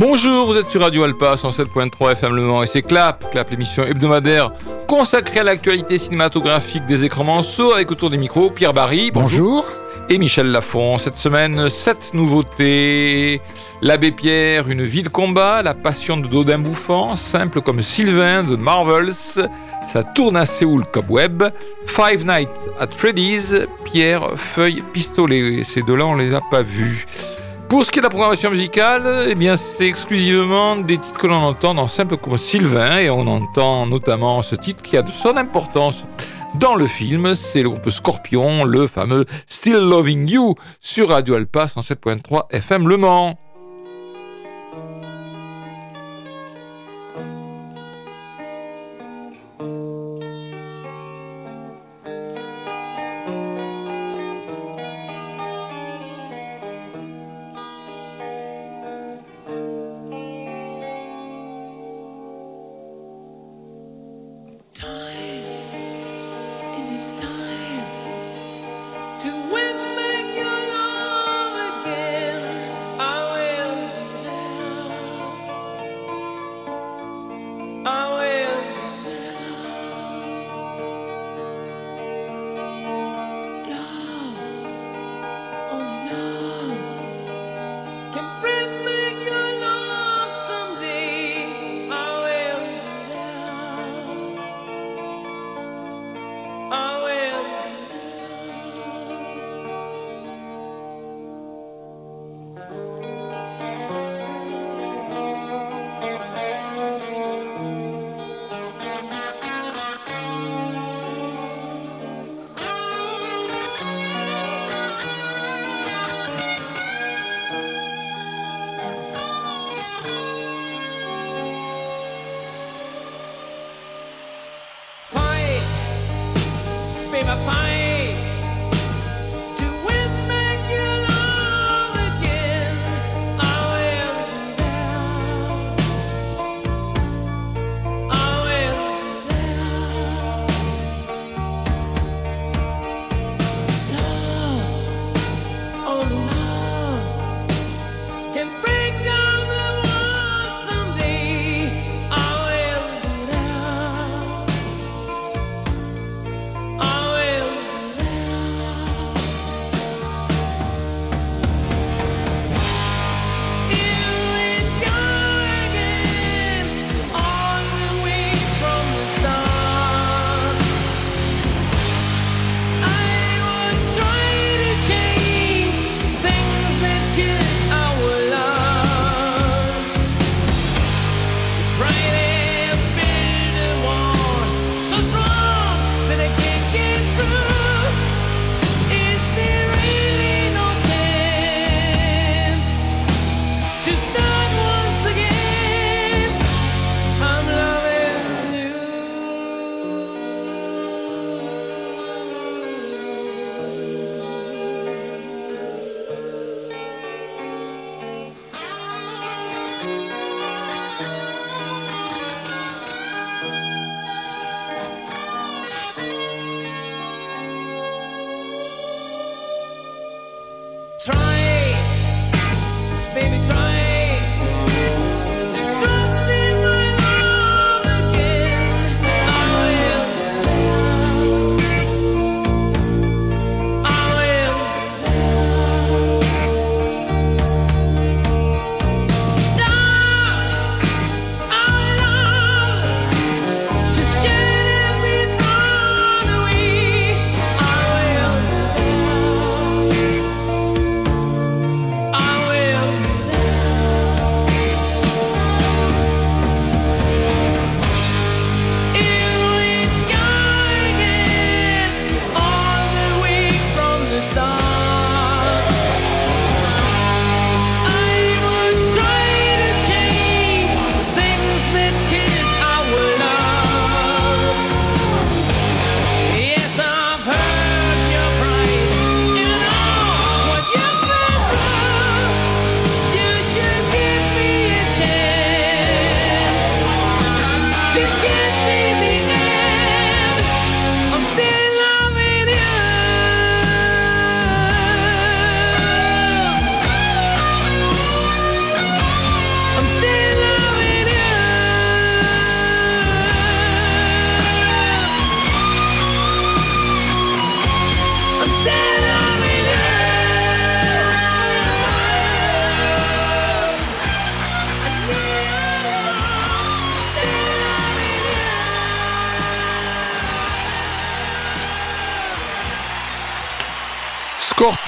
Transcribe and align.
Bonjour, 0.00 0.46
vous 0.46 0.56
êtes 0.56 0.68
sur 0.68 0.80
Radio 0.80 1.04
Alpa 1.04 1.34
107.3 1.34 2.12
FM 2.12 2.34
Le 2.34 2.42
Mans 2.42 2.62
et 2.62 2.66
c'est 2.66 2.82
Clap, 2.82 3.30
Clap 3.30 3.50
l'émission 3.50 3.84
hebdomadaire 3.84 4.50
consacrée 4.88 5.40
à 5.40 5.44
l'actualité 5.44 5.98
cinématographique 5.98 6.84
des 6.86 7.04
écrans 7.04 7.24
manceaux 7.24 7.72
avec 7.72 7.90
autour 7.90 8.10
des 8.10 8.16
micros 8.16 8.50
Pierre 8.50 8.72
Barry. 8.72 9.10
Bonjour. 9.10 9.64
Et 10.12 10.18
Michel 10.18 10.48
Lafont. 10.50 10.98
Cette 10.98 11.16
semaine, 11.16 11.68
sept 11.68 12.14
nouveautés. 12.14 13.40
L'abbé 13.80 14.10
Pierre, 14.10 14.68
une 14.68 14.84
vie 14.84 15.04
de 15.04 15.08
combat, 15.08 15.62
la 15.62 15.72
passion 15.72 16.16
de 16.16 16.26
Dodin 16.26 16.58
bouffant, 16.58 17.14
simple 17.14 17.60
comme 17.60 17.80
Sylvain 17.80 18.42
de 18.42 18.56
Marvels, 18.56 19.12
ça 19.86 20.02
tourne 20.02 20.36
à 20.36 20.46
Séoul 20.46 20.84
Cobweb, 20.84 21.44
Five 21.86 22.26
Nights 22.26 22.50
at 22.80 22.88
Freddy's, 22.88 23.54
Pierre, 23.84 24.32
Feuille, 24.34 24.82
Pistolet. 24.92 25.62
Ces 25.62 25.82
deux-là, 25.82 26.06
on 26.06 26.16
les 26.16 26.34
a 26.34 26.40
pas 26.50 26.62
vus. 26.62 27.06
Pour 27.68 27.84
ce 27.84 27.92
qui 27.92 28.00
est 28.00 28.02
de 28.02 28.06
la 28.06 28.10
programmation 28.10 28.50
musicale, 28.50 29.28
eh 29.28 29.36
bien, 29.36 29.54
c'est 29.54 29.86
exclusivement 29.86 30.74
des 30.76 30.98
titres 30.98 31.20
que 31.20 31.28
l'on 31.28 31.36
entend 31.36 31.72
dans 31.72 31.86
Simple 31.86 32.16
comme 32.16 32.36
Sylvain, 32.36 32.98
et 32.98 33.10
on 33.10 33.28
entend 33.28 33.86
notamment 33.86 34.42
ce 34.42 34.56
titre 34.56 34.82
qui 34.82 34.96
a 34.96 35.02
de 35.02 35.08
son 35.08 35.36
importance 35.36 36.04
dans 36.54 36.74
le 36.74 36.86
film, 36.86 37.34
c'est 37.34 37.62
le 37.62 37.70
groupe 37.70 37.90
Scorpion, 37.90 38.64
le 38.64 38.86
fameux 38.86 39.24
Still 39.46 39.88
Loving 39.88 40.28
You, 40.28 40.54
sur 40.80 41.08
Radio 41.10 41.34
Alpa 41.34 41.66
107.3 41.66 42.46
FM 42.50 42.88
Le 42.88 42.96
Mans. 42.96 43.38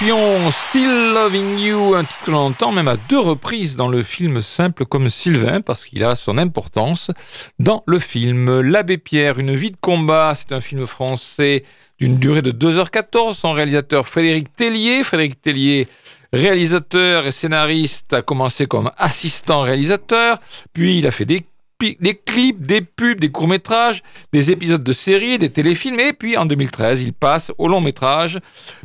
Still 0.03 1.13
Loving 1.13 1.59
You, 1.59 1.95
un 1.95 2.03
titre 2.03 2.25
que 2.25 2.31
l'on 2.31 2.47
entend 2.47 2.73
même 2.73 2.89
à 2.89 2.97
deux 2.97 3.19
reprises 3.19 3.77
dans 3.77 3.87
le 3.87 4.03
film 4.03 4.41
Simple 4.41 4.85
comme 4.85 5.07
Sylvain, 5.07 5.61
parce 5.61 5.85
qu'il 5.85 6.03
a 6.03 6.15
son 6.15 6.37
importance 6.37 7.09
dans 7.57 7.83
le 7.87 7.99
film. 7.99 8.59
L'Abbé 8.59 8.97
Pierre, 8.97 9.39
une 9.39 9.55
vie 9.55 9.71
de 9.71 9.77
combat, 9.79 10.33
c'est 10.35 10.51
un 10.51 10.59
film 10.59 10.85
français 10.85 11.63
d'une 11.99 12.17
durée 12.17 12.41
de 12.41 12.51
2h14. 12.51 13.33
Son 13.33 13.53
réalisateur 13.53 14.05
Frédéric 14.05 14.53
Tellier. 14.53 15.03
Frédéric 15.05 15.41
Tellier, 15.41 15.87
réalisateur 16.33 17.25
et 17.25 17.31
scénariste, 17.31 18.11
a 18.11 18.21
commencé 18.21 18.65
comme 18.65 18.91
assistant 18.97 19.61
réalisateur, 19.61 20.37
puis 20.73 20.97
il 20.97 21.07
a 21.07 21.11
fait 21.11 21.25
des 21.25 21.45
des 21.79 22.15
clips, 22.15 22.65
des 22.65 22.81
pubs, 22.81 23.19
des 23.19 23.29
courts-métrages, 23.29 24.03
des 24.31 24.51
épisodes 24.51 24.83
de 24.83 24.93
séries, 24.93 25.37
des 25.37 25.49
téléfilms, 25.49 25.99
et 25.99 26.13
puis 26.13 26.37
en 26.37 26.45
2013, 26.45 27.03
il 27.03 27.13
passe 27.13 27.51
au 27.57 27.67
long-métrage 27.67 28.39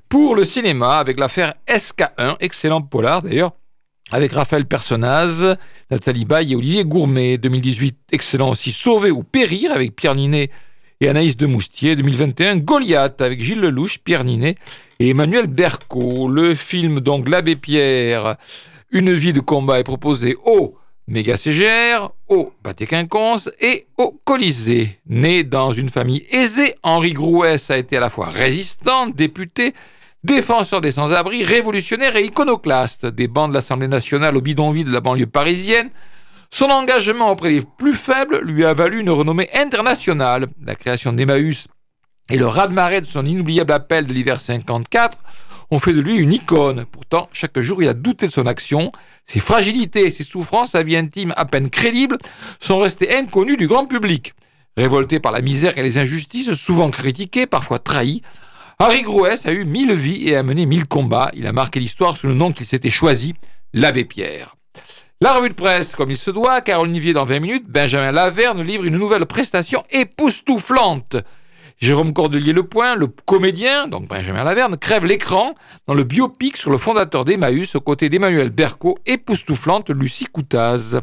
pour 0.08 0.34
le 0.34 0.44
cinéma 0.44 0.98
avec 0.98 1.18
l'affaire 1.18 1.54
SK1, 1.68 2.36
excellent 2.40 2.82
polar 2.82 3.22
d'ailleurs, 3.22 3.52
avec 4.10 4.32
Raphaël 4.32 4.64
Personnaz, 4.64 5.56
Nathalie 5.90 6.24
Baye 6.24 6.52
et 6.52 6.56
Olivier 6.56 6.84
Gourmet. 6.84 7.36
2018, 7.36 7.96
excellent 8.12 8.50
aussi, 8.50 8.72
Sauver 8.72 9.10
ou 9.10 9.22
Périr 9.22 9.70
avec 9.72 9.94
Pierre 9.94 10.14
Ninet 10.14 10.50
et 11.00 11.08
Anaïs 11.08 11.36
de 11.36 11.46
Moustier. 11.46 11.94
2021, 11.94 12.56
Goliath 12.56 13.20
avec 13.20 13.42
Gilles 13.42 13.60
Lelouch, 13.60 13.98
Pierre 13.98 14.24
Ninet 14.24 14.54
et 14.98 15.10
Emmanuel 15.10 15.46
Berco. 15.46 16.28
Le 16.28 16.54
film 16.54 17.00
donc 17.00 17.28
L'Abbé 17.28 17.54
Pierre, 17.54 18.36
Une 18.90 19.12
vie 19.12 19.34
de 19.34 19.40
combat 19.40 19.78
est 19.78 19.84
proposé 19.84 20.36
au 20.42 20.77
méga 21.08 21.38
CGR, 21.38 22.10
au 22.28 22.52
Pâté 22.62 22.86
Quinconce 22.86 23.50
et 23.60 23.86
au 23.96 24.20
Colisée. 24.24 25.00
Né 25.06 25.42
dans 25.42 25.70
une 25.70 25.88
famille 25.88 26.26
aisée, 26.30 26.74
Henri 26.82 27.14
Grouès 27.14 27.70
a 27.70 27.78
été 27.78 27.96
à 27.96 28.00
la 28.00 28.10
fois 28.10 28.28
résistant, 28.28 29.06
député, 29.06 29.74
défenseur 30.22 30.82
des 30.82 30.90
sans-abri, 30.90 31.42
révolutionnaire 31.44 32.16
et 32.16 32.26
iconoclaste, 32.26 33.06
des 33.06 33.26
bancs 33.26 33.48
de 33.48 33.54
l'Assemblée 33.54 33.88
nationale 33.88 34.36
au 34.36 34.42
bidonville 34.42 34.84
de 34.84 34.92
la 34.92 35.00
banlieue 35.00 35.26
parisienne. 35.26 35.90
Son 36.50 36.66
engagement 36.66 37.30
auprès 37.30 37.50
des 37.50 37.62
plus 37.78 37.94
faibles 37.94 38.40
lui 38.44 38.66
a 38.66 38.74
valu 38.74 39.00
une 39.00 39.10
renommée 39.10 39.48
internationale. 39.54 40.46
La 40.62 40.74
création 40.74 41.14
d'Emmaüs 41.14 41.68
et 42.30 42.36
le 42.36 42.46
raz-de-marée 42.46 43.00
de 43.00 43.06
son 43.06 43.24
inoubliable 43.24 43.72
appel 43.72 44.06
de 44.06 44.12
l'hiver 44.12 44.42
54 44.42 45.16
ont 45.70 45.78
fait 45.78 45.92
de 45.92 46.00
lui 46.00 46.16
une 46.16 46.32
icône. 46.32 46.86
Pourtant, 46.90 47.28
chaque 47.32 47.58
jour, 47.60 47.82
il 47.82 47.88
a 47.88 47.94
douté 47.94 48.26
de 48.26 48.32
son 48.32 48.46
action. 48.46 48.92
Ses 49.24 49.40
fragilités, 49.40 50.10
ses 50.10 50.24
souffrances, 50.24 50.70
sa 50.70 50.82
vie 50.82 50.96
intime 50.96 51.34
à 51.36 51.44
peine 51.44 51.70
crédible 51.70 52.18
sont 52.58 52.78
restées 52.78 53.14
inconnues 53.14 53.56
du 53.56 53.66
grand 53.66 53.86
public. 53.86 54.34
Révolté 54.76 55.20
par 55.20 55.32
la 55.32 55.40
misère 55.40 55.76
et 55.76 55.82
les 55.82 55.98
injustices, 55.98 56.54
souvent 56.54 56.90
critiqué, 56.90 57.46
parfois 57.46 57.78
trahi, 57.78 58.22
Harry 58.78 59.02
Grouès 59.02 59.44
a 59.44 59.52
eu 59.52 59.64
mille 59.64 59.92
vies 59.92 60.28
et 60.28 60.36
a 60.36 60.44
mené 60.44 60.64
mille 60.64 60.86
combats. 60.86 61.32
Il 61.34 61.48
a 61.48 61.52
marqué 61.52 61.80
l'histoire 61.80 62.16
sous 62.16 62.28
le 62.28 62.34
nom 62.34 62.52
qu'il 62.52 62.64
s'était 62.64 62.90
choisi, 62.90 63.34
l'abbé 63.72 64.04
Pierre. 64.04 64.54
La 65.20 65.32
revue 65.32 65.48
de 65.48 65.54
presse, 65.54 65.96
comme 65.96 66.12
il 66.12 66.16
se 66.16 66.30
doit, 66.30 66.60
car 66.60 66.82
Olivier 66.82 67.12
dans 67.12 67.24
20 67.24 67.40
minutes, 67.40 67.68
Benjamin 67.68 68.12
Laverne 68.12 68.62
livre 68.62 68.84
une 68.84 68.96
nouvelle 68.96 69.26
prestation 69.26 69.82
époustouflante. 69.90 71.16
Jérôme 71.78 72.12
Cordelier 72.12 72.52
Le 72.52 72.64
Point, 72.64 72.96
le 72.96 73.06
comédien, 73.06 73.86
donc 73.86 74.08
Benjamin 74.08 74.42
Laverne, 74.42 74.76
crève 74.76 75.04
l'écran 75.04 75.54
dans 75.86 75.94
le 75.94 76.02
biopic 76.02 76.56
sur 76.56 76.72
le 76.72 76.76
fondateur 76.76 77.24
d'Emmaüs 77.24 77.76
aux 77.76 77.80
côtés 77.80 78.08
d'Emmanuel 78.08 78.50
Berco, 78.50 78.98
époustouflante 79.06 79.90
Lucie 79.90 80.26
Coutaz. 80.26 80.98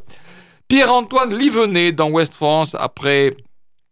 Pierre-Antoine 0.68 1.34
Livenet 1.34 1.94
dans 1.94 2.10
West 2.10 2.34
France 2.34 2.76
après 2.78 3.38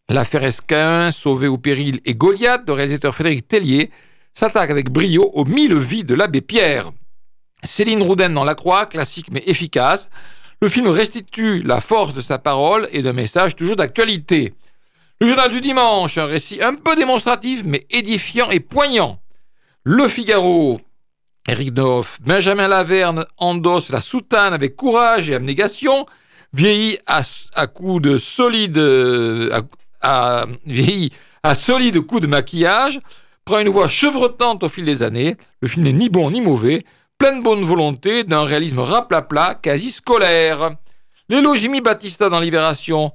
l'affaire 0.09 0.43
Esquin, 0.43 1.09
Sauvé 1.09 1.47
au 1.47 1.57
péril 1.57 2.01
et 2.03 2.15
Goliath 2.15 2.65
de 2.65 2.73
réalisateur 2.73 3.15
Frédéric 3.15 3.47
Tellier 3.47 3.89
s'attaque 4.33 4.69
avec 4.69 4.89
brio 4.89 5.31
aux 5.35 5.45
mille 5.45 5.75
vies 5.75 6.03
de 6.03 6.15
l'abbé 6.15 6.41
Pierre. 6.41 6.91
Céline 7.63 8.03
Rouden 8.03 8.33
dans 8.33 8.43
La 8.43 8.55
Croix, 8.55 8.87
classique 8.87 9.31
mais 9.31 9.43
efficace. 9.45 10.09
Le 10.61 10.67
film 10.67 10.87
restitue 10.87 11.61
la 11.61 11.79
force 11.79 12.13
de 12.13 12.19
sa 12.19 12.39
parole 12.39 12.89
et 12.91 13.01
d'un 13.01 13.13
message 13.13 13.55
toujours 13.55 13.77
d'actualité. 13.77 14.53
Le 15.21 15.27
journal 15.27 15.51
du 15.51 15.61
dimanche, 15.61 16.17
un 16.17 16.25
récit 16.25 16.61
un 16.61 16.75
peu 16.75 16.95
démonstratif, 16.95 17.63
mais 17.65 17.85
édifiant 17.89 18.49
et 18.49 18.59
poignant. 18.59 19.19
Le 19.83 20.07
Figaro, 20.07 20.81
Eric 21.47 21.73
Doff, 21.73 22.19
Benjamin 22.21 22.67
Laverne 22.67 23.25
endosse 23.37 23.89
la 23.89 24.01
soutane 24.01 24.53
avec 24.53 24.75
courage 24.75 25.29
et 25.29 25.35
abnégation, 25.35 26.05
vieilli 26.53 26.97
à, 27.05 27.23
coups 27.67 28.01
de 28.01 28.17
solide, 28.17 28.77
à, 30.01 30.45
vieilli 30.65 31.11
à 31.43 31.55
solide 31.55 31.99
coups 32.01 32.21
de 32.21 32.27
maquillage, 32.27 32.99
prend 33.45 33.59
une 33.59 33.69
voix 33.69 33.87
chevrotante 33.87 34.63
au 34.63 34.69
fil 34.69 34.85
des 34.85 35.03
années. 35.03 35.35
Le 35.61 35.67
film 35.67 35.83
n'est 35.83 35.93
ni 35.93 36.09
bon 36.09 36.31
ni 36.31 36.39
mauvais, 36.39 36.85
plein 37.17 37.37
de 37.37 37.43
bonne 37.43 37.63
volonté, 37.63 38.23
d'un 38.23 38.43
réalisme 38.43 38.79
raplapla, 38.79 39.55
quasi 39.55 39.91
scolaire. 39.91 40.77
L'élo 41.29 41.55
Jimmy 41.55 41.81
Battista 41.81 42.29
dans 42.29 42.39
Libération, 42.39 43.11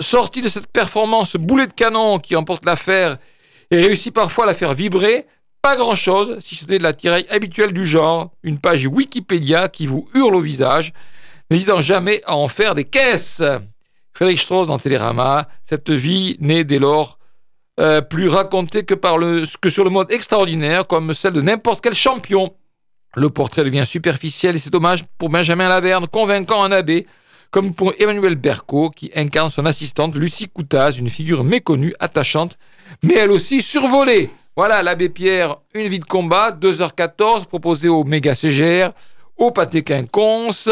sorti 0.00 0.40
de 0.40 0.48
cette 0.48 0.66
performance 0.68 1.36
boulet 1.36 1.66
de 1.66 1.72
canon 1.72 2.18
qui 2.18 2.36
emporte 2.36 2.64
l'affaire 2.64 3.18
et 3.70 3.80
réussit 3.80 4.14
parfois 4.14 4.44
à 4.44 4.46
la 4.48 4.54
faire 4.54 4.74
vibrer, 4.74 5.26
pas 5.62 5.76
grand-chose, 5.76 6.38
si 6.40 6.54
ce 6.54 6.64
n'est 6.66 6.78
de 6.78 6.82
la 6.82 6.92
tiraille 6.92 7.26
habituelle 7.28 7.72
du 7.72 7.84
genre, 7.84 8.30
une 8.42 8.58
page 8.58 8.86
Wikipédia 8.86 9.68
qui 9.68 9.86
vous 9.86 10.08
hurle 10.14 10.36
au 10.36 10.40
visage, 10.40 10.92
n'hésitant 11.50 11.80
jamais 11.80 12.22
à 12.24 12.36
en 12.36 12.48
faire 12.48 12.74
des 12.74 12.84
caisses. 12.84 13.42
Frédéric 14.12 14.38
Strauss 14.38 14.68
dans 14.68 14.78
Télérama, 14.78 15.48
cette 15.64 15.90
vie 15.90 16.36
n'est 16.40 16.64
dès 16.64 16.78
lors 16.78 17.18
euh, 17.80 18.00
plus 18.00 18.28
racontée 18.28 18.84
que, 18.84 18.94
sur 19.68 19.84
le 19.84 19.90
mode 19.90 20.10
extraordinaire, 20.10 20.86
comme 20.86 21.12
celle 21.12 21.32
de 21.34 21.42
n'importe 21.42 21.82
quel 21.82 21.94
champion. 21.94 22.54
Le 23.16 23.28
portrait 23.28 23.64
devient 23.64 23.84
superficiel 23.84 24.56
et 24.56 24.58
c'est 24.58 24.70
dommage 24.70 25.04
pour 25.18 25.30
Benjamin 25.30 25.68
Laverne, 25.68 26.06
convaincant 26.06 26.62
un 26.62 26.72
abbé, 26.72 27.06
comme 27.50 27.74
pour 27.74 27.92
Emmanuel 27.98 28.34
Berco, 28.34 28.90
qui 28.90 29.10
incarne 29.14 29.48
son 29.48 29.66
assistante 29.66 30.14
Lucie 30.14 30.48
Coutaz, 30.48 30.98
une 30.98 31.08
figure 31.08 31.44
méconnue, 31.44 31.94
attachante, 32.00 32.58
mais 33.02 33.14
elle 33.14 33.30
aussi 33.30 33.60
survolée. 33.60 34.30
Voilà, 34.56 34.82
l'abbé 34.82 35.08
Pierre, 35.08 35.58
une 35.74 35.88
vie 35.88 35.98
de 35.98 36.04
combat, 36.04 36.50
2h14, 36.50 37.46
proposée 37.46 37.88
au 37.88 38.04
méga 38.04 38.34
CGR, 38.34 38.92
au 39.36 39.50
pâté 39.50 39.82
quinconce 39.82 40.70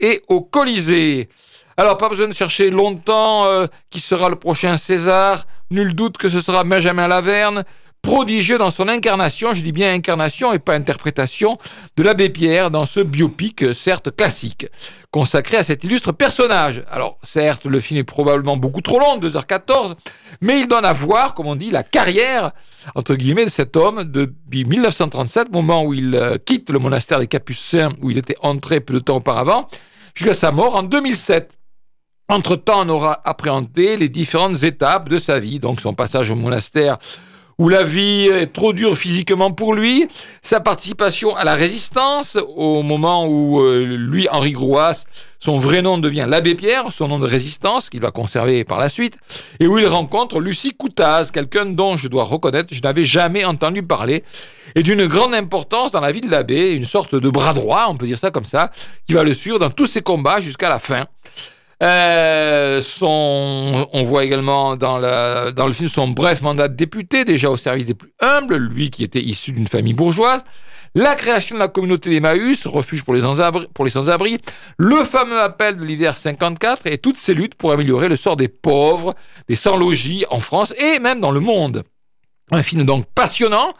et 0.00 0.22
au 0.28 0.40
Colisée. 0.40 1.28
Alors, 1.76 1.96
pas 1.96 2.08
besoin 2.08 2.28
de 2.28 2.32
chercher 2.32 2.70
longtemps 2.70 3.46
euh, 3.46 3.66
qui 3.90 3.98
sera 3.98 4.28
le 4.28 4.36
prochain 4.36 4.76
César. 4.76 5.46
Nul 5.70 5.94
doute 5.94 6.16
que 6.16 6.28
ce 6.28 6.40
sera 6.40 6.62
Benjamin 6.62 7.08
Laverne 7.08 7.64
prodigieux 8.04 8.58
dans 8.58 8.70
son 8.70 8.88
incarnation, 8.88 9.54
je 9.54 9.62
dis 9.62 9.72
bien 9.72 9.94
incarnation 9.94 10.52
et 10.52 10.58
pas 10.58 10.74
interprétation, 10.74 11.58
de 11.96 12.02
l'abbé 12.02 12.28
Pierre 12.28 12.70
dans 12.70 12.84
ce 12.84 13.00
biopic, 13.00 13.74
certes 13.74 14.14
classique, 14.14 14.66
consacré 15.10 15.56
à 15.56 15.62
cet 15.62 15.84
illustre 15.84 16.12
personnage. 16.12 16.84
Alors, 16.90 17.18
certes, 17.22 17.64
le 17.64 17.80
film 17.80 17.98
est 17.98 18.04
probablement 18.04 18.58
beaucoup 18.58 18.82
trop 18.82 19.00
long, 19.00 19.18
2h14, 19.18 19.94
mais 20.42 20.60
il 20.60 20.68
donne 20.68 20.84
à 20.84 20.92
voir, 20.92 21.32
comme 21.32 21.46
on 21.46 21.56
dit, 21.56 21.70
la 21.70 21.82
carrière, 21.82 22.52
entre 22.94 23.14
guillemets, 23.14 23.46
de 23.46 23.50
cet 23.50 23.74
homme 23.74 24.04
depuis 24.04 24.66
1937, 24.66 25.50
moment 25.50 25.82
où 25.84 25.94
il 25.94 26.14
euh, 26.14 26.36
quitte 26.36 26.68
le 26.68 26.78
monastère 26.78 27.20
des 27.20 27.26
Capucins, 27.26 27.88
où 28.02 28.10
il 28.10 28.18
était 28.18 28.36
entré 28.42 28.80
peu 28.80 28.92
de 28.92 28.98
temps 28.98 29.16
auparavant, 29.16 29.66
jusqu'à 30.14 30.34
sa 30.34 30.52
mort 30.52 30.76
en 30.76 30.82
2007. 30.82 31.56
Entre-temps, 32.28 32.82
on 32.84 32.88
aura 32.90 33.22
appréhendé 33.24 33.96
les 33.96 34.10
différentes 34.10 34.62
étapes 34.62 35.08
de 35.08 35.16
sa 35.16 35.40
vie, 35.40 35.58
donc 35.58 35.80
son 35.80 35.94
passage 35.94 36.30
au 36.30 36.36
monastère 36.36 36.98
où 37.58 37.68
la 37.68 37.82
vie 37.82 38.26
est 38.26 38.52
trop 38.52 38.72
dure 38.72 38.96
physiquement 38.96 39.52
pour 39.52 39.74
lui, 39.74 40.08
sa 40.42 40.60
participation 40.60 41.34
à 41.36 41.44
la 41.44 41.54
résistance 41.54 42.38
au 42.56 42.82
moment 42.82 43.26
où 43.26 43.60
euh, 43.60 43.96
lui, 43.96 44.28
Henri 44.30 44.52
Grouas, 44.52 45.04
son 45.38 45.58
vrai 45.58 45.82
nom 45.82 45.98
devient 45.98 46.26
l'abbé 46.26 46.54
Pierre, 46.54 46.90
son 46.90 47.08
nom 47.08 47.18
de 47.18 47.26
résistance 47.26 47.90
qu'il 47.90 48.00
va 48.00 48.10
conserver 48.10 48.64
par 48.64 48.78
la 48.78 48.88
suite, 48.88 49.18
et 49.60 49.66
où 49.66 49.78
il 49.78 49.86
rencontre 49.86 50.40
Lucie 50.40 50.72
Coutaz, 50.72 51.30
quelqu'un 51.30 51.66
dont 51.66 51.96
je 51.96 52.08
dois 52.08 52.24
reconnaître 52.24 52.72
je 52.72 52.80
n'avais 52.80 53.04
jamais 53.04 53.44
entendu 53.44 53.82
parler, 53.82 54.24
et 54.74 54.82
d'une 54.82 55.06
grande 55.06 55.34
importance 55.34 55.92
dans 55.92 56.00
la 56.00 56.12
vie 56.12 56.22
de 56.22 56.30
l'abbé, 56.30 56.72
une 56.72 56.86
sorte 56.86 57.14
de 57.14 57.28
bras 57.28 57.52
droit, 57.52 57.86
on 57.88 57.96
peut 57.96 58.06
dire 58.06 58.18
ça 58.18 58.30
comme 58.30 58.44
ça, 58.44 58.72
qui 59.06 59.12
va 59.12 59.22
le 59.22 59.34
suivre 59.34 59.58
dans 59.58 59.70
tous 59.70 59.86
ses 59.86 60.00
combats 60.00 60.40
jusqu'à 60.40 60.68
la 60.68 60.78
fin. 60.78 61.06
Euh, 61.84 62.80
son, 62.80 63.88
on 63.92 64.02
voit 64.04 64.24
également 64.24 64.76
dans, 64.76 65.00
dans 65.52 65.66
le 65.66 65.72
film 65.72 65.88
son 65.88 66.08
bref 66.08 66.40
mandat 66.40 66.68
de 66.68 66.74
député, 66.74 67.24
déjà 67.24 67.50
au 67.50 67.58
service 67.58 67.84
des 67.84 67.94
plus 67.94 68.12
humbles, 68.20 68.56
lui 68.56 68.88
qui 68.88 69.04
était 69.04 69.20
issu 69.20 69.52
d'une 69.52 69.68
famille 69.68 69.92
bourgeoise. 69.92 70.44
La 70.96 71.16
création 71.16 71.56
de 71.56 71.60
la 71.60 71.68
communauté 71.68 72.08
d'Emmaüs, 72.08 72.66
refuge 72.66 73.02
pour 73.04 73.14
les 73.14 73.22
sans-abri, 73.22 74.38
le 74.78 75.04
fameux 75.04 75.40
appel 75.40 75.76
de 75.76 75.84
l'hiver 75.84 76.16
54 76.16 76.86
et 76.86 76.98
toutes 76.98 77.16
ces 77.16 77.34
luttes 77.34 77.56
pour 77.56 77.72
améliorer 77.72 78.08
le 78.08 78.14
sort 78.16 78.36
des 78.36 78.48
pauvres, 78.48 79.14
des 79.48 79.56
sans-logis 79.56 80.24
en 80.30 80.38
France 80.38 80.72
et 80.78 81.00
même 81.00 81.20
dans 81.20 81.32
le 81.32 81.40
monde. 81.40 81.82
Un 82.52 82.62
film 82.62 82.84
donc 82.84 83.06
passionnant 83.14 83.74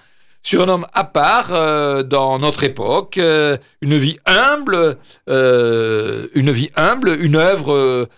sur 0.44 0.62
un 0.62 0.68
homme 0.68 0.86
à 0.92 1.04
part 1.04 1.48
euh, 1.52 2.02
dans 2.02 2.38
notre 2.38 2.64
époque, 2.64 3.16
euh, 3.16 3.56
une 3.80 3.96
vie 3.96 4.18
humble, 4.26 4.98
euh, 5.28 6.28
une 6.34 6.52
vie 6.52 6.70
humble, 6.76 7.16
une 7.18 7.34
œuvre 7.34 8.08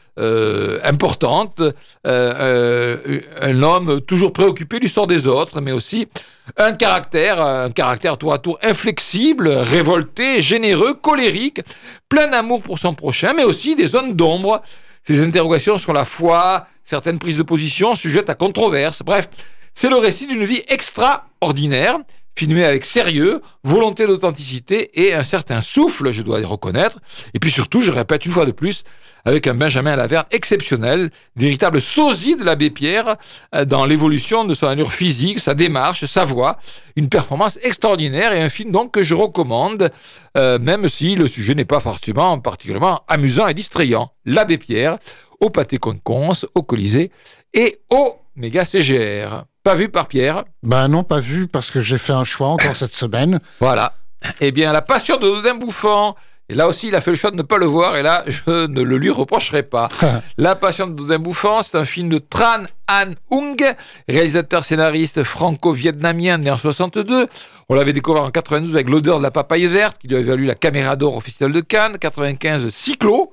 importante, 0.83 1.63
un 2.05 3.63
homme 3.63 4.01
toujours 4.01 4.33
préoccupé 4.33 4.81
du 4.81 4.89
sort 4.89 5.07
des 5.07 5.29
autres, 5.29 5.61
mais 5.61 5.73
aussi 5.73 6.09
un 6.57 6.73
caractère, 6.73 7.41
un 7.43 7.71
caractère 7.71 8.17
tour 8.17 8.33
à 8.33 8.39
tour 8.39 8.59
inflexible, 8.63 9.49
révolté, 9.49 10.41
généreux, 10.41 10.95
colérique, 10.95 11.61
plein 12.09 12.29
d'amour 12.29 12.63
pour 12.63 12.79
son 12.79 12.95
prochain, 12.95 13.35
mais 13.37 13.45
aussi 13.45 13.77
des 13.77 13.87
zones 13.87 14.15
d'ombre, 14.15 14.63
ses 15.05 15.21
interrogations 15.21 15.77
sur 15.77 15.93
la 15.93 16.07
foi, 16.07 16.67
certaines 16.83 17.19
prises 17.19 17.37
de 17.37 17.43
position 17.43 17.95
sujettes 17.95 18.31
à 18.31 18.35
controverse. 18.35 19.03
Bref, 19.05 19.29
c'est 19.75 19.91
le 19.91 19.97
récit 19.97 20.27
d'une 20.27 20.47
vie 20.47 20.63
extraordinaire 20.69 21.99
filmé 22.37 22.65
avec 22.65 22.85
sérieux, 22.85 23.41
volonté 23.65 24.07
d'authenticité 24.07 24.91
et 24.95 25.15
un 25.15 25.25
certain 25.25 25.61
souffle, 25.61 26.13
je 26.13 26.23
dois 26.23 26.39
le 26.39 26.47
reconnaître. 26.47 26.99
Et 27.35 27.39
puis 27.39 27.51
surtout, 27.51 27.81
je 27.81 27.91
répète 27.91 28.27
une 28.27 28.33
fois 28.33 28.45
de 28.45 28.53
plus, 28.53 28.85
avec 29.25 29.47
un 29.49 29.55
Benjamin 29.55 29.97
Laverne 29.97 30.25
exceptionnel, 30.31 31.11
véritable 31.35 31.81
sosie 31.81 32.37
de 32.37 32.45
l'abbé 32.45 32.71
Pierre 32.71 33.17
euh, 33.55 33.65
dans 33.65 33.85
l'évolution 33.85 34.45
de 34.45 34.55
son 34.55 34.69
allure 34.69 34.93
physique, 34.93 35.41
sa 35.41 35.55
démarche, 35.55 36.05
sa 36.05 36.25
voix. 36.25 36.59
Une 36.95 37.09
performance 37.09 37.59
extraordinaire 37.63 38.33
et 38.33 38.43
un 38.43 38.51
film 38.51 38.71
donc 38.71 38.93
que 38.93 39.03
je 39.03 39.15
recommande, 39.15 39.91
euh, 40.37 40.59
même 40.59 40.87
si 40.89 41.17
le 41.17 41.27
sujet 41.27 41.55
n'est 41.55 41.65
pas 41.65 41.81
forcément 41.81 42.39
particulièrement 42.39 43.01
amusant 43.09 43.49
et 43.49 43.55
distrayant. 43.55 44.13
L'abbé 44.25 44.59
Pierre, 44.59 44.99
au 45.41 45.51
Pâté 45.51 45.79
Conconce, 45.79 46.47
au 46.55 46.63
Colisée 46.63 47.11
et 47.53 47.81
au 47.91 48.15
Méga 48.37 48.65
CGR. 48.65 49.45
Pas 49.67 49.75
vu 49.75 49.89
par 49.89 50.07
Pierre 50.07 50.45
Ben 50.63 50.87
non, 50.87 51.03
pas 51.03 51.19
vu 51.19 51.49
parce 51.49 51.73
que 51.73 51.81
j'ai 51.81 51.99
fait 51.99 52.13
un 52.13 52.23
choix 52.23 52.47
encore 52.47 52.77
cette 52.77 52.93
semaine. 52.93 53.41
Voilà. 53.59 53.95
Eh 54.41 54.53
bien, 54.53 54.73
La 54.73 54.81
Passion 54.81 55.17
de 55.17 55.27
Dodin 55.27 55.57
Bouffant. 55.57 56.15
Et 56.49 56.55
là 56.55 56.69
aussi, 56.69 56.87
il 56.87 56.95
a 56.95 57.01
fait 57.01 57.11
le 57.11 57.17
choix 57.17 57.33
de 57.33 57.37
ne 57.37 57.43
pas 57.43 57.59
le 57.59 57.67
voir, 57.67 57.97
et 57.97 58.05
là, 58.05 58.23
je 58.29 58.69
ne 58.69 58.81
le 58.81 58.97
lui 58.97 59.11
reprocherai 59.11 59.65
pas. 59.65 59.89
la 60.39 60.55
Passion 60.55 60.87
de 60.87 60.93
Dodin 60.93 61.19
Bouffant, 61.19 61.63
c'est 61.63 61.77
un 61.77 61.85
film 61.85 62.11
de 62.11 62.19
Tran 62.19 62.63
An 62.89 63.15
Ung, 63.33 63.61
réalisateur 64.09 64.65
scénariste 64.65 65.25
franco-vietnamien 65.25 66.39
né 66.39 66.49
en 66.49 66.57
62. 66.57 67.27
On 67.69 67.75
l'avait 67.75 67.93
découvert 67.93 68.23
en 68.23 68.31
92 68.31 68.73
avec 68.77 68.89
L'odeur 68.89 69.19
de 69.19 69.25
la 69.25 69.33
papaye 69.33 69.67
verte, 69.67 69.99
qui 69.99 70.07
lui 70.07 70.15
avait 70.15 70.27
valu 70.27 70.47
la 70.47 70.55
caméra 70.55 70.95
d'or 70.95 71.17
au 71.17 71.21
Festival 71.21 71.51
de 71.51 71.61
Cannes, 71.61 71.99
95 71.99 72.69
Cyclo, 72.69 73.33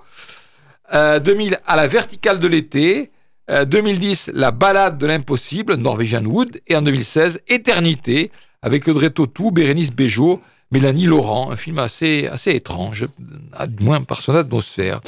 2000 0.91 1.59
à 1.67 1.75
la 1.75 1.85
verticale 1.85 2.39
de 2.39 2.47
l'été, 2.47 3.11
2010, 3.49 4.29
euh, 4.29 4.31
La 4.35 4.51
balade 4.51 4.97
de 4.97 5.05
l'impossible, 5.05 5.75
Norwegian 5.75 6.23
Wood, 6.25 6.61
et 6.67 6.75
en 6.75 6.81
2016, 6.81 7.41
Éternité, 7.47 8.31
avec 8.61 8.87
Audrey 8.87 9.09
Tautou, 9.09 9.51
Bérénice 9.51 9.91
Bejo, 9.91 10.41
Mélanie 10.71 11.05
Laurent, 11.05 11.51
un 11.51 11.55
film 11.55 11.79
assez, 11.79 12.29
étrange, 12.47 13.07
du 13.67 13.83
moins 13.83 14.01
par 14.01 14.21
son 14.21 14.35
atmosphère. 14.35 15.01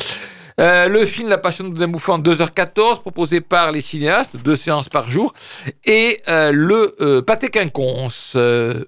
Euh, 0.59 0.87
le 0.87 1.05
film 1.05 1.27
La 1.27 1.37
Passion 1.37 1.67
de 1.67 1.85
Bouffant, 1.85 2.19
2h14, 2.19 3.01
proposé 3.01 3.41
par 3.41 3.71
les 3.71 3.81
cinéastes, 3.81 4.37
deux 4.37 4.55
séances 4.55 4.89
par 4.89 5.09
jour, 5.09 5.33
et 5.85 6.21
euh, 6.27 6.51
le 6.51 7.21
Pâté 7.21 7.49
Quinconce, 7.49 8.37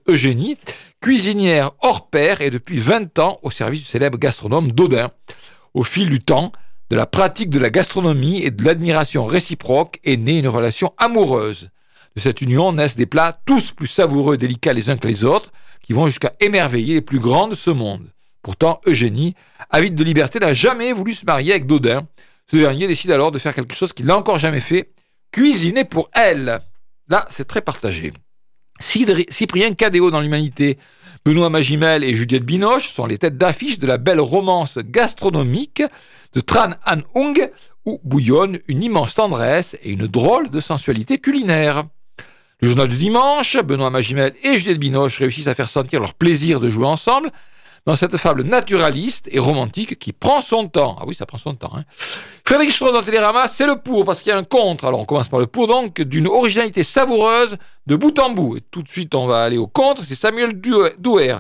Eugénie, 0.07 0.57
cuisinière 1.01 1.71
hors 1.81 2.09
pair 2.09 2.41
et 2.41 2.49
depuis 2.49 2.79
20 2.79 3.19
ans 3.19 3.39
au 3.43 3.51
service 3.51 3.79
du 3.79 3.85
célèbre 3.85 4.17
gastronome 4.17 4.71
Dodin. 4.71 5.09
Au 5.73 5.83
fil 5.83 6.09
du 6.09 6.19
temps, 6.19 6.51
de 6.89 6.95
la 6.95 7.05
pratique 7.05 7.49
de 7.49 7.59
la 7.59 7.69
gastronomie 7.69 8.41
et 8.43 8.51
de 8.51 8.63
l'admiration 8.63 9.25
réciproque 9.25 9.99
est 10.03 10.17
née 10.17 10.39
une 10.39 10.47
relation 10.47 10.93
amoureuse. 10.97 11.69
De 12.15 12.21
cette 12.21 12.41
union 12.41 12.71
naissent 12.71 12.95
des 12.95 13.05
plats 13.05 13.39
tous 13.45 13.71
plus 13.71 13.87
savoureux 13.87 14.35
et 14.35 14.37
délicats 14.37 14.73
les 14.73 14.89
uns 14.89 14.97
que 14.97 15.07
les 15.07 15.25
autres, 15.25 15.51
qui 15.81 15.93
vont 15.93 16.07
jusqu'à 16.07 16.33
émerveiller 16.39 16.95
les 16.95 17.01
plus 17.01 17.19
grands 17.19 17.47
de 17.47 17.55
ce 17.55 17.69
monde. 17.69 18.07
Pourtant, 18.41 18.81
Eugénie, 18.85 19.35
avide 19.69 19.95
de 19.95 20.03
liberté, 20.03 20.39
n'a 20.39 20.53
jamais 20.53 20.93
voulu 20.93 21.13
se 21.13 21.25
marier 21.25 21.51
avec 21.51 21.67
Dodin. 21.67 22.07
Ce 22.49 22.55
dernier 22.55 22.87
décide 22.87 23.11
alors 23.11 23.31
de 23.31 23.39
faire 23.39 23.53
quelque 23.53 23.75
chose 23.75 23.93
qu'il 23.93 24.05
n'a 24.05 24.17
encore 24.17 24.39
jamais 24.39 24.61
fait, 24.61 24.91
cuisiner 25.31 25.83
pour 25.83 26.09
elle. 26.13 26.59
Là, 27.09 27.25
c'est 27.29 27.47
très 27.47 27.61
partagé. 27.61 28.13
Cyprien 28.79 29.73
Cadéo 29.73 30.11
dans 30.11 30.21
l'humanité, 30.21 30.77
Benoît 31.25 31.49
Magimel 31.49 32.03
et 32.03 32.15
Juliette 32.15 32.45
Binoche 32.45 32.89
sont 32.89 33.05
les 33.05 33.17
têtes 33.17 33.37
d'affiche 33.37 33.79
de 33.79 33.87
la 33.87 33.97
belle 33.97 34.21
romance 34.21 34.77
gastronomique 34.77 35.83
de 36.33 36.39
Tran 36.41 36.71
An 36.85 37.01
Ung, 37.15 37.49
où 37.85 37.99
bouillonne 38.03 38.59
une 38.67 38.83
immense 38.83 39.15
tendresse 39.15 39.77
et 39.83 39.91
une 39.91 40.07
drôle 40.07 40.49
de 40.49 40.59
sensualité 40.59 41.17
culinaire. 41.17 41.83
Le 42.59 42.67
journal 42.67 42.89
du 42.89 42.97
dimanche, 42.97 43.57
Benoît 43.57 43.89
Magimel 43.89 44.33
et 44.43 44.57
Juliette 44.57 44.79
Binoche 44.79 45.19
réussissent 45.19 45.47
à 45.47 45.53
faire 45.55 45.69
sentir 45.69 45.99
leur 45.99 46.13
plaisir 46.15 46.59
de 46.59 46.69
jouer 46.69 46.87
ensemble 46.87 47.31
dans 47.85 47.95
cette 47.95 48.17
fable 48.17 48.43
naturaliste 48.43 49.29
et 49.31 49.39
romantique 49.39 49.97
qui 49.97 50.11
prend 50.11 50.41
son 50.41 50.67
temps. 50.67 50.97
Ah 50.99 51.05
oui, 51.07 51.15
ça 51.15 51.25
prend 51.25 51.37
son 51.37 51.55
temps. 51.55 51.71
Hein. 51.73 51.85
Frédéric 52.45 52.77
dans 52.79 53.01
Télérama, 53.01 53.47
c'est 53.47 53.65
le 53.65 53.79
pour, 53.79 54.03
parce 54.03 54.21
qu'il 54.21 54.31
y 54.31 54.33
a 54.33 54.37
un 54.37 54.43
contre. 54.43 54.85
Alors 54.85 54.99
on 54.99 55.05
commence 55.05 55.29
par 55.29 55.39
le 55.39 55.47
pour, 55.47 55.67
donc, 55.67 56.01
d'une 56.01 56.27
originalité 56.27 56.83
savoureuse 56.83 57.57
de 57.85 57.95
bout 57.95 58.19
en 58.19 58.31
bout. 58.31 58.57
Et 58.57 58.61
tout 58.61 58.83
de 58.83 58.89
suite, 58.89 59.15
on 59.15 59.25
va 59.25 59.41
aller 59.43 59.57
au 59.57 59.67
contre, 59.67 60.03
c'est 60.03 60.15
Samuel 60.15 60.59
Douer. 60.59 61.37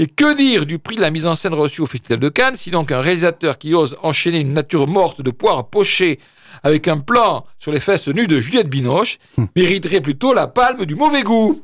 Et 0.00 0.06
que 0.06 0.36
dire 0.36 0.64
du 0.64 0.78
prix 0.78 0.94
de 0.94 1.00
la 1.00 1.10
mise 1.10 1.26
en 1.26 1.34
scène 1.34 1.54
reçue 1.54 1.80
au 1.80 1.86
Festival 1.86 2.20
de 2.20 2.28
Cannes, 2.28 2.54
si 2.54 2.70
donc 2.70 2.92
un 2.92 3.00
réalisateur 3.00 3.58
qui 3.58 3.74
ose 3.74 3.96
enchaîner 4.02 4.38
une 4.38 4.52
nature 4.52 4.86
morte 4.86 5.22
de 5.22 5.32
poire 5.32 5.68
pochée 5.68 6.20
avec 6.62 6.86
un 6.86 6.98
plan 6.98 7.44
sur 7.58 7.72
les 7.72 7.80
fesses 7.80 8.06
nues 8.06 8.28
de 8.28 8.38
Juliette 8.38 8.68
Binoche 8.68 9.18
hum. 9.36 9.48
mériterait 9.56 10.00
plutôt 10.00 10.32
la 10.32 10.46
palme 10.46 10.86
du 10.86 10.94
mauvais 10.94 11.22
goût. 11.22 11.60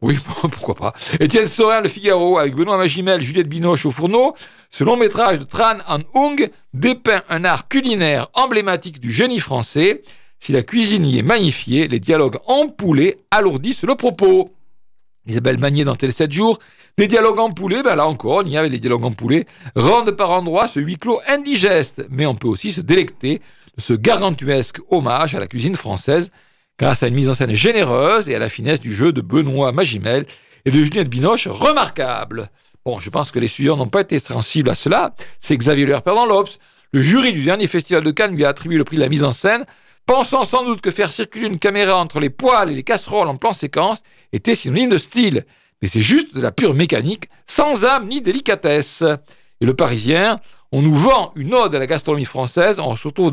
Oui, 0.00 0.18
pourquoi 0.52 0.74
pas. 0.74 0.94
Étienne 1.20 1.46
Sorin, 1.46 1.82
Le 1.82 1.88
Figaro, 1.88 2.38
avec 2.38 2.54
Benoît 2.54 2.78
Magimel, 2.78 3.20
Juliette 3.20 3.48
Binoche 3.48 3.84
au 3.84 3.90
fourneau, 3.90 4.34
ce 4.70 4.82
long 4.82 4.96
métrage 4.96 5.38
de 5.38 5.44
Tran 5.44 5.78
An 5.86 6.00
Ung 6.14 6.50
dépeint 6.72 7.24
un 7.28 7.44
art 7.44 7.68
culinaire 7.68 8.28
emblématique 8.32 9.00
du 9.00 9.10
génie 9.10 9.40
français. 9.40 10.02
Si 10.38 10.52
la 10.52 10.62
cuisine 10.62 11.04
y 11.04 11.18
est 11.18 11.22
magnifiée, 11.22 11.88
les 11.88 12.00
dialogues 12.00 12.38
empoulés 12.46 13.18
alourdissent 13.30 13.84
le 13.84 13.96
propos. 13.96 14.50
Isabelle 15.26 15.58
Magnier 15.58 15.84
dans 15.84 15.96
Télé 15.96 16.12
7 16.12 16.30
jours 16.30 16.58
des 16.98 17.08
dialogues 17.08 17.40
en 17.40 17.50
poulet, 17.50 17.82
ben 17.82 17.94
là 17.94 18.06
encore, 18.06 18.42
il 18.42 18.48
y 18.48 18.56
avait 18.56 18.70
des 18.70 18.78
dialogues 18.78 19.04
en 19.04 19.12
poulet, 19.12 19.44
rendent 19.74 20.12
par 20.12 20.30
endroits 20.30 20.66
ce 20.66 20.80
huis 20.80 20.96
clos 20.96 21.20
indigeste, 21.28 22.06
mais 22.08 22.24
on 22.24 22.34
peut 22.34 22.48
aussi 22.48 22.72
se 22.72 22.80
délecter 22.80 23.42
de 23.76 23.82
ce 23.82 23.92
gargantuesque 23.92 24.78
hommage 24.90 25.34
à 25.34 25.40
la 25.40 25.46
cuisine 25.46 25.76
française 25.76 26.30
grâce 26.78 27.02
à 27.02 27.08
une 27.08 27.14
mise 27.14 27.28
en 27.28 27.34
scène 27.34 27.52
généreuse 27.52 28.30
et 28.30 28.34
à 28.34 28.38
la 28.38 28.48
finesse 28.48 28.80
du 28.80 28.94
jeu 28.94 29.12
de 29.12 29.20
Benoît 29.20 29.72
Magimel 29.72 30.24
et 30.64 30.70
de 30.70 30.82
Juliette 30.82 31.10
Binoche 31.10 31.48
remarquable. 31.48 32.48
Bon, 32.86 32.98
je 32.98 33.10
pense 33.10 33.30
que 33.30 33.38
les 33.38 33.46
suivants 33.46 33.76
n'ont 33.76 33.88
pas 33.88 34.00
été 34.00 34.18
sensibles 34.18 34.70
à 34.70 34.74
cela. 34.74 35.14
C'est 35.38 35.56
Xavier 35.56 35.84
Lerper 35.84 36.14
dans 36.14 36.24
l'Obs. 36.24 36.58
Le 36.92 37.02
jury 37.02 37.34
du 37.34 37.44
dernier 37.44 37.66
festival 37.66 38.04
de 38.04 38.10
Cannes 38.10 38.34
lui 38.34 38.46
a 38.46 38.48
attribué 38.48 38.78
le 38.78 38.84
prix 38.84 38.96
de 38.96 39.02
la 39.02 39.10
mise 39.10 39.24
en 39.24 39.32
scène, 39.32 39.66
pensant 40.06 40.44
sans 40.44 40.64
doute 40.64 40.80
que 40.80 40.90
faire 40.90 41.12
circuler 41.12 41.46
une 41.46 41.58
caméra 41.58 41.98
entre 41.98 42.20
les 42.20 42.30
poils 42.30 42.70
et 42.70 42.74
les 42.74 42.84
casseroles 42.84 43.28
en 43.28 43.36
plan 43.36 43.52
séquence 43.52 44.02
était 44.32 44.54
synonyme 44.54 44.90
de 44.90 44.96
style 44.96 45.44
mais 45.82 45.88
c'est 45.88 46.00
juste 46.00 46.34
de 46.34 46.40
la 46.40 46.52
pure 46.52 46.74
mécanique, 46.74 47.28
sans 47.46 47.84
âme 47.84 48.08
ni 48.08 48.20
délicatesse. 48.20 49.02
Et 49.60 49.66
le 49.66 49.74
Parisien, 49.74 50.40
on 50.72 50.82
nous 50.82 50.94
vend 50.94 51.32
une 51.36 51.54
ode 51.54 51.74
à 51.74 51.78
la 51.78 51.86
gastronomie 51.86 52.24
française, 52.24 52.78
on 52.78 52.96
se 52.96 53.08
retrouve, 53.08 53.30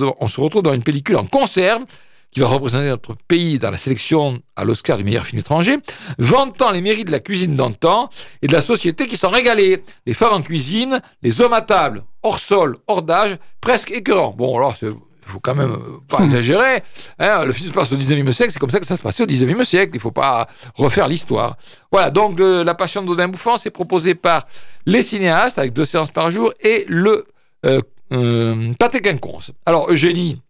dans 0.63 0.73
une 0.73 0.83
pellicule 0.83 1.17
en 1.17 1.25
conserve 1.25 1.83
qui 2.31 2.39
va 2.39 2.47
représenter 2.47 2.87
notre 2.87 3.15
pays 3.27 3.59
dans 3.59 3.69
la 3.69 3.77
sélection 3.77 4.41
à 4.55 4.65
l'Oscar 4.65 4.97
du 4.97 5.03
meilleur 5.03 5.25
film 5.25 5.39
étranger, 5.39 5.77
vantant 6.17 6.71
les 6.71 6.81
mérites 6.81 7.05
de 7.07 7.11
la 7.11 7.19
cuisine 7.19 7.55
d'antan 7.55 8.09
et 8.41 8.47
de 8.47 8.53
la 8.53 8.61
société 8.61 9.05
qui 9.05 9.17
s'en 9.17 9.29
régalait. 9.29 9.83
Les 10.07 10.15
femmes 10.15 10.33
en 10.33 10.41
cuisine, 10.41 11.01
les 11.21 11.41
hommes 11.41 11.53
à 11.53 11.61
table, 11.61 12.03
hors 12.23 12.39
sol, 12.39 12.75
hors 12.87 13.03
d'âge, 13.03 13.37
presque 13.61 13.91
écœurant. 13.91 14.33
Bon, 14.35 14.57
alors, 14.57 14.75
il 15.25 15.31
faut 15.31 15.39
quand 15.39 15.55
même 15.55 15.71
euh, 15.71 15.99
pas 16.07 16.23
exagérer. 16.23 16.83
Hein, 17.19 17.45
le 17.45 17.53
film 17.53 17.69
se 17.69 17.73
passe 17.73 17.91
au 17.91 17.97
19e 17.97 18.31
siècle, 18.31 18.51
c'est 18.51 18.59
comme 18.59 18.69
ça 18.69 18.79
que 18.79 18.85
ça 18.85 18.97
se 18.97 19.01
passait 19.01 19.23
au 19.23 19.27
19e 19.27 19.63
siècle. 19.63 19.91
Il 19.93 19.97
ne 19.97 20.01
faut 20.01 20.11
pas 20.11 20.47
refaire 20.75 21.07
l'histoire. 21.07 21.57
Voilà, 21.91 22.09
donc 22.09 22.39
La 22.39 22.73
Passion 22.75 23.03
d'Odin 23.03 23.27
Bouffant, 23.27 23.57
c'est 23.57 23.71
proposé 23.71 24.15
par 24.15 24.47
les 24.85 25.01
cinéastes 25.01 25.59
avec 25.59 25.73
deux 25.73 25.85
séances 25.85 26.11
par 26.11 26.31
jour 26.31 26.53
et 26.59 26.85
le 26.87 27.25
euh, 27.65 27.81
euh, 28.11 28.73
Pâté 28.79 28.99
Quinconce. 29.01 29.51
Alors, 29.65 29.89
Eugénie 29.91 30.41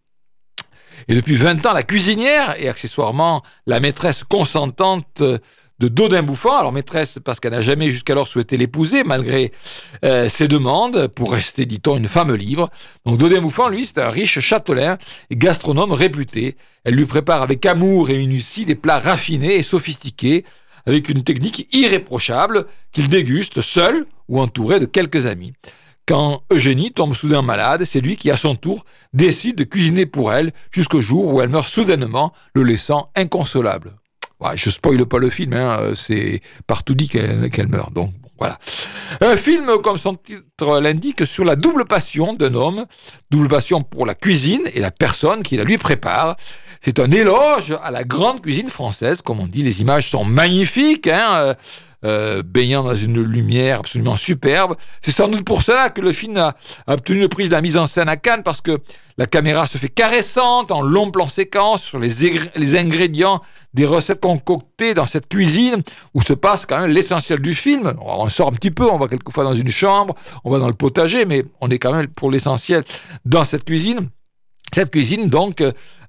est 1.08 1.14
depuis 1.14 1.36
20 1.36 1.64
ans 1.66 1.72
la 1.72 1.82
cuisinière 1.82 2.54
et 2.58 2.68
accessoirement 2.68 3.42
la 3.66 3.80
maîtresse 3.80 4.24
consentante 4.24 5.22
de 5.80 5.88
Dodin 5.88 6.22
Bouffant, 6.22 6.56
alors 6.56 6.72
maîtresse 6.72 7.18
parce 7.24 7.40
qu'elle 7.40 7.52
n'a 7.52 7.60
jamais 7.60 7.90
jusqu'alors 7.90 8.28
souhaité 8.28 8.56
l'épouser, 8.56 9.02
malgré 9.04 9.52
euh, 10.04 10.28
ses 10.28 10.48
demandes, 10.48 11.08
pour 11.08 11.32
rester, 11.32 11.66
dit-on, 11.66 11.96
une 11.96 12.08
femme 12.08 12.34
libre. 12.34 12.70
Donc 13.04 13.18
Dodin 13.18 13.40
Bouffant, 13.40 13.68
lui, 13.68 13.84
c'est 13.84 13.98
un 13.98 14.10
riche 14.10 14.38
châtelain 14.40 14.98
et 15.30 15.36
gastronome 15.36 15.92
réputé. 15.92 16.56
Elle 16.84 16.94
lui 16.94 17.06
prépare 17.06 17.42
avec 17.42 17.66
amour 17.66 18.10
et 18.10 18.16
minutie 18.16 18.64
des 18.64 18.76
plats 18.76 18.98
raffinés 18.98 19.56
et 19.56 19.62
sophistiqués, 19.62 20.44
avec 20.86 21.08
une 21.08 21.22
technique 21.22 21.68
irréprochable 21.72 22.66
qu'il 22.92 23.08
déguste 23.08 23.60
seul 23.60 24.06
ou 24.28 24.40
entouré 24.40 24.78
de 24.78 24.86
quelques 24.86 25.26
amis. 25.26 25.54
Quand 26.06 26.42
Eugénie 26.52 26.92
tombe 26.92 27.14
soudain 27.14 27.40
malade, 27.40 27.84
c'est 27.84 28.00
lui 28.00 28.16
qui, 28.16 28.30
à 28.30 28.36
son 28.36 28.54
tour, 28.54 28.84
décide 29.14 29.56
de 29.56 29.64
cuisiner 29.64 30.04
pour 30.04 30.34
elle 30.34 30.52
jusqu'au 30.70 31.00
jour 31.00 31.32
où 31.32 31.40
elle 31.40 31.48
meurt 31.48 31.66
soudainement, 31.66 32.34
le 32.52 32.62
laissant 32.62 33.08
inconsolable. 33.16 33.94
Je 34.54 34.70
spoile 34.70 35.06
pas 35.06 35.18
le 35.18 35.30
film, 35.30 35.54
hein, 35.54 35.92
c'est 35.94 36.40
partout 36.66 36.94
dit 36.94 37.08
qu'elle 37.08 37.68
meurt. 37.68 37.92
Donc 37.92 38.10
voilà. 38.38 38.58
Un 39.20 39.36
film, 39.36 39.70
comme 39.82 39.96
son 39.96 40.16
titre 40.16 40.80
l'indique, 40.80 41.24
sur 41.24 41.44
la 41.44 41.56
double 41.56 41.84
passion 41.84 42.34
d'un 42.34 42.54
homme, 42.54 42.86
double 43.30 43.48
passion 43.48 43.82
pour 43.82 44.06
la 44.06 44.14
cuisine 44.14 44.62
et 44.74 44.80
la 44.80 44.90
personne 44.90 45.42
qui 45.42 45.56
la 45.56 45.64
lui 45.64 45.78
prépare. 45.78 46.36
C'est 46.80 46.98
un 46.98 47.10
éloge 47.10 47.74
à 47.82 47.90
la 47.90 48.04
grande 48.04 48.42
cuisine 48.42 48.68
française, 48.68 49.22
comme 49.22 49.40
on 49.40 49.46
dit. 49.46 49.62
Les 49.62 49.80
images 49.80 50.10
sont 50.10 50.24
magnifiques, 50.24 51.06
hein, 51.06 51.54
euh, 52.04 52.42
baignant 52.42 52.84
dans 52.84 52.94
une 52.94 53.22
lumière 53.22 53.80
absolument 53.80 54.16
superbe. 54.16 54.76
C'est 55.00 55.12
sans 55.12 55.28
doute 55.28 55.44
pour 55.44 55.62
cela 55.62 55.88
que 55.88 56.00
le 56.00 56.12
film 56.12 56.36
a, 56.36 56.54
obtenu 56.86 57.20
le 57.20 57.28
prix 57.28 57.46
de 57.46 57.52
la 57.52 57.62
mise 57.62 57.78
en 57.78 57.86
scène 57.86 58.08
à 58.08 58.16
Cannes, 58.16 58.42
parce 58.42 58.60
que 58.60 58.78
la 59.16 59.26
caméra 59.26 59.66
se 59.66 59.78
fait 59.78 59.88
caressante 59.88 60.70
en 60.70 60.82
long 60.82 61.10
plan 61.10 61.26
séquence 61.26 61.82
sur 61.82 61.98
les, 61.98 62.10
les 62.56 62.76
ingrédients 62.76 63.40
des 63.72 63.86
recettes 63.86 64.20
concoctées 64.20 64.92
dans 64.92 65.06
cette 65.06 65.28
cuisine 65.28 65.82
où 66.14 66.20
se 66.20 66.34
passe 66.34 66.66
quand 66.66 66.78
même 66.78 66.90
l'essentiel 66.90 67.40
du 67.40 67.54
film. 67.54 67.94
On 68.00 68.28
sort 68.28 68.48
un 68.48 68.52
petit 68.52 68.70
peu, 68.70 68.90
on 68.90 68.98
va 68.98 69.08
quelquefois 69.08 69.44
dans 69.44 69.54
une 69.54 69.68
chambre, 69.68 70.14
on 70.44 70.50
va 70.50 70.58
dans 70.58 70.68
le 70.68 70.74
potager, 70.74 71.24
mais 71.24 71.44
on 71.60 71.70
est 71.70 71.78
quand 71.78 71.92
même 71.92 72.08
pour 72.08 72.30
l'essentiel 72.30 72.84
dans 73.24 73.44
cette 73.44 73.64
cuisine. 73.64 74.10
Cette 74.74 74.90
cuisine, 74.90 75.30
donc, 75.30 75.62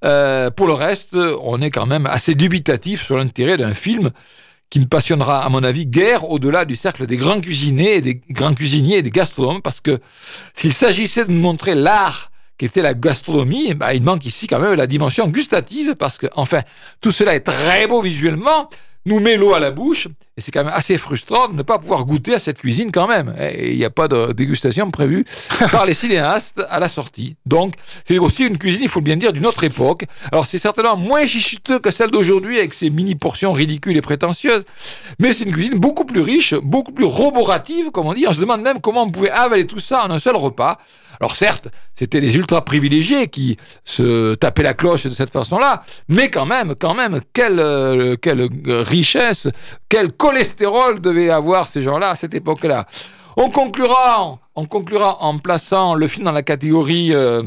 euh, 0.03 0.49
pour 0.49 0.67
le 0.67 0.73
reste, 0.73 1.15
on 1.15 1.61
est 1.61 1.69
quand 1.69 1.85
même 1.85 2.05
assez 2.07 2.33
dubitatif 2.33 3.01
sur 3.01 3.17
l'intérêt 3.17 3.57
d'un 3.57 3.73
film 3.75 4.11
qui 4.69 4.79
ne 4.79 4.86
passionnera, 4.86 5.45
à 5.45 5.50
mon 5.50 5.63
avis, 5.63 5.88
guère 5.88 6.29
au-delà 6.29 6.65
du 6.65 6.75
cercle 6.75 7.05
des 7.07 7.17
grands 7.17 7.39
cuisiniers 7.39 7.95
et 7.95 8.01
des 8.01 8.22
grands 8.29 8.53
cuisiniers 8.53 8.98
et 8.98 9.01
des 9.01 9.12
gastronomes, 9.12 9.62
parce 9.62 9.81
que 9.81 10.00
s'il 10.53 10.74
s'agissait 10.74 11.25
de 11.25 11.31
montrer 11.31 11.75
l'art 11.75 12.31
qu'était 12.57 12.81
la 12.81 12.93
gastronomie, 12.93 13.74
bah, 13.74 13.93
il 13.93 14.01
manque 14.01 14.25
ici 14.25 14.48
quand 14.48 14.60
même 14.60 14.74
la 14.74 14.88
dimension 14.88 15.27
gustative, 15.27 15.95
parce 15.95 16.17
que, 16.17 16.27
enfin, 16.36 16.62
tout 17.01 17.12
cela 17.12 17.36
est 17.36 17.41
très 17.41 17.88
beau 17.88 18.01
visuellement, 18.01 18.69
nous 19.05 19.19
met 19.19 19.38
l'eau 19.38 19.53
à 19.53 19.59
la 19.59 19.71
bouche, 19.71 20.07
et 20.38 20.41
c'est 20.41 20.51
quand 20.51 20.63
même 20.63 20.74
assez 20.74 20.97
frustrant 20.97 21.47
de 21.47 21.55
ne 21.55 21.62
pas 21.62 21.77
pouvoir 21.77 22.05
goûter 22.05 22.33
à 22.33 22.39
cette 22.39 22.57
cuisine 22.57 22.91
quand 22.91 23.07
même. 23.07 23.35
Et 23.39 23.71
il 23.71 23.77
n'y 23.77 23.85
a 23.85 23.89
pas 23.89 24.07
de 24.07 24.33
dégustation 24.33 24.89
prévue 24.91 25.25
par 25.71 25.85
les 25.85 25.93
cinéastes 25.93 26.62
à 26.69 26.79
la 26.79 26.89
sortie. 26.89 27.35
Donc, 27.45 27.75
c'est 28.05 28.17
aussi 28.17 28.45
une 28.45 28.57
cuisine, 28.57 28.81
il 28.83 28.89
faut 28.89 29.01
bien 29.01 29.15
dire, 29.15 29.31
d'une 29.31 29.45
autre 29.45 29.63
époque. 29.63 30.05
Alors, 30.31 30.45
c'est 30.45 30.57
certainement 30.57 30.97
moins 30.97 31.25
chichiteux 31.25 31.79
que 31.79 31.91
celle 31.91 32.12
d'aujourd'hui, 32.12 32.57
avec 32.57 32.74
ses 32.74 32.89
mini-portions 32.89 33.53
ridicules 33.53 33.95
et 33.95 34.01
prétentieuses, 34.01 34.65
mais 35.19 35.31
c'est 35.33 35.45
une 35.45 35.53
cuisine 35.53 35.79
beaucoup 35.79 36.05
plus 36.05 36.21
riche, 36.21 36.55
beaucoup 36.55 36.91
plus 36.91 37.05
roborative, 37.05 37.91
comme 37.91 38.07
on 38.07 38.13
dit. 38.13 38.25
On 38.27 38.33
se 38.33 38.41
demande 38.41 38.62
même 38.62 38.81
comment 38.81 39.03
on 39.03 39.12
pouvait 39.12 39.29
avaler 39.29 39.67
tout 39.67 39.79
ça 39.79 40.05
en 40.05 40.12
un 40.12 40.19
seul 40.19 40.35
repas. 40.35 40.79
Alors 41.19 41.36
certes, 41.36 41.67
c'était 41.95 42.19
les 42.19 42.36
ultra 42.38 42.63
privilégiés 42.63 43.27
qui 43.27 43.57
se 43.84 44.36
tapaient 44.36 44.63
la 44.63 44.74
cloche 44.74 45.05
de 45.05 45.12
cette 45.12 45.31
façon-là, 45.31 45.84
mais 46.07 46.29
quand 46.29 46.45
même, 46.45 46.75
quand 46.79 46.93
même, 46.93 47.22
quelle, 47.34 47.60
euh, 47.60 48.15
quelle 48.15 48.48
richesse, 48.67 49.48
quel 49.89 50.12
cholestérol 50.12 51.01
devaient 51.01 51.29
avoir 51.29 51.67
ces 51.67 51.81
gens-là 51.81 52.10
à 52.10 52.15
cette 52.15 52.34
époque-là. 52.34 52.86
On 53.38 53.50
conclura, 53.50 54.39
on 54.55 54.65
conclura 54.65 55.22
en 55.24 55.38
plaçant 55.39 55.95
le 55.95 56.07
film 56.07 56.25
dans 56.25 56.31
la 56.31 56.43
catégorie 56.43 57.13
euh, 57.13 57.43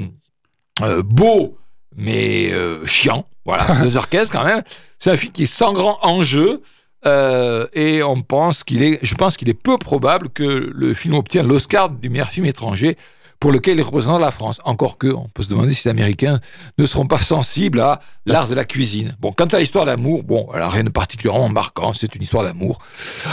euh, 0.83 1.03
beau, 1.03 1.57
mais 1.97 2.53
chiant. 2.85 3.27
Voilà, 3.45 3.65
2h15 3.83 4.31
quand 4.31 4.45
même. 4.45 4.63
C'est 4.99 5.11
un 5.11 5.17
film 5.17 5.33
qui 5.33 5.45
est 5.45 5.47
sans 5.47 5.73
grand 5.73 5.99
enjeu. 6.03 6.63
et 7.07 8.03
on 8.03 8.21
pense 8.21 8.65
qu'il 8.65 8.83
est, 8.83 8.99
je 9.03 9.15
pense 9.15 9.37
qu'il 9.37 9.49
est 9.49 9.55
peu 9.55 9.79
probable 9.79 10.29
que 10.29 10.71
le 10.75 10.95
film 10.95 11.15
obtienne 11.15 11.47
l'Oscar 11.47 11.89
du 11.89 12.11
meilleur 12.11 12.29
film 12.29 12.45
étranger 12.45 12.97
pour 13.41 13.53
lequel 13.53 13.79
il 13.79 13.83
représente 13.83 14.21
la 14.21 14.31
France. 14.31 14.61
Encore 14.65 14.99
que, 14.99 15.09
on 15.09 15.29
peut 15.29 15.43
se 15.43 15.49
demander 15.49 15.73
si 15.73 15.87
les 15.87 15.91
Américains 15.91 16.41
ne 16.77 16.87
seront 16.87 17.07
pas 17.07 17.19
sensibles 17.19 17.81
à 17.81 18.01
l'art 18.27 18.49
de 18.49 18.55
la 18.55 18.65
cuisine. 18.65 19.17
Bon, 19.21 19.33
quant 19.33 19.47
à 19.47 19.59
l'histoire 19.59 19.85
d'amour, 19.85 20.25
bon, 20.25 20.49
elle 20.53 20.61
n'a 20.61 20.69
rien 20.69 20.85
de 20.85 20.91
particulièrement 20.91 21.49
marquant, 21.49 21.93
c'est 21.93 22.15
une 22.15 22.23
histoire 22.23 22.45
d'amour 22.45 22.79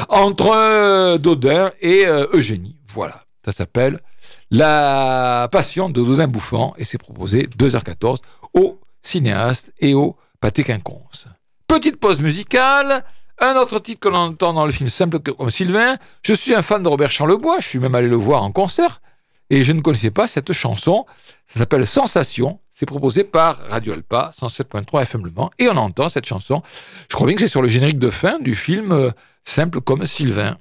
entre 0.10 0.52
euh, 0.56 1.18
Dodin 1.18 1.72
et 1.82 2.06
euh, 2.06 2.28
Eugénie. 2.34 2.78
Voilà, 2.94 3.26
ça 3.44 3.52
s'appelle 3.52 4.00
La 4.52 5.48
passion 5.52 5.89
de 5.89 6.04
Dodin 6.04 6.28
Bouffant 6.28 6.74
et 6.78 6.86
c'est 6.86 6.98
proposé 6.98 7.48
2h14 7.58 8.18
au 8.54 8.80
cinéaste 9.02 9.74
et 9.80 9.94
au 9.94 10.15
pâté 10.39 10.63
quinconce. 10.63 11.28
Petite 11.68 12.00
pause 12.00 12.22
musicale. 12.22 13.04
Un 13.39 13.56
autre 13.58 13.80
titre 13.80 14.00
que 14.00 14.08
l'on 14.08 14.18
entend 14.18 14.54
dans 14.54 14.65
le 14.65 14.72
film 14.72 14.88
Simple 14.88 15.20
comme 15.20 15.50
Sylvain. 15.50 15.98
Je 16.22 16.34
suis 16.34 16.56
un 16.56 16.62
fan 16.62 16.82
de 16.82 16.88
Robert 16.88 17.12
Charlebois, 17.12 17.60
je 17.60 17.68
suis 17.68 17.80
même 17.80 17.94
allé 17.94 18.08
le 18.08 18.15
voir 18.15 18.44
en 18.44 18.52
concert. 18.52 19.02
Et 19.49 19.63
je 19.63 19.71
ne 19.73 19.81
connaissais 19.81 20.12
pas 20.12 20.27
cette 20.27 20.53
chanson. 20.53 21.05
Ça 21.47 21.60
s'appelle 21.60 21.86
Sensation. 21.86 22.60
C'est 22.71 22.86
proposé 22.86 23.23
par 23.23 23.58
Radio 23.69 23.93
Alpa, 23.93 24.31
107.3 24.39 25.03
FM 25.03 25.25
Le 25.25 25.31
Mans. 25.31 25.51
Et 25.60 25.69
on 25.69 25.77
entend 25.77 26.10
cette 26.10 26.25
chanson. 26.25 26.62
Je 27.10 27.15
crois 27.15 27.27
bien 27.27 27.36
que 27.36 27.41
c'est 27.41 27.47
sur 27.47 27.62
le 27.62 27.67
générique 27.67 27.99
de 27.99 28.10
fin 28.10 28.39
du 28.39 28.55
film 28.55 28.91
euh, 28.91 29.12
Simple 29.43 29.79
comme 29.79 30.05
Sylvain. 30.05 30.58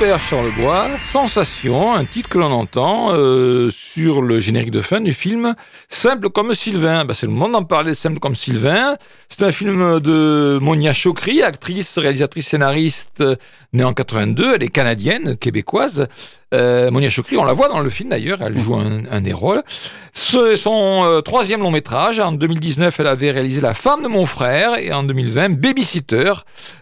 Robert 0.00 0.20
Charlebois, 0.20 0.90
Sensation, 1.00 1.92
un 1.92 2.04
titre 2.04 2.28
que 2.28 2.38
l'on 2.38 2.52
entend 2.52 3.08
euh, 3.14 3.68
sur 3.68 4.22
le 4.22 4.38
générique 4.38 4.70
de 4.70 4.80
fin 4.80 5.00
du 5.00 5.12
film 5.12 5.56
Simple 5.88 6.30
comme 6.30 6.54
Sylvain. 6.54 7.04
Ben, 7.04 7.14
c'est 7.14 7.26
le 7.26 7.32
moment 7.32 7.48
d'en 7.48 7.64
parler, 7.64 7.94
Simple 7.94 8.20
comme 8.20 8.36
Sylvain. 8.36 8.94
C'est 9.28 9.42
un 9.42 9.50
film 9.50 9.98
de 9.98 10.60
Monia 10.62 10.92
Chokri, 10.92 11.42
actrice, 11.42 11.98
réalisatrice, 11.98 12.46
scénariste, 12.46 13.24
née 13.72 13.82
en 13.82 13.92
82. 13.92 14.54
Elle 14.54 14.62
est 14.62 14.68
canadienne, 14.68 15.36
québécoise. 15.36 16.06
Euh, 16.54 16.90
Monia 16.90 17.10
Chokri, 17.10 17.36
on 17.36 17.44
la 17.44 17.52
voit 17.52 17.68
dans 17.68 17.80
le 17.80 17.90
film 17.90 18.08
d'ailleurs, 18.08 18.40
elle 18.40 18.56
joue 18.56 18.74
un, 18.74 19.20
des 19.20 19.32
rôles. 19.32 19.62
C'est 20.12 20.56
son 20.56 21.04
euh, 21.04 21.20
troisième 21.20 21.60
long 21.60 21.70
métrage. 21.70 22.20
En 22.20 22.32
2019, 22.32 22.98
elle 23.00 23.06
avait 23.06 23.30
réalisé 23.30 23.60
La 23.60 23.74
femme 23.74 24.02
de 24.02 24.08
mon 24.08 24.24
frère 24.24 24.78
et 24.78 24.92
en 24.92 25.02
2020, 25.02 25.50
Babysitter, 25.50 26.32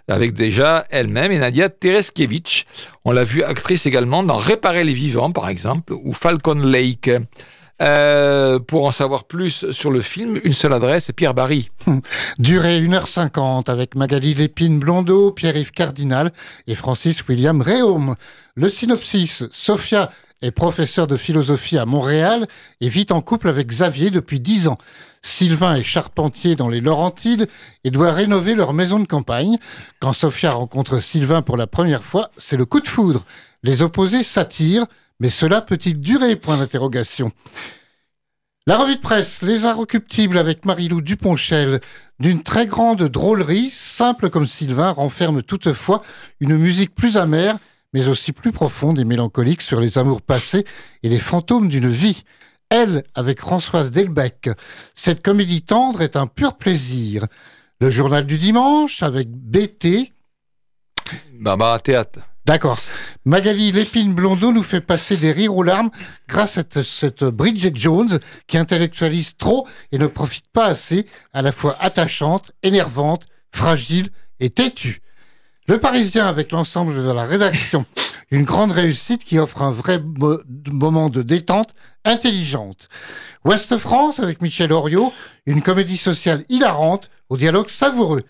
avec 0.08 0.34
déjà 0.34 0.86
elle-même 0.90 1.32
et 1.32 1.38
Nadia 1.38 1.68
Tereskiewicz. 1.68 2.64
On 3.04 3.10
l'a 3.10 3.24
vue 3.24 3.42
actrice 3.42 3.86
également 3.86 4.22
dans 4.22 4.36
Réparer 4.36 4.84
les 4.84 4.92
vivants, 4.92 5.32
par 5.32 5.48
exemple, 5.48 5.92
ou 5.92 6.12
Falcon 6.12 6.54
Lake. 6.54 7.10
Euh, 7.82 8.58
pour 8.58 8.86
en 8.86 8.90
savoir 8.90 9.24
plus 9.24 9.70
sur 9.70 9.90
le 9.90 10.00
film, 10.00 10.40
une 10.44 10.54
seule 10.54 10.72
adresse, 10.72 11.10
Pierre 11.14 11.34
Barry. 11.34 11.70
Durée 12.38 12.80
1h50 12.80 13.70
avec 13.70 13.94
Magali 13.94 14.32
Lépine 14.32 14.78
Blondeau, 14.78 15.30
Pierre-Yves 15.32 15.72
Cardinal 15.72 16.32
et 16.66 16.74
Francis 16.74 17.26
William 17.28 17.60
Réaume. 17.60 18.16
Le 18.54 18.70
synopsis, 18.70 19.44
Sophia 19.52 20.10
est 20.40 20.52
professeure 20.52 21.06
de 21.06 21.16
philosophie 21.16 21.76
à 21.76 21.84
Montréal 21.84 22.46
et 22.80 22.88
vit 22.88 23.06
en 23.10 23.20
couple 23.20 23.48
avec 23.48 23.66
Xavier 23.68 24.10
depuis 24.10 24.40
10 24.40 24.68
ans. 24.68 24.78
Sylvain 25.22 25.74
est 25.74 25.82
charpentier 25.82 26.56
dans 26.56 26.68
les 26.68 26.80
Laurentides 26.80 27.48
et 27.84 27.90
doit 27.90 28.12
rénover 28.12 28.54
leur 28.54 28.72
maison 28.72 28.98
de 28.98 29.06
campagne. 29.06 29.58
Quand 30.00 30.12
Sophia 30.12 30.52
rencontre 30.52 31.00
Sylvain 31.00 31.42
pour 31.42 31.56
la 31.56 31.66
première 31.66 32.04
fois, 32.04 32.30
c'est 32.36 32.56
le 32.56 32.64
coup 32.64 32.80
de 32.80 32.88
foudre. 32.88 33.24
Les 33.62 33.82
opposés 33.82 34.22
s'attirent, 34.22 34.86
mais 35.20 35.30
cela 35.30 35.60
peut-il 35.60 36.00
durer? 36.00 36.36
Point 36.36 36.58
d'interrogation. 36.58 37.32
La 38.68 38.78
revue 38.78 38.96
de 38.96 39.00
presse, 39.00 39.42
Les 39.42 39.64
Inrecuptibles 39.64 40.38
avec 40.38 40.64
Marilou 40.64 41.00
Duponchel, 41.00 41.80
d'une 42.18 42.42
très 42.42 42.66
grande 42.66 43.04
drôlerie, 43.04 43.70
simple 43.70 44.28
comme 44.28 44.48
Sylvain, 44.48 44.90
renferme 44.90 45.42
toutefois 45.42 46.02
une 46.40 46.56
musique 46.56 46.92
plus 46.92 47.16
amère, 47.16 47.58
mais 47.92 48.08
aussi 48.08 48.32
plus 48.32 48.50
profonde 48.50 48.98
et 48.98 49.04
mélancolique 49.04 49.62
sur 49.62 49.80
les 49.80 49.98
amours 49.98 50.20
passés 50.20 50.64
et 51.04 51.08
les 51.08 51.20
fantômes 51.20 51.68
d'une 51.68 51.88
vie. 51.88 52.24
Elle, 52.68 53.04
avec 53.14 53.40
Françoise 53.40 53.92
Delbecq. 53.92 54.50
Cette 54.96 55.22
comédie 55.22 55.62
tendre 55.62 56.02
est 56.02 56.16
un 56.16 56.26
pur 56.26 56.56
plaisir. 56.56 57.26
Le 57.80 57.88
journal 57.88 58.26
du 58.26 58.36
dimanche 58.36 59.04
avec 59.04 59.28
BT. 59.30 60.12
Barbara 61.34 61.78
Théâtre. 61.78 62.18
D'accord. 62.46 62.78
Magali 63.24 63.72
Lépine 63.72 64.14
Blondeau 64.14 64.52
nous 64.52 64.62
fait 64.62 64.80
passer 64.80 65.16
des 65.16 65.32
rires 65.32 65.56
aux 65.56 65.64
larmes 65.64 65.90
grâce 66.28 66.58
à 66.58 66.62
cette 66.84 67.24
Bridget 67.24 67.72
Jones 67.74 68.20
qui 68.46 68.56
intellectualise 68.56 69.36
trop 69.36 69.66
et 69.90 69.98
ne 69.98 70.06
profite 70.06 70.46
pas 70.52 70.66
assez, 70.66 71.06
à 71.32 71.42
la 71.42 71.50
fois 71.50 71.76
attachante, 71.80 72.52
énervante, 72.62 73.26
fragile 73.50 74.10
et 74.38 74.50
têtue. 74.50 75.02
Le 75.66 75.80
Parisien 75.80 76.28
avec 76.28 76.52
l'ensemble 76.52 76.94
de 76.94 77.10
la 77.10 77.24
rédaction, 77.24 77.84
une 78.30 78.44
grande 78.44 78.70
réussite 78.70 79.24
qui 79.24 79.40
offre 79.40 79.62
un 79.62 79.72
vrai 79.72 80.00
moment 80.70 81.10
de 81.10 81.22
détente 81.22 81.74
intelligente. 82.04 82.88
Ouest 83.44 83.76
France 83.76 84.20
avec 84.20 84.40
Michel 84.40 84.72
Oriot, 84.72 85.12
une 85.46 85.62
comédie 85.62 85.96
sociale 85.96 86.44
hilarante 86.48 87.10
au 87.28 87.36
dialogue 87.36 87.70
savoureux. 87.70 88.22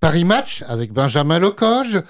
Paris 0.00 0.24
Match 0.24 0.62
avec 0.68 0.92
Benjamin 0.92 1.38
Locoge, 1.38 2.02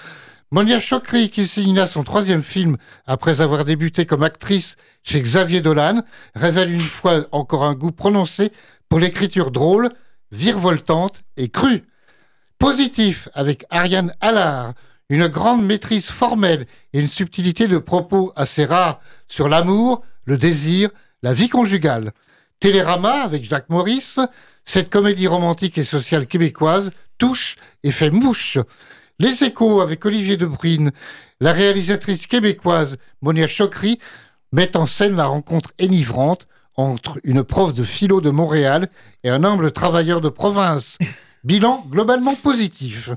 Monia 0.54 0.78
Chokri, 0.78 1.30
qui 1.30 1.48
signe 1.48 1.84
son 1.84 2.04
troisième 2.04 2.44
film 2.44 2.76
après 3.06 3.40
avoir 3.40 3.64
débuté 3.64 4.06
comme 4.06 4.22
actrice 4.22 4.76
chez 5.02 5.20
Xavier 5.20 5.60
Dolan, 5.60 6.04
révèle 6.36 6.70
une 6.70 6.78
fois 6.78 7.26
encore 7.32 7.64
un 7.64 7.74
goût 7.74 7.90
prononcé 7.90 8.52
pour 8.88 9.00
l'écriture 9.00 9.50
drôle, 9.50 9.90
virevoltante 10.30 11.24
et 11.36 11.48
crue. 11.48 11.82
Positif 12.60 13.28
avec 13.34 13.64
Ariane 13.68 14.14
Allard, 14.20 14.74
une 15.08 15.26
grande 15.26 15.66
maîtrise 15.66 16.06
formelle 16.06 16.66
et 16.92 17.00
une 17.00 17.08
subtilité 17.08 17.66
de 17.66 17.78
propos 17.78 18.32
assez 18.36 18.64
rare 18.64 19.00
sur 19.26 19.48
l'amour, 19.48 20.02
le 20.24 20.36
désir, 20.36 20.88
la 21.24 21.32
vie 21.32 21.48
conjugale. 21.48 22.12
Télérama 22.60 23.24
avec 23.24 23.42
Jacques 23.44 23.70
Maurice, 23.70 24.20
cette 24.64 24.88
comédie 24.88 25.26
romantique 25.26 25.78
et 25.78 25.82
sociale 25.82 26.28
québécoise 26.28 26.92
touche 27.18 27.56
et 27.82 27.90
fait 27.90 28.10
mouche. 28.10 28.58
Les 29.20 29.44
échos 29.44 29.80
avec 29.80 30.04
Olivier 30.06 30.36
Debrune, 30.36 30.90
la 31.38 31.52
réalisatrice 31.52 32.26
québécoise 32.26 32.96
Monia 33.22 33.46
Chokri 33.46 34.00
met 34.50 34.76
en 34.76 34.86
scène 34.86 35.14
la 35.14 35.26
rencontre 35.26 35.70
énivrante 35.78 36.48
entre 36.76 37.20
une 37.22 37.44
prof 37.44 37.72
de 37.72 37.84
philo 37.84 38.20
de 38.20 38.30
Montréal 38.30 38.88
et 39.22 39.30
un 39.30 39.44
humble 39.44 39.70
travailleur 39.70 40.20
de 40.20 40.28
province. 40.28 40.98
Bilan 41.44 41.86
globalement 41.88 42.34
positif. 42.34 43.10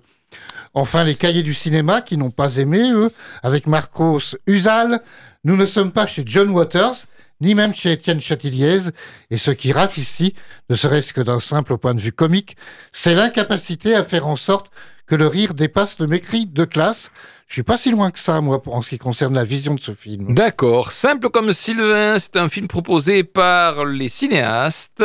Enfin, 0.75 1.03
les 1.03 1.15
cahiers 1.15 1.41
du 1.41 1.55
cinéma 1.55 2.01
qui 2.01 2.15
n'ont 2.15 2.29
pas 2.29 2.57
aimé, 2.57 2.91
eux, 2.91 3.12
avec 3.41 3.65
Marcos 3.65 4.36
Usal. 4.45 5.01
Nous 5.45 5.55
ne 5.55 5.65
sommes 5.65 5.91
pas 5.91 6.05
chez 6.05 6.21
John 6.27 6.49
Waters, 6.49 7.05
ni 7.41 7.55
même 7.55 7.73
chez 7.73 7.93
Étienne 7.93 8.21
Chatiliez, 8.21 8.89
et 9.31 9.38
ce 9.38 9.49
qui 9.49 9.71
rate 9.71 9.97
ici, 9.97 10.36
ne 10.69 10.75
serait-ce 10.75 11.13
que 11.13 11.21
d'un 11.21 11.39
simple 11.39 11.77
point 11.77 11.95
de 11.95 12.01
vue 12.01 12.12
comique, 12.12 12.55
c'est 12.91 13.15
l'incapacité 13.15 13.95
à 13.95 14.03
faire 14.03 14.27
en 14.27 14.36
sorte 14.36 14.69
que 15.07 15.15
le 15.15 15.27
rire 15.27 15.53
dépasse 15.53 15.99
le 15.99 16.07
mépris 16.07 16.45
de 16.45 16.65
classe. 16.65 17.11
Je 17.47 17.53
suis 17.53 17.63
pas 17.63 17.77
si 17.77 17.91
loin 17.91 18.12
que 18.12 18.19
ça, 18.19 18.41
moi, 18.41 18.62
en 18.65 18.81
ce 18.81 18.89
qui 18.89 18.97
concerne 18.97 19.33
la 19.33 19.45
vision 19.45 19.73
de 19.73 19.79
ce 19.79 19.93
film. 19.93 20.33
D'accord. 20.33 20.91
Simple 20.91 21.29
comme 21.29 21.53
Sylvain, 21.53 22.17
c'est 22.19 22.36
un 22.36 22.49
film 22.49 22.67
proposé 22.67 23.23
par 23.23 23.86
les 23.86 24.10
cinéastes. 24.10 25.03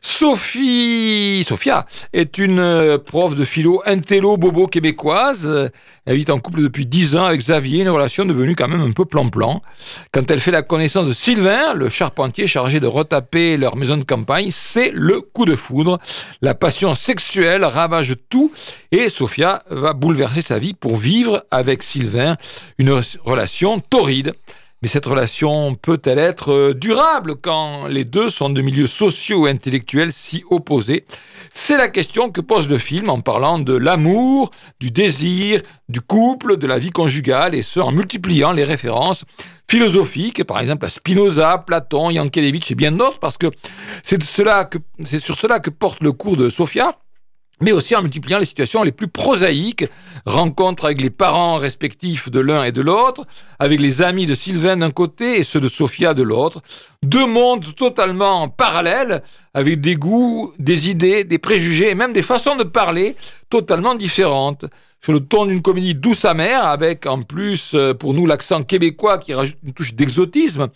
Sophie, 0.00 1.44
Sophia 1.46 1.84
est 2.14 2.38
une 2.38 2.60
euh, 2.60 2.96
prof 2.96 3.34
de 3.34 3.44
philo 3.44 3.82
intello 3.84 4.38
bobo 4.38 4.68
québécoise. 4.68 5.70
Elle 6.06 6.16
vit 6.16 6.30
en 6.30 6.38
couple 6.38 6.62
depuis 6.62 6.86
10 6.86 7.16
ans 7.16 7.24
avec 7.26 7.40
Xavier, 7.40 7.82
une 7.82 7.90
relation 7.90 8.24
devenue 8.24 8.54
quand 8.56 8.68
même 8.68 8.80
un 8.80 8.92
peu 8.92 9.04
plan-plan. 9.04 9.60
Quand 10.12 10.30
elle 10.30 10.40
fait 10.40 10.52
la 10.52 10.62
connaissance 10.62 11.06
de 11.06 11.12
Sylvain, 11.12 11.74
le 11.74 11.90
charpentier 11.90 12.46
chargé 12.46 12.80
de 12.80 12.86
retaper 12.86 13.58
leur 13.58 13.76
maison 13.76 13.98
de 13.98 14.04
campagne, 14.04 14.48
c'est 14.50 14.92
le 14.94 15.20
coup 15.20 15.44
de 15.44 15.56
foudre. 15.56 15.98
La 16.40 16.54
passion 16.54 16.94
sexuelle 16.94 17.64
ravage 17.64 18.14
tout 18.30 18.50
et 18.92 19.08
Sophia 19.08 19.62
va 19.68 19.92
bouleverser 19.92 20.40
sa 20.40 20.58
vie 20.58 20.74
pour 20.74 20.96
vivre 20.96 21.44
avec 21.50 21.65
Sylvain 21.82 22.36
une 22.78 23.00
relation 23.24 23.80
torride. 23.80 24.32
Mais 24.82 24.88
cette 24.88 25.06
relation 25.06 25.74
peut-elle 25.74 26.18
être 26.18 26.52
euh, 26.52 26.74
durable 26.74 27.36
quand 27.42 27.86
les 27.86 28.04
deux 28.04 28.28
sont 28.28 28.50
de 28.50 28.60
milieux 28.60 28.86
sociaux 28.86 29.46
et 29.46 29.50
intellectuels 29.50 30.12
si 30.12 30.44
opposés? 30.50 31.06
C'est 31.54 31.78
la 31.78 31.88
question 31.88 32.30
que 32.30 32.42
pose 32.42 32.68
le 32.68 32.76
film 32.76 33.08
en 33.08 33.20
parlant 33.20 33.58
de 33.58 33.74
l'amour, 33.74 34.50
du 34.78 34.90
désir, 34.90 35.62
du 35.88 36.02
couple, 36.02 36.58
de 36.58 36.66
la 36.66 36.78
vie 36.78 36.90
conjugale, 36.90 37.54
et 37.54 37.62
ce 37.62 37.80
en 37.80 37.90
multipliant 37.90 38.52
les 38.52 38.64
références 38.64 39.24
philosophiques, 39.68 40.44
par 40.44 40.60
exemple 40.60 40.84
à 40.84 40.90
Spinoza, 40.90 41.64
Platon, 41.66 42.10
Yankelevitch 42.10 42.70
et 42.70 42.74
bien 42.74 42.92
d'autres, 42.92 43.18
parce 43.18 43.38
que 43.38 43.46
c'est 44.04 44.22
sur 44.22 45.36
cela 45.36 45.58
que 45.58 45.70
porte 45.70 46.02
le 46.02 46.12
cours 46.12 46.36
de 46.36 46.50
Sophia 46.50 46.98
mais 47.60 47.72
aussi 47.72 47.96
en 47.96 48.02
multipliant 48.02 48.38
les 48.38 48.44
situations 48.44 48.82
les 48.82 48.92
plus 48.92 49.08
prosaïques, 49.08 49.86
rencontres 50.26 50.84
avec 50.84 51.00
les 51.00 51.10
parents 51.10 51.56
respectifs 51.56 52.30
de 52.30 52.40
l'un 52.40 52.64
et 52.64 52.72
de 52.72 52.82
l'autre, 52.82 53.26
avec 53.58 53.80
les 53.80 54.02
amis 54.02 54.26
de 54.26 54.34
Sylvain 54.34 54.76
d'un 54.76 54.90
côté 54.90 55.38
et 55.38 55.42
ceux 55.42 55.60
de 55.60 55.68
Sophia 55.68 56.12
de 56.12 56.22
l'autre, 56.22 56.60
deux 57.02 57.26
mondes 57.26 57.74
totalement 57.74 58.48
parallèles, 58.48 59.22
avec 59.54 59.80
des 59.80 59.96
goûts, 59.96 60.52
des 60.58 60.90
idées, 60.90 61.24
des 61.24 61.38
préjugés 61.38 61.90
et 61.90 61.94
même 61.94 62.12
des 62.12 62.22
façons 62.22 62.56
de 62.56 62.64
parler 62.64 63.16
totalement 63.48 63.94
différentes. 63.94 64.66
Sur 65.00 65.12
le 65.12 65.20
ton 65.20 65.46
d'une 65.46 65.62
comédie 65.62 65.94
douce 65.94 66.24
amère, 66.24 66.66
avec 66.66 67.06
en 67.06 67.22
plus 67.22 67.74
euh, 67.74 67.94
pour 67.94 68.12
nous 68.12 68.26
l'accent 68.26 68.64
québécois 68.64 69.18
qui 69.18 69.34
rajoute 69.34 69.56
une 69.62 69.72
touche 69.72 69.94
d'exotisme, 69.94 70.68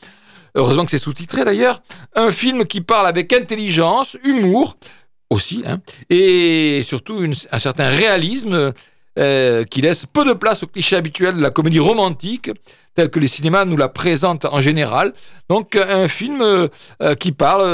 heureusement 0.54 0.84
que 0.84 0.90
c'est 0.90 0.98
sous-titré 0.98 1.44
d'ailleurs, 1.44 1.82
un 2.14 2.30
film 2.30 2.64
qui 2.64 2.80
parle 2.80 3.06
avec 3.06 3.32
intelligence, 3.32 4.16
humour, 4.22 4.76
aussi, 5.30 5.62
hein, 5.64 5.80
et 6.10 6.82
surtout 6.82 7.24
un 7.52 7.58
certain 7.58 7.88
réalisme 7.88 8.72
euh, 9.18 9.64
qui 9.64 9.80
laisse 9.80 10.06
peu 10.06 10.24
de 10.24 10.32
place 10.32 10.62
au 10.62 10.66
cliché 10.66 10.94
habituel 10.96 11.34
de 11.34 11.42
la 11.42 11.50
comédie 11.50 11.80
romantique, 11.80 12.50
tel 12.94 13.10
que 13.10 13.18
les 13.18 13.26
cinémas 13.26 13.64
nous 13.64 13.76
la 13.76 13.88
présentent 13.88 14.44
en 14.44 14.60
général. 14.60 15.14
Donc 15.48 15.74
un 15.74 16.06
film 16.06 16.40
euh, 16.42 16.68
euh, 17.02 17.14
qui 17.14 17.32
parle 17.32 17.64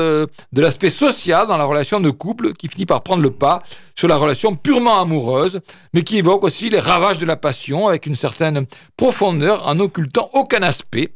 de 0.53 0.61
l'aspect 0.61 0.91
social 0.91 1.47
dans 1.47 1.59
la 1.59 1.65
relation 1.65 2.01
de 2.01 2.11
couple, 2.11 2.55
qui 2.55 2.69
finit 2.69 2.87
par 2.87 3.03
prendre 3.03 3.23
le 3.23 3.31
pas 3.31 3.63
sur 3.95 4.09
la 4.09 4.17
relation 4.17 4.57
purement 4.57 4.99
amoureuse, 4.99 5.61
mais 5.93 6.03
qui 6.03 6.17
évoque 6.19 6.43
aussi 6.43 6.71
les 6.71 6.81
ravages 6.81 7.19
de 7.19 7.27
la 7.27 7.37
passion 7.37 7.87
avec 7.87 8.07
une 8.07 8.15
certaine 8.15 8.67
profondeur 8.97 9.69
en 9.69 9.79
occultant 9.79 10.31
aucun 10.33 10.63
aspect. 10.63 11.13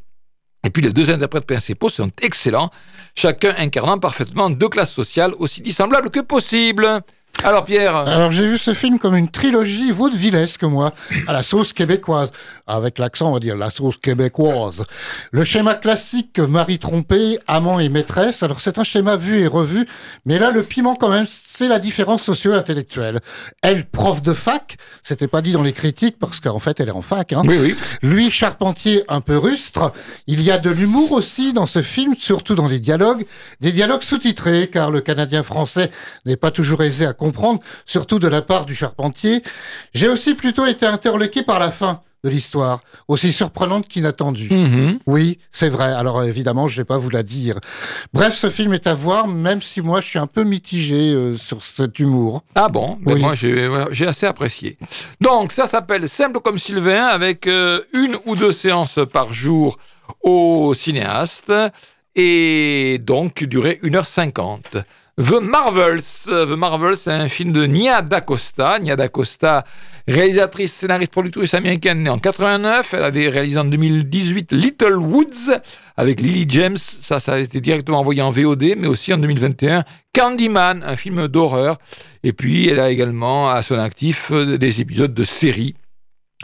Et 0.63 0.69
puis 0.69 0.83
les 0.83 0.93
deux 0.93 1.09
interprètes 1.09 1.47
principaux 1.47 1.89
sont 1.89 2.11
excellents, 2.21 2.69
chacun 3.15 3.53
incarnant 3.57 3.99
parfaitement 3.99 4.49
deux 4.49 4.69
classes 4.69 4.93
sociales 4.93 5.33
aussi 5.39 5.61
dissemblables 5.61 6.09
que 6.09 6.19
possible. 6.19 7.01
Alors 7.43 7.65
Pierre 7.65 7.95
Alors 7.95 8.31
j'ai 8.31 8.45
vu 8.45 8.57
ce 8.59 8.73
film 8.73 8.99
comme 8.99 9.15
une 9.15 9.29
trilogie 9.29 9.91
vaudevillesque, 9.91 10.63
moi, 10.63 10.93
à 11.27 11.33
la 11.33 11.41
sauce 11.41 11.73
québécoise. 11.73 12.31
Avec 12.67 12.99
l'accent, 12.99 13.29
on 13.29 13.33
va 13.33 13.39
dire 13.39 13.57
la 13.57 13.71
sauce 13.71 13.97
québécoise. 13.97 14.83
Le 15.31 15.43
schéma 15.43 15.73
classique, 15.73 16.37
mari 16.37 16.77
trompé, 16.77 17.39
amant 17.47 17.79
et 17.79 17.89
maîtresse. 17.89 18.43
Alors 18.43 18.61
c'est 18.61 18.77
un 18.77 18.83
schéma 18.83 19.15
vu 19.15 19.39
et 19.39 19.47
revu, 19.47 19.87
mais 20.25 20.37
là 20.37 20.51
le 20.51 20.61
piment 20.61 20.93
quand 20.93 21.09
même, 21.09 21.25
c'est 21.27 21.67
la 21.67 21.79
différence 21.79 22.21
socio-intellectuelle. 22.21 23.21
Elle, 23.63 23.85
prof 23.85 24.21
de 24.21 24.33
fac, 24.33 24.77
c'était 25.01 25.27
pas 25.27 25.41
dit 25.41 25.51
dans 25.51 25.63
les 25.63 25.73
critiques 25.73 26.19
parce 26.19 26.39
qu'en 26.39 26.59
fait 26.59 26.79
elle 26.79 26.89
est 26.89 26.91
en 26.91 27.01
fac. 27.01 27.33
Hein. 27.33 27.41
Oui, 27.45 27.57
oui. 27.59 27.75
Lui, 28.03 28.29
charpentier 28.29 29.03
un 29.07 29.21
peu 29.21 29.37
rustre. 29.37 29.93
Il 30.27 30.41
y 30.41 30.51
a 30.51 30.59
de 30.59 30.69
l'humour 30.69 31.11
aussi 31.11 31.53
dans 31.53 31.65
ce 31.65 31.81
film, 31.81 32.13
surtout 32.17 32.53
dans 32.53 32.67
les 32.67 32.79
dialogues. 32.79 33.25
Des 33.61 33.71
dialogues 33.71 34.03
sous-titrés, 34.03 34.69
car 34.71 34.91
le 34.91 35.01
Canadien 35.01 35.41
français 35.41 35.89
n'est 36.25 36.37
pas 36.37 36.51
toujours 36.51 36.83
aisé 36.83 37.05
à 37.05 37.13
comprendre, 37.13 37.30
surtout 37.85 38.19
de 38.19 38.27
la 38.27 38.41
part 38.41 38.65
du 38.65 38.75
charpentier. 38.75 39.43
J'ai 39.93 40.07
aussi 40.07 40.33
plutôt 40.33 40.65
été 40.65 40.85
interloqué 40.85 41.43
par 41.43 41.59
la 41.59 41.71
fin 41.71 42.01
de 42.23 42.29
l'histoire, 42.29 42.81
aussi 43.07 43.31
surprenante 43.31 43.87
qu'inattendue. 43.87 44.53
Mhm. 44.53 44.99
Oui, 45.07 45.39
c'est 45.51 45.69
vrai. 45.69 45.91
Alors 45.91 46.23
évidemment, 46.23 46.67
je 46.67 46.77
vais 46.77 46.85
pas 46.85 46.97
vous 46.97 47.09
la 47.09 47.23
dire. 47.23 47.55
Bref, 48.13 48.35
ce 48.35 48.49
film 48.49 48.73
est 48.73 48.85
à 48.85 48.93
voir, 48.93 49.27
même 49.27 49.61
si 49.61 49.81
moi 49.81 50.01
je 50.01 50.07
suis 50.07 50.19
un 50.19 50.27
peu 50.27 50.43
mitigé 50.43 51.11
euh, 51.13 51.35
sur 51.35 51.63
cet 51.63 51.99
humour. 51.99 52.43
Ah 52.53 52.69
bon? 52.69 52.97
Ben. 53.01 53.17
Moi, 53.17 53.33
j'ai 53.33 53.71
j'ai 53.91 54.05
assez 54.05 54.27
apprécié. 54.27 54.77
Donc, 55.19 55.51
ça 55.51 55.65
s'appelle 55.65 56.07
Simple 56.07 56.39
comme 56.41 56.57
Sylvain, 56.59 57.05
avec 57.05 57.47
euh, 57.47 57.81
une 57.93 58.17
ou 58.25 58.35
deux 58.35 58.51
séances 58.51 58.99
par 59.11 59.33
jour 59.33 59.79
au 60.21 60.73
cinéaste, 60.75 61.51
et 62.15 62.99
donc 63.01 63.43
durée 63.45 63.79
1h50. 63.83 64.83
The 65.17 65.41
Marvels. 65.41 66.01
The 66.25 66.55
Marvels, 66.55 66.95
c'est 66.95 67.11
un 67.11 67.27
film 67.27 67.51
de 67.51 67.65
Nia 67.65 68.01
DaCosta. 68.01 68.79
Nia 68.79 68.95
DaCosta, 68.95 69.65
réalisatrice, 70.07 70.73
scénariste, 70.73 71.11
productrice 71.11 71.53
américaine 71.53 72.03
née 72.03 72.09
en 72.09 72.17
89. 72.17 72.93
Elle 72.93 73.03
avait 73.03 73.27
réalisé 73.27 73.59
en 73.59 73.65
2018 73.65 74.53
Little 74.53 74.95
Woods 74.95 75.51
avec 75.97 76.21
Lily 76.21 76.45
James. 76.49 76.77
Ça, 76.77 77.19
ça 77.19 77.33
a 77.33 77.39
été 77.39 77.59
directement 77.59 77.99
envoyé 77.99 78.21
en 78.21 78.29
VOD, 78.29 78.75
mais 78.77 78.87
aussi 78.87 79.13
en 79.13 79.17
2021 79.17 79.83
Candyman, 80.13 80.83
un 80.83 80.95
film 80.95 81.27
d'horreur. 81.27 81.77
Et 82.23 82.31
puis, 82.33 82.69
elle 82.69 82.79
a 82.79 82.89
également 82.89 83.49
à 83.49 83.61
son 83.61 83.79
actif 83.79 84.31
euh, 84.31 84.57
des 84.57 84.81
épisodes 84.81 85.13
de 85.13 85.23
séries, 85.23 85.75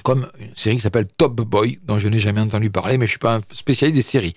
comme 0.03 0.27
une 0.39 0.55
série 0.55 0.75
qui 0.75 0.81
s'appelle 0.81 1.07
Top 1.17 1.33
Boy, 1.35 1.79
dont 1.83 1.99
je 1.99 2.07
n'ai 2.07 2.19
jamais 2.19 2.41
entendu 2.41 2.69
parler, 2.69 2.97
mais 2.97 3.05
je 3.05 3.11
suis 3.11 3.19
pas 3.19 3.35
un 3.35 3.41
spécialiste 3.53 3.95
des 3.95 4.01
séries. 4.01 4.33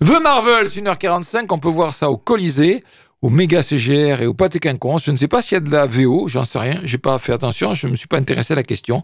The 0.00 0.20
Marvels, 0.22 0.68
1h45, 0.68 1.46
on 1.50 1.58
peut 1.58 1.68
voir 1.68 1.94
ça 1.94 2.10
au 2.10 2.16
Colisée, 2.16 2.84
au 3.22 3.30
Méga 3.30 3.62
CGR 3.62 4.22
et 4.22 4.26
au 4.26 4.34
Pâté 4.34 4.58
Quinconce. 4.58 5.04
Je 5.04 5.10
ne 5.10 5.16
sais 5.16 5.28
pas 5.28 5.42
s'il 5.42 5.54
y 5.54 5.56
a 5.56 5.60
de 5.60 5.70
la 5.70 5.86
VO, 5.86 6.28
j'en 6.28 6.44
sais 6.44 6.58
rien, 6.58 6.80
j'ai 6.84 6.98
pas 6.98 7.18
fait 7.18 7.32
attention, 7.32 7.74
je 7.74 7.86
ne 7.86 7.92
me 7.92 7.96
suis 7.96 8.06
pas 8.06 8.18
intéressé 8.18 8.52
à 8.52 8.56
la 8.56 8.62
question. 8.62 9.02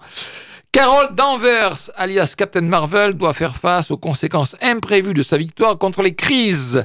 Carol 0.72 1.14
Danvers, 1.14 1.90
alias 1.96 2.34
Captain 2.36 2.62
Marvel, 2.62 3.14
doit 3.14 3.32
faire 3.32 3.56
face 3.56 3.90
aux 3.90 3.96
conséquences 3.96 4.56
imprévues 4.60 5.14
de 5.14 5.22
sa 5.22 5.36
victoire 5.36 5.78
contre 5.78 6.02
les 6.02 6.14
crises. 6.14 6.84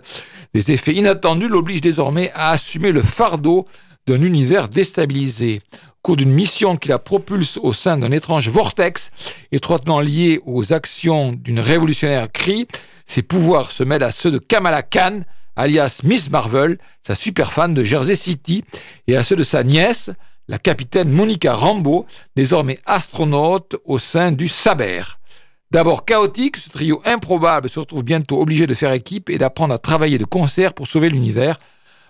Des 0.53 0.71
effets 0.71 0.93
inattendus 0.93 1.47
l'obligent 1.47 1.81
désormais 1.81 2.31
à 2.35 2.51
assumer 2.51 2.91
le 2.91 3.01
fardeau 3.01 3.65
d'un 4.05 4.21
univers 4.21 4.69
déstabilisé. 4.69 5.61
Au 5.73 6.01
cours 6.01 6.17
d'une 6.17 6.31
mission 6.31 6.77
qui 6.77 6.87
la 6.87 6.99
propulse 6.99 7.57
au 7.61 7.73
sein 7.73 7.97
d'un 7.97 8.11
étrange 8.11 8.49
vortex, 8.49 9.11
étroitement 9.51 9.99
lié 9.99 10.39
aux 10.45 10.71
actions 10.71 11.33
d'une 11.33 11.59
révolutionnaire 11.59 12.31
Kree, 12.31 12.67
ses 13.05 13.21
pouvoirs 13.21 13.71
se 13.71 13.83
mêlent 13.83 14.03
à 14.03 14.11
ceux 14.11 14.31
de 14.31 14.37
Kamala 14.37 14.83
Khan, 14.83 15.21
alias 15.59 16.01
Miss 16.03 16.29
Marvel, 16.29 16.77
sa 17.01 17.15
super 17.15 17.51
fan 17.51 17.73
de 17.73 17.83
Jersey 17.83 18.15
City, 18.15 18.63
et 19.07 19.17
à 19.17 19.23
ceux 19.23 19.35
de 19.35 19.43
sa 19.43 19.63
nièce, 19.63 20.09
la 20.47 20.57
capitaine 20.57 21.09
Monica 21.09 21.53
Rambeau, 21.53 22.05
désormais 22.35 22.79
astronaute 22.85 23.75
au 23.85 23.97
sein 23.97 24.31
du 24.31 24.47
Saber. 24.47 25.03
D'abord 25.69 26.05
chaotique, 26.05 26.57
ce 26.57 26.69
trio 26.69 27.01
improbable 27.05 27.69
se 27.69 27.79
retrouve 27.79 28.03
bientôt 28.03 28.41
obligé 28.41 28.65
de 28.65 28.73
faire 28.73 28.93
équipe 28.93 29.29
et 29.29 29.37
d'apprendre 29.37 29.73
à 29.73 29.77
travailler 29.77 30.17
de 30.17 30.25
concert 30.25 30.73
pour 30.73 30.87
sauver 30.87 31.09
l'univers. 31.09 31.59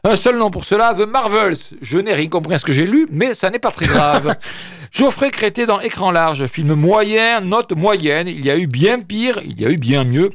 Un 0.06 0.16
seul 0.16 0.38
nom 0.38 0.50
pour 0.50 0.64
cela, 0.64 0.94
The 0.94 1.06
Marvels. 1.06 1.58
Je 1.82 1.98
n'ai 1.98 2.14
rien 2.14 2.30
compris 2.30 2.54
à 2.54 2.60
ce 2.60 2.66
que 2.66 2.72
j'ai 2.72 2.86
lu, 2.86 3.06
mais 3.12 3.34
ça 3.34 3.50
n'est 3.50 3.60
pas 3.60 3.72
très 3.72 3.88
grave. 3.88 4.38
Geoffrey 4.92 5.30
Crété 5.30 5.66
dans 5.66 5.82
Écran 5.82 6.12
large, 6.12 6.48
film 6.48 6.74
moyen, 6.74 7.42
note 7.42 7.74
moyenne. 7.74 8.30
Il 8.30 8.46
y 8.46 8.50
a 8.50 8.58
eu 8.58 8.68
bien 8.68 9.02
pire, 9.02 9.40
il 9.44 9.60
y 9.60 9.66
a 9.66 9.70
eu 9.70 9.78
bien 9.78 10.06
mieux. 10.06 10.32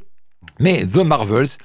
Mais 0.58 0.84
The 0.84 0.98
Marvels 0.98 1.56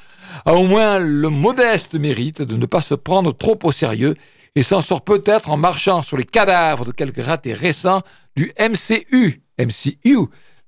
a 0.45 0.53
au 0.53 0.63
moins 0.65 0.99
le 0.99 1.29
modeste 1.29 1.93
mérite 1.95 2.41
de 2.41 2.55
ne 2.57 2.65
pas 2.65 2.81
se 2.81 2.95
prendre 2.95 3.31
trop 3.35 3.57
au 3.63 3.71
sérieux 3.71 4.15
et 4.55 4.63
s'en 4.63 4.81
sort 4.81 5.01
peut-être 5.03 5.49
en 5.49 5.57
marchant 5.57 6.01
sur 6.01 6.17
les 6.17 6.23
cadavres 6.23 6.85
de 6.85 6.91
quelques 6.91 7.23
ratés 7.23 7.53
récents 7.53 8.01
du 8.35 8.51
MCU. 8.59 9.41
MCU, 9.59 10.17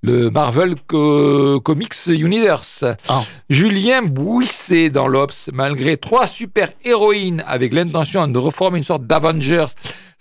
le 0.03 0.29
Marvel 0.29 0.75
Co- 0.87 1.59
Comics 1.61 2.07
Universe. 2.07 2.83
Ah. 3.07 3.23
Julien 3.49 4.01
Bouisset 4.03 4.89
dans 4.89 5.07
l'Obs, 5.07 5.49
malgré 5.53 5.97
trois 5.97 6.27
super-héroïnes 6.27 7.43
avec 7.47 7.73
l'intention 7.73 8.27
de 8.27 8.37
reformer 8.37 8.77
une 8.77 8.83
sorte 8.83 9.05
d'Avengers 9.05 9.65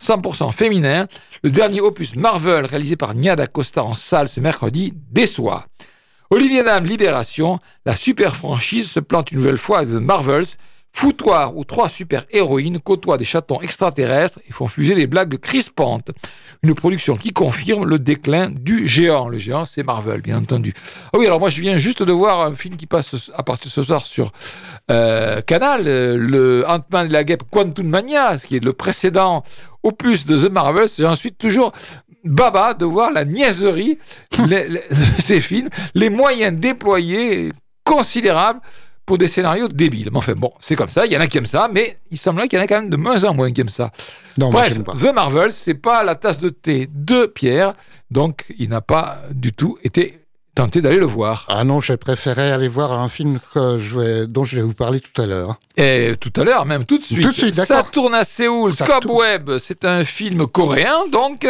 100% 0.03 0.53
féminin, 0.53 1.07
le 1.43 1.51
dernier 1.51 1.81
opus 1.81 2.17
Marvel 2.17 2.65
réalisé 2.65 2.97
par 2.97 3.15
Nia 3.15 3.37
Costa 3.47 3.85
en 3.85 3.93
salle 3.93 4.29
ce 4.29 4.41
mercredi 4.41 4.95
déçoit. 5.11 5.67
Olivier 6.33 6.63
Dame, 6.63 6.87
Libération, 6.87 7.59
la 7.85 7.97
super 7.97 8.37
franchise 8.37 8.89
se 8.89 9.01
plante 9.01 9.33
une 9.33 9.39
nouvelle 9.39 9.59
fois 9.59 9.79
avec 9.79 9.91
The 9.91 10.01
Marvels, 10.01 10.45
foutoir 10.93 11.57
où 11.57 11.65
trois 11.65 11.89
super-héroïnes 11.89 12.79
côtoient 12.79 13.19
des 13.19 13.25
chatons 13.25 13.61
extraterrestres 13.61 14.39
et 14.49 14.53
font 14.53 14.69
fuser 14.69 14.95
des 14.95 15.09
blagues 15.09 15.39
crispantes. 15.39 16.13
Une 16.63 16.77
production 16.77 17.17
qui 17.17 17.33
confirme 17.33 17.85
le 17.85 17.99
déclin 17.99 18.49
du 18.49 18.87
géant. 18.87 19.29
Le 19.29 19.39
géant, 19.39 19.65
c'est 19.65 19.83
Marvel, 19.83 20.23
bien 20.23 20.39
entendu. 20.39 20.73
Ah 21.13 21.19
oui, 21.19 21.27
alors 21.27 21.41
moi, 21.41 21.51
je 21.51 21.61
viens 21.61 21.79
juste 21.79 22.05
de 22.05 22.13
voir 22.13 22.43
un 22.43 22.55
film 22.55 22.77
qui 22.77 22.87
passe 22.87 23.33
à 23.35 23.43
partir 23.43 23.67
de 23.67 23.73
ce 23.73 23.83
soir 23.83 24.07
sur 24.07 24.31
euh, 24.93 25.41
Canal, 25.41 25.89
euh, 25.89 26.17
le 26.17 26.65
Ant-Man 26.69 27.07
et 27.07 27.11
la 27.11 27.25
guêpe 27.25 27.43
Quantum 27.51 27.89
Mania, 27.89 28.39
ce 28.39 28.47
qui 28.47 28.55
est 28.55 28.65
le 28.65 28.73
précédent 28.73 29.43
opus 29.83 30.27
de 30.27 30.39
The 30.39 30.51
Marvels. 30.53 30.91
J'en 30.97 31.17
suis 31.17 31.33
toujours 31.33 31.73
baba 32.25 32.75
de 32.75 32.85
voir 32.85 33.11
la 33.13 33.25
niaiserie 33.25 33.99
les- 34.47 34.69
les- 34.69 34.79
de 34.81 34.81
ces 35.23 35.41
films, 35.41 35.69
les 35.95 36.11
moyens 36.11 36.59
déployés 36.59 37.51
considérables 37.85 38.61
pour 39.07 39.19
des 39.19 39.27
scénarios 39.27 39.69
débiles. 39.69 40.09
Mais 40.13 40.19
enfin 40.19 40.35
bon, 40.35 40.53
c'est 40.61 40.77
comme 40.77 40.89
ça, 40.89 41.05
il 41.07 41.13
y 41.13 41.17
en 41.17 41.21
a 41.21 41.27
qui 41.27 41.39
aiment 41.39 41.47
ça, 41.47 41.69
mais 41.73 41.99
il 42.11 42.19
semblerait 42.19 42.47
qu'il 42.49 42.59
y 42.59 42.63
en 42.63 42.65
a 42.65 42.69
quand 42.69 42.81
même 42.81 42.91
de 42.91 42.97
moins 42.97 43.25
en 43.25 43.35
moins 43.35 43.51
qui 43.53 43.61
aiment 43.63 43.69
ça. 43.69 43.91
Non, 44.39 44.51
Bref, 44.51 44.79
pas. 44.85 44.93
The 44.93 45.13
Marvels, 45.13 45.51
c'est 45.51 45.75
pas 45.75 46.05
la 46.05 46.15
tasse 46.15 46.39
de 46.39 46.49
thé 46.51 46.89
de 46.93 47.27
Pierre, 47.27 47.73
donc 48.11 48.45
il 48.59 48.69
n'a 48.69 48.81
pas 48.81 49.23
du 49.33 49.51
tout 49.53 49.79
été 49.83 50.20
tenté 50.61 50.83
d'aller 50.83 50.99
le 50.99 51.07
voir. 51.07 51.47
Ah 51.49 51.65
non, 51.65 51.81
j'ai 51.81 51.97
préféré 51.97 52.51
aller 52.53 52.69
voir 52.69 52.93
un 52.93 53.09
film 53.09 53.39
que 53.55 53.79
je 53.79 53.99
vais- 53.99 54.27
dont 54.27 54.45
je 54.45 54.57
vais 54.57 54.63
vous 54.63 54.75
parler 54.75 55.01
tout 55.01 55.23
à 55.23 55.27
l'heure. 55.27 55.59
Et 55.77 56.13
tout 56.21 56.33
à 56.39 56.45
l'heure, 56.45 56.67
même 56.67 56.85
tout 56.85 56.99
de 56.99 57.03
suite. 57.03 57.23
Tout 57.23 57.31
de 57.31 57.35
suite, 57.37 57.55
d'accord. 57.57 57.77
Ça 57.79 57.83
tourne 57.91 58.15
à 58.15 58.25
Séoul. 58.25 58.75
Cobweb, 58.77 59.53
c'est 59.59 59.87
un 59.87 60.05
film 60.05 60.47
coréen, 60.47 61.07
donc 61.11 61.47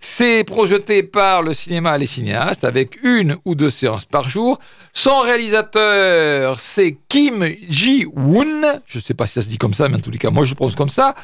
c'est 0.00 0.42
projeté 0.42 1.04
par 1.04 1.42
le 1.42 1.52
cinéma 1.52 1.96
Les 1.98 2.06
Cinéastes 2.06 2.64
avec 2.64 2.98
une 3.04 3.36
ou 3.44 3.54
deux 3.54 3.70
séances 3.70 4.04
par 4.06 4.28
jour. 4.28 4.58
Son 4.92 5.18
réalisateur, 5.20 6.58
c'est 6.58 6.96
Kim 7.08 7.44
Ji-woon. 7.68 8.80
Je 8.86 8.98
ne 8.98 9.02
sais 9.02 9.14
pas 9.14 9.26
si 9.28 9.34
ça 9.34 9.42
se 9.42 9.48
dit 9.48 9.58
comme 9.58 9.74
ça, 9.74 9.88
mais 9.88 9.96
en 9.96 10.00
tous 10.00 10.10
les 10.10 10.18
cas, 10.18 10.30
moi 10.30 10.44
je 10.44 10.50
le 10.50 10.56
prononce 10.56 10.74
comme 10.76 10.88
ça. 10.88 11.14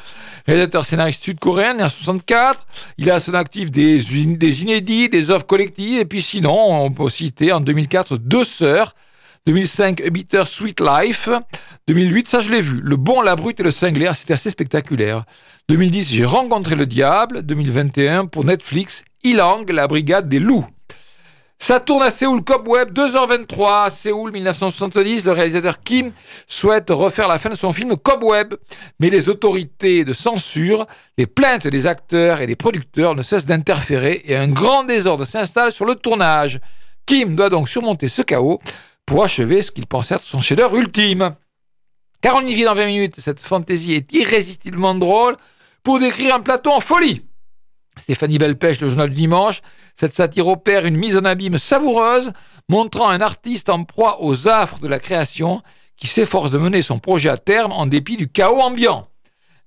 Réalisateur 0.47 0.85
scénariste 0.85 1.23
sud-coréen, 1.23 1.73
né 1.73 1.83
en 1.83 1.89
64. 1.89 2.65
Il 2.99 3.09
a 3.09 3.15
à 3.15 3.19
son 3.19 3.33
actif 3.33 3.71
des, 3.71 3.99
in- 3.99 4.33
des 4.37 4.61
inédits, 4.61 5.09
des 5.09 5.31
œuvres 5.31 5.45
collectives, 5.45 5.99
et 5.99 6.05
puis 6.05 6.21
sinon, 6.21 6.55
on 6.85 6.91
peut 6.91 7.03
en 7.51 7.61
2004 7.61 8.17
Deux 8.17 8.43
Sœurs. 8.43 8.95
2005, 9.45 10.01
A 10.01 10.09
Bitter 10.09 10.43
Sweet 10.45 10.81
Life. 10.81 11.29
2008, 11.87 12.27
ça 12.27 12.39
je 12.39 12.49
l'ai 12.49 12.61
vu. 12.61 12.81
Le 12.81 12.95
bon, 12.95 13.21
la 13.21 13.35
brute 13.35 13.59
et 13.59 13.63
le 13.63 13.71
cinglé, 13.71 14.09
c'était 14.15 14.33
assez 14.33 14.49
spectaculaire. 14.49 15.25
2010, 15.69 16.13
j'ai 16.13 16.25
rencontré 16.25 16.75
le 16.75 16.87
diable. 16.87 17.43
2021, 17.43 18.25
pour 18.25 18.43
Netflix, 18.43 19.03
Ilang, 19.23 19.65
la 19.69 19.87
brigade 19.87 20.27
des 20.27 20.39
loups. 20.39 20.65
Ça 21.57 21.79
tourne 21.79 22.03
à 22.03 22.11
Séoul 22.11 22.43
Cobweb, 22.43 22.91
2h23, 22.91 23.89
Séoul 23.89 24.31
1970. 24.31 25.25
Le 25.25 25.31
réalisateur 25.31 25.79
Kim 25.79 26.11
souhaite 26.47 26.89
refaire 26.89 27.27
la 27.27 27.39
fin 27.39 27.49
de 27.49 27.55
son 27.55 27.71
film 27.71 27.95
Cobweb, 27.95 28.55
mais 28.99 29.09
les 29.09 29.29
autorités 29.29 30.03
de 30.03 30.13
censure, 30.13 30.85
les 31.17 31.25
plaintes 31.27 31.67
des 31.67 31.87
acteurs 31.87 32.41
et 32.41 32.47
des 32.47 32.55
producteurs 32.55 33.15
ne 33.15 33.21
cessent 33.21 33.45
d'interférer 33.45 34.21
et 34.25 34.35
un 34.35 34.47
grand 34.47 34.83
désordre 34.83 35.25
s'installe 35.25 35.71
sur 35.71 35.85
le 35.85 35.95
tournage. 35.95 36.59
Kim 37.05 37.35
doit 37.35 37.49
donc 37.49 37.69
surmonter 37.69 38.07
ce 38.07 38.21
chaos 38.21 38.59
pour 39.05 39.23
achever 39.23 39.61
ce 39.61 39.71
qu'il 39.71 39.85
pense 39.85 40.11
être 40.11 40.25
son 40.25 40.39
chef-d'œuvre 40.39 40.77
ultime. 40.77 41.35
Car 42.21 42.35
on 42.35 42.41
y 42.41 42.53
vit 42.55 42.63
dans 42.63 42.73
20 42.73 42.85
minutes, 42.87 43.19
cette 43.19 43.39
fantaisie 43.39 43.93
est 43.93 44.13
irrésistiblement 44.13 44.95
drôle 44.95 45.37
pour 45.83 45.99
décrire 45.99 46.33
un 46.33 46.39
plateau 46.39 46.71
en 46.71 46.79
folie. 46.79 47.21
Stéphanie 47.97 48.39
Belpêche, 48.39 48.81
le 48.81 48.89
journal 48.89 49.09
du 49.09 49.15
dimanche, 49.15 49.61
cette 49.95 50.13
satire 50.13 50.47
opère 50.47 50.85
une 50.85 50.97
mise 50.97 51.17
en 51.17 51.23
abîme 51.23 51.57
savoureuse, 51.57 52.33
montrant 52.67 53.09
un 53.09 53.21
artiste 53.21 53.69
en 53.69 53.83
proie 53.83 54.21
aux 54.21 54.47
affres 54.47 54.79
de 54.79 54.87
la 54.87 54.99
création 54.99 55.61
qui 55.97 56.07
s'efforce 56.07 56.51
de 56.51 56.57
mener 56.57 56.81
son 56.81 56.99
projet 56.99 57.29
à 57.29 57.37
terme 57.37 57.71
en 57.71 57.85
dépit 57.85 58.17
du 58.17 58.27
chaos 58.27 58.59
ambiant. 58.59 59.07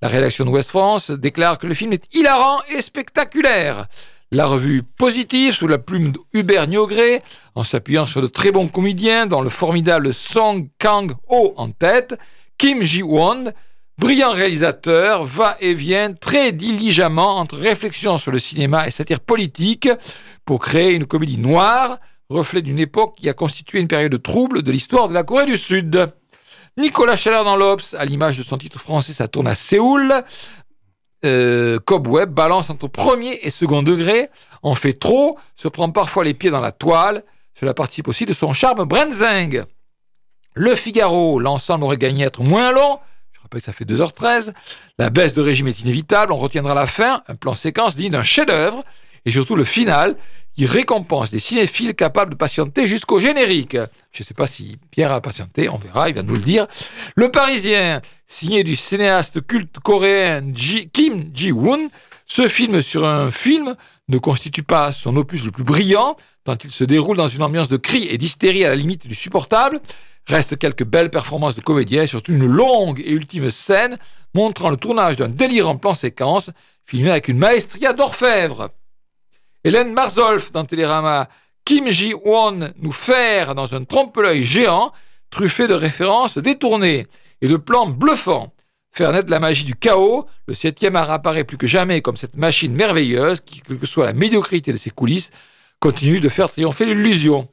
La 0.03 0.09
rédaction 0.09 0.45
de 0.45 0.51
West 0.51 0.69
France 0.69 1.11
déclare 1.11 1.59
que 1.59 1.67
le 1.67 1.75
film 1.75 1.93
est 1.93 2.15
hilarant 2.15 2.61
et 2.69 2.83
spectaculaire. 2.83 3.87
La 4.31 4.45
revue 4.45 4.83
Positive, 4.83 5.55
sous 5.55 5.67
la 5.67 5.79
plume 5.79 6.13
d'Hubert 6.35 6.67
Niogré, 6.67 7.23
en 7.55 7.65
s'appuyant 7.65 8.05
sur 8.05 8.21
de 8.21 8.27
très 8.27 8.53
bons 8.53 8.69
comédiens, 8.69 9.25
dont 9.25 9.41
le 9.41 9.49
formidable 9.49 10.13
Song 10.13 10.69
Kang-ho 10.79 11.55
en 11.57 11.71
tête, 11.71 12.15
Kim 12.59 12.83
Ji-won, 12.83 13.51
brillant 13.97 14.33
réalisateur, 14.33 15.25
va 15.25 15.57
et 15.61 15.73
vient 15.73 16.13
très 16.13 16.53
diligemment 16.53 17.39
entre 17.39 17.57
réflexion 17.57 18.19
sur 18.19 18.31
le 18.31 18.39
cinéma 18.39 18.87
et 18.87 18.91
satire 18.91 19.21
politique 19.21 19.89
pour 20.45 20.61
créer 20.61 20.93
une 20.93 21.07
comédie 21.07 21.39
noire, 21.39 21.97
reflet 22.29 22.61
d'une 22.61 22.79
époque 22.79 23.15
qui 23.17 23.31
a 23.31 23.33
constitué 23.33 23.81
une 23.81 23.89
période 23.89 24.23
trouble 24.23 24.61
de 24.61 24.71
l'histoire 24.71 25.09
de 25.09 25.15
la 25.15 25.23
Corée 25.23 25.47
du 25.47 25.57
Sud. 25.57 26.07
Nicolas 26.79 27.17
Chaleur 27.17 27.45
dans 27.45 27.57
l'Obs, 27.57 27.95
à 27.99 28.05
l'image 28.05 28.39
de 28.39 28.45
son 28.45 28.57
titre 28.57 28.79
français, 28.79 29.13
ça 29.13 29.27
tourne 29.27 29.49
à 29.49 29.57
Séoul, 29.57 30.23
euh, 31.25 31.79
Cobweb 31.85 32.31
balance 32.31 32.71
entre 32.71 32.89
premier 32.89 33.39
et 33.43 33.51
second 33.51 33.83
degré, 33.83 34.29
en 34.63 34.75
fait 34.75 34.95
trop, 34.95 35.39
se 35.57 35.69
prend 35.69 35.91
parfois 35.91 36.25
les 36.25 36.35
pieds 36.35 36.51
dans 36.51 36.61
la 36.61 36.73
toile. 36.73 37.25
Cela 37.59 37.75
participe 37.75 38.09
aussi 38.09 38.27
de 38.27 38.33
son 38.33 38.53
charme 38.53 38.85
Brenzing. 38.85 39.65
Le 40.55 40.75
Figaro, 40.75 41.41
l'ensemble 41.41 41.85
aurait 41.85 41.97
gagné 41.97 42.25
à 42.25 42.27
être 42.29 42.43
moins 42.43 42.73
long. 42.73 42.99
Je 43.33 43.41
rappelle 43.41 43.61
que 43.61 43.65
ça 43.65 43.73
fait 43.73 43.85
2h13. 43.85 44.53
La 44.99 45.11
baisse 45.11 45.35
de 45.35 45.43
régime 45.43 45.69
est 45.69 45.81
inévitable. 45.81 46.33
On 46.33 46.37
retiendra 46.37 46.75
la 46.75 46.87
fin, 46.87 47.23
un 47.29 47.35
plan 47.35 47.55
séquence 47.55 47.97
digne 47.97 48.11
d'un 48.11 48.23
chef-d'œuvre. 48.23 48.85
Et 49.29 49.31
surtout 49.31 49.57
le 49.57 49.65
final, 49.65 50.17
qui 50.55 50.65
récompense 50.65 51.31
des 51.31 51.39
cinéphiles 51.39 51.95
capables 51.95 52.31
de 52.31 52.35
patienter 52.35 52.87
jusqu'au 52.87 53.19
générique. 53.19 53.77
Je 54.11 54.23
ne 54.23 54.25
sais 54.25 54.33
pas 54.33 54.47
si 54.47 54.79
Pierre 54.91 55.13
a 55.13 55.21
patienté, 55.21 55.69
on 55.69 55.77
verra, 55.77 56.09
il 56.09 56.15
va 56.15 56.23
nous 56.23 56.33
le 56.33 56.41
dire. 56.41 56.67
Le 57.15 57.31
Parisien, 57.31 58.01
signé 58.27 58.65
du 58.65 58.75
cinéaste 58.75 59.47
culte 59.47 59.81
coréen 59.81 60.55
Kim 60.55 61.31
Ji-woon, 61.35 61.91
ce 62.25 62.49
film 62.49 62.81
sur 62.81 63.05
un 63.05 63.31
film 63.31 63.77
ne 64.09 64.17
constitue 64.17 64.63
pas 64.63 64.93
son 64.93 65.15
opus 65.15 65.45
le 65.45 65.51
plus 65.51 65.63
brillant, 65.63 66.17
tant 66.45 66.57
il 66.65 66.71
se 66.71 66.85
déroule 66.85 67.19
dans 67.19 67.29
une 67.29 67.43
ambiance 67.43 67.69
de 67.69 67.77
cris 67.77 68.09
et 68.09 68.17
d'hystérie 68.17 68.65
à 68.65 68.71
la 68.71 68.77
limite 68.77 69.07
du 69.07 69.15
supportable. 69.15 69.79
Restent 70.27 70.57
quelques 70.57 70.87
belles 70.87 71.11
performances 71.11 71.55
de 71.55 71.61
comédiens 71.61 72.07
surtout 72.07 72.33
une 72.33 72.47
longue 72.47 73.01
et 73.01 73.11
ultime 73.11 73.51
scène 73.51 73.99
montrant 74.35 74.71
le 74.71 74.79
tournage 74.79 75.19
d'un 75.19 75.29
délirant 75.29 75.77
plan 75.77 75.93
séquence 75.93 76.49
filmé 76.87 77.11
avec 77.11 77.29
une 77.29 77.37
maestria 77.37 77.93
d'orfèvre. 77.93 78.71
Hélène 79.65 79.93
Marzolf 79.93 80.53
dans 80.53 80.65
Télérama, 80.65 81.29
Kim 81.65 81.91
Ji-won 81.91 82.73
nous 82.79 82.93
faire 82.93 83.55
dans 83.55 83.75
un 83.75 83.85
trompe-l'œil 83.85 84.43
géant, 84.43 84.93
truffé 85.31 85.67
de 85.67 85.75
références 85.75 86.39
détournées 86.39 87.07
et 87.43 87.49
de 87.49 87.57
plans 87.57 87.89
bluffants. 87.89 88.53
Faire 88.93 89.13
naître 89.13 89.31
la 89.31 89.41
magie 89.41 89.65
du 89.65 89.75
chaos, 89.75 90.27
le 90.47 90.55
septième 90.55 90.97
art 90.97 91.11
apparaît 91.11 91.45
plus 91.45 91.59
que 91.59 91.67
jamais 91.67 92.01
comme 92.01 92.17
cette 92.17 92.37
machine 92.37 92.73
merveilleuse 92.73 93.41
qui, 93.41 93.61
quelle 93.61 93.79
que 93.79 93.87
soit 93.87 94.07
la 94.07 94.13
médiocrité 94.13 94.73
de 94.73 94.79
ses 94.79 94.91
coulisses, 94.91 95.31
continue 95.81 96.21
de 96.21 96.29
faire 96.29 96.51
triompher 96.51 96.87
l'illusion. 96.87 97.49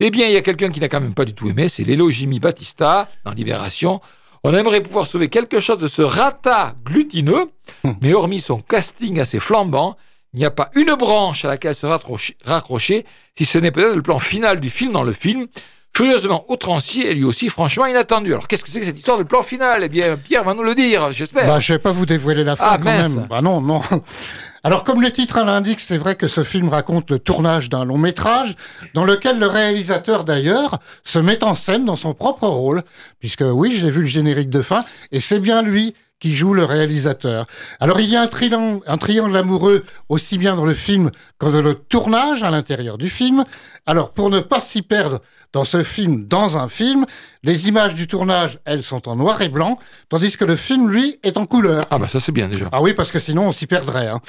Eh 0.00 0.10
bien, 0.10 0.26
il 0.26 0.32
y 0.32 0.36
a 0.36 0.40
quelqu'un 0.40 0.70
qui 0.70 0.80
n'a 0.80 0.88
quand 0.88 1.00
même 1.00 1.14
pas 1.14 1.24
du 1.24 1.34
tout 1.34 1.48
aimé, 1.48 1.68
c'est 1.68 1.84
Lélo 1.84 2.08
Jimmy 2.10 2.40
Battista, 2.40 3.08
dans 3.24 3.32
Libération. 3.32 4.00
On 4.42 4.54
aimerait 4.54 4.82
pouvoir 4.82 5.06
sauver 5.06 5.28
quelque 5.28 5.60
chose 5.60 5.78
de 5.78 5.88
ce 5.88 6.00
rata 6.00 6.74
glutineux, 6.84 7.50
hum. 7.84 7.96
mais 8.00 8.14
hormis 8.14 8.40
son 8.40 8.62
casting 8.62 9.20
assez 9.20 9.38
flambant, 9.38 9.96
il 10.32 10.40
n'y 10.40 10.46
a 10.46 10.50
pas 10.50 10.70
une 10.74 10.94
branche 10.94 11.44
à 11.44 11.48
laquelle 11.48 11.74
se 11.74 11.86
raccrocher, 11.86 13.06
si 13.36 13.44
ce 13.44 13.58
n'est 13.58 13.70
peut-être 13.70 13.96
le 13.96 14.02
plan 14.02 14.18
final 14.18 14.60
du 14.60 14.70
film 14.70 14.92
dans 14.92 15.02
le 15.02 15.12
film, 15.12 15.46
furieusement 15.94 16.44
outrancier 16.48 17.10
et 17.10 17.14
lui 17.14 17.24
aussi 17.24 17.48
franchement 17.48 17.86
inattendu. 17.86 18.32
Alors 18.32 18.46
qu'est-ce 18.46 18.64
que 18.64 18.70
c'est 18.70 18.80
que 18.80 18.86
cette 18.86 18.98
histoire 18.98 19.18
de 19.18 19.24
plan 19.24 19.42
final? 19.42 19.82
Eh 19.82 19.88
bien, 19.88 20.16
Pierre 20.16 20.44
va 20.44 20.54
nous 20.54 20.62
le 20.62 20.74
dire, 20.74 21.12
j'espère. 21.12 21.46
Bah, 21.46 21.58
je 21.58 21.72
vais 21.72 21.78
pas 21.78 21.92
vous 21.92 22.06
dévoiler 22.06 22.44
la 22.44 22.56
fin 22.56 22.68
ah, 22.70 22.78
quand 22.78 22.84
même. 22.84 23.26
Bah 23.28 23.42
non, 23.42 23.60
non. 23.60 23.82
Alors 24.62 24.84
comme 24.84 25.00
le 25.00 25.10
titre 25.10 25.42
l'indique, 25.42 25.80
c'est 25.80 25.96
vrai 25.96 26.16
que 26.16 26.28
ce 26.28 26.44
film 26.44 26.68
raconte 26.68 27.10
le 27.10 27.18
tournage 27.18 27.70
d'un 27.70 27.84
long 27.84 27.96
métrage 27.96 28.56
dans 28.92 29.06
lequel 29.06 29.38
le 29.38 29.46
réalisateur 29.46 30.24
d'ailleurs 30.24 30.78
se 31.02 31.18
met 31.18 31.42
en 31.42 31.54
scène 31.54 31.86
dans 31.86 31.96
son 31.96 32.12
propre 32.12 32.46
rôle, 32.46 32.82
puisque 33.20 33.44
oui, 33.46 33.72
j'ai 33.74 33.90
vu 33.90 34.02
le 34.02 34.06
générique 34.06 34.50
de 34.50 34.60
fin 34.60 34.84
et 35.12 35.20
c'est 35.20 35.40
bien 35.40 35.62
lui 35.62 35.94
qui 36.20 36.34
joue 36.34 36.54
le 36.54 36.64
réalisateur. 36.64 37.46
Alors 37.80 38.00
il 38.00 38.08
y 38.08 38.16
a 38.16 38.22
un 38.22 38.28
triangle, 38.28 38.84
un 38.86 38.98
triangle 38.98 39.36
amoureux 39.36 39.84
aussi 40.08 40.38
bien 40.38 40.54
dans 40.54 40.66
le 40.66 40.74
film 40.74 41.10
que 41.38 41.46
dans 41.46 41.62
le 41.62 41.74
tournage 41.74 42.42
à 42.42 42.50
l'intérieur 42.50 42.98
du 42.98 43.08
film. 43.08 43.44
Alors 43.86 44.12
pour 44.12 44.30
ne 44.30 44.40
pas 44.40 44.60
s'y 44.60 44.82
perdre 44.82 45.20
dans 45.52 45.64
ce 45.64 45.82
film, 45.82 46.28
dans 46.28 46.56
un 46.56 46.68
film, 46.68 47.06
les 47.42 47.66
images 47.66 47.96
du 47.96 48.06
tournage, 48.06 48.58
elles 48.64 48.84
sont 48.84 49.08
en 49.08 49.16
noir 49.16 49.42
et 49.42 49.48
blanc, 49.48 49.78
tandis 50.08 50.36
que 50.36 50.44
le 50.44 50.54
film, 50.54 50.88
lui, 50.88 51.18
est 51.24 51.38
en 51.38 51.46
couleur. 51.46 51.82
Ah 51.90 51.98
bah 51.98 52.06
ça 52.06 52.20
c'est 52.20 52.30
bien 52.30 52.46
déjà. 52.46 52.68
Ah 52.70 52.80
oui, 52.80 52.94
parce 52.94 53.10
que 53.10 53.18
sinon 53.18 53.48
on 53.48 53.52
s'y 53.52 53.66
perdrait. 53.66 54.06
Hein. 54.06 54.20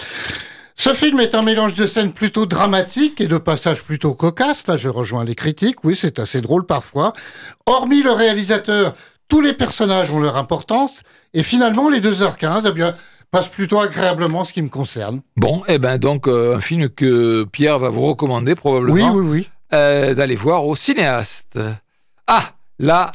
Ce 0.76 0.94
film 0.96 1.20
est 1.20 1.36
un 1.36 1.44
mélange 1.44 1.76
de 1.76 1.86
scènes 1.86 2.12
plutôt 2.12 2.48
dramatiques 2.48 3.22
et 3.22 3.28
de 3.28 3.38
passages 3.38 3.84
plutôt 3.84 4.16
cocasses. 4.16 4.66
Là, 4.66 4.78
je 4.78 4.90
rejoins 4.90 5.24
les 5.24 5.36
critiques. 5.36 5.84
Oui, 5.84 5.96
c'est 5.96 6.18
assez 6.18 6.42
drôle 6.42 6.66
parfois. 6.66 7.14
Hormis 7.68 8.02
le 8.02 8.12
réalisateur, 8.12 8.96
tous 9.32 9.40
les 9.40 9.54
personnages 9.54 10.12
ont 10.12 10.20
leur 10.20 10.36
importance 10.36 11.04
et 11.34 11.42
finalement, 11.42 11.88
les 11.88 12.02
2h15, 12.02 12.64
eh 12.68 12.72
bien, 12.74 12.96
passent 13.32 13.48
plutôt 13.48 13.80
agréablement 13.80 14.44
ce 14.44 14.52
qui 14.52 14.62
me 14.62 14.68
concerne. 14.68 15.22
Bon, 15.38 15.62
et 15.70 15.76
eh 15.76 15.80
ben 15.80 15.98
donc 15.98 16.28
euh, 16.28 16.58
un 16.58 16.60
film 16.60 16.90
que 16.90 17.46
Pierre 17.46 17.80
va 17.80 17.88
vous 17.88 18.02
recommander 18.02 18.56
probablement. 18.56 19.14
Oui, 19.14 19.22
oui, 19.22 19.28
oui. 19.30 19.50
Euh, 19.74 20.14
d'aller 20.14 20.36
voir 20.36 20.66
au 20.66 20.76
cinéaste. 20.76 21.58
Ah, 22.28 22.44
là, 22.78 23.14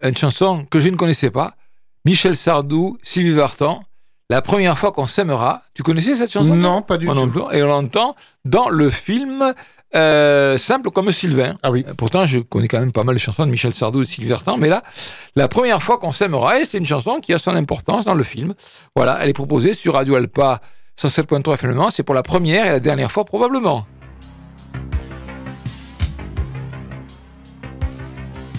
une 0.00 0.16
chanson 0.16 0.64
que 0.70 0.78
je 0.78 0.90
ne 0.90 0.96
connaissais 0.96 1.32
pas. 1.32 1.54
Michel 2.04 2.36
Sardou, 2.36 2.96
Sylvie 3.02 3.32
Vartan. 3.32 3.82
La 4.30 4.42
première 4.42 4.78
fois 4.78 4.92
qu'on 4.92 5.06
s'aimera. 5.06 5.62
Tu 5.74 5.82
connaissais 5.82 6.14
cette 6.14 6.30
chanson 6.30 6.54
Non, 6.54 6.82
pas 6.82 6.98
du 6.98 7.06
tout. 7.06 7.48
Et 7.50 7.64
on 7.64 7.66
l'entend 7.66 8.14
dans 8.44 8.68
le 8.68 8.90
film 8.90 9.54
euh, 9.94 10.58
simple 10.58 10.90
comme 10.90 11.10
Sylvain. 11.10 11.56
Ah 11.62 11.70
oui. 11.70 11.84
Pourtant, 11.96 12.26
je 12.26 12.40
connais 12.40 12.68
quand 12.68 12.80
même 12.80 12.92
pas 12.92 13.04
mal 13.04 13.14
de 13.14 13.20
chansons 13.20 13.46
de 13.46 13.50
Michel 13.50 13.72
Sardou 13.72 14.02
et 14.02 14.04
Sylvie 14.04 14.28
Vartan, 14.28 14.58
mais 14.58 14.68
là, 14.68 14.82
la 15.34 15.48
première 15.48 15.82
fois 15.82 15.98
qu'on 15.98 16.12
s'aimera, 16.12 16.64
c'est 16.64 16.78
une 16.78 16.86
chanson 16.86 17.20
qui 17.20 17.32
a 17.32 17.38
son 17.38 17.54
importance 17.54 18.04
dans 18.04 18.14
le 18.14 18.22
film. 18.22 18.54
Voilà, 18.94 19.18
elle 19.22 19.30
est 19.30 19.34
proposée 19.34 19.74
sur 19.74 19.94
Radio 19.94 20.16
Alpa 20.16 20.60
107.3 21.00 21.54
FM. 21.54 21.82
C'est 21.90 22.02
pour 22.02 22.14
la 22.14 22.22
première 22.22 22.66
et 22.66 22.70
la 22.70 22.80
dernière 22.80 23.10
fois 23.10 23.24
probablement. 23.24 23.86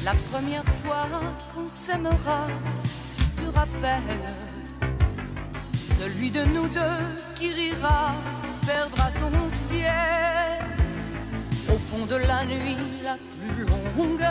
La 0.03 0.13
première 0.31 0.63
fois 0.83 1.07
qu'on 1.53 1.67
s'aimera, 1.67 2.47
tu 3.17 3.43
te 3.43 3.55
rappelles? 3.55 4.01
Celui 5.99 6.31
de 6.31 6.45
nous 6.45 6.67
deux 6.69 6.79
qui 7.35 7.51
rira, 7.51 8.13
perdra 8.65 9.09
son 9.11 9.67
ciel 9.67 10.58
au 11.73 11.77
fond 11.77 12.05
de 12.05 12.15
la 12.15 12.43
nuit 12.45 12.77
la 13.03 13.17
plus 13.37 13.65
longue 13.65 14.29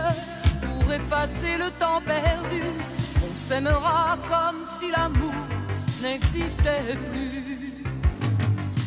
pour 0.62 0.92
effacer 0.92 1.56
le 1.58 1.70
temps 1.78 2.00
perdu. 2.04 2.62
On 3.28 3.34
s'aimera 3.34 4.18
comme 4.28 4.64
si 4.78 4.90
l'amour 4.90 5.34
n'existait 6.02 6.96
plus. 7.10 7.74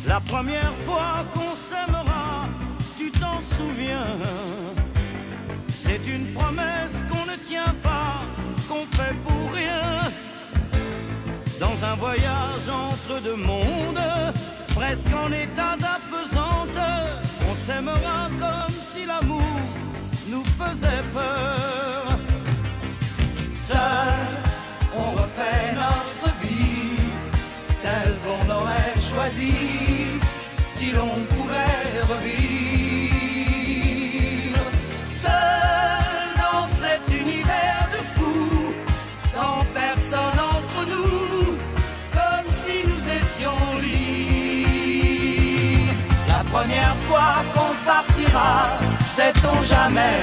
La 0.06 0.20
première 0.20 0.74
fois 0.86 1.24
qu'on 1.32 1.54
s'aimera, 1.54 2.48
tu 2.98 3.10
t'en 3.10 3.40
souviens. 3.40 4.16
C'est 5.78 6.06
une 6.06 6.26
promesse 6.32 7.04
qu'on 7.10 7.24
ne 7.30 7.36
tient 7.36 7.74
pas, 7.82 8.22
qu'on 8.68 8.84
fait 8.96 9.14
pour 9.24 9.52
rien. 9.52 10.00
Dans 11.60 11.84
un 11.84 11.94
voyage 11.94 12.68
entre 12.68 13.22
deux 13.22 13.36
mondes, 13.36 14.00
presque 14.74 15.14
en 15.14 15.30
état 15.32 15.76
d'apesanteur 15.78 17.22
on 17.52 17.54
s'aimera 17.54 18.30
comme 18.38 18.74
si 18.80 19.04
l'amour 19.04 19.60
nous 20.28 20.44
faisait 20.58 21.04
peur. 21.12 22.18
Seul, 23.56 23.78
on 24.96 25.10
refait 25.10 25.74
notre 25.74 26.34
vie, 26.42 26.96
celle 27.74 28.14
qu'on 28.24 28.50
aurait 28.50 28.94
choisie 29.00 30.18
si 30.70 30.92
l'on 30.92 31.14
qu'on 47.54 47.74
partira, 47.84 48.78
sait-on 49.04 49.60
jamais 49.62 50.20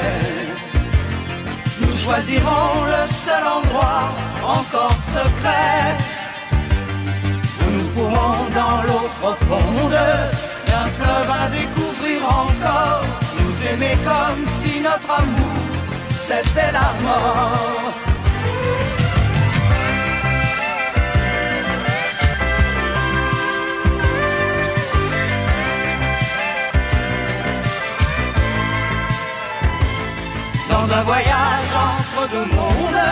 Nous 1.82 1.92
choisirons 1.92 2.84
le 2.86 3.08
seul 3.08 3.44
endroit 3.44 4.10
encore 4.44 5.02
secret 5.02 5.96
où 7.62 7.72
nous 7.72 7.90
pourrons 7.96 8.46
dans 8.54 8.82
l'eau 8.84 9.10
profonde 9.22 10.00
d'un 10.68 10.90
fleuve 10.98 11.32
à 11.42 11.48
découvrir 11.50 12.20
encore, 12.28 13.06
nous 13.40 13.68
aimer 13.68 13.98
comme 14.04 14.48
si 14.48 14.80
notre 14.82 15.12
amour 15.22 15.70
c'était 16.30 16.72
la 16.72 16.94
mort. 17.02 17.89
Dans 30.80 30.94
un 30.94 31.04
voyage 31.04 31.72
entre 31.92 32.30
deux 32.32 32.48
mondes, 32.56 33.06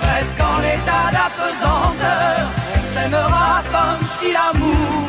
presque 0.00 0.40
en 0.40 0.60
état 0.76 1.06
d'apesanteur. 1.14 2.38
On 2.76 2.84
s'aimera 2.92 3.62
comme 3.74 4.06
si 4.16 4.28
l'amour 4.32 5.00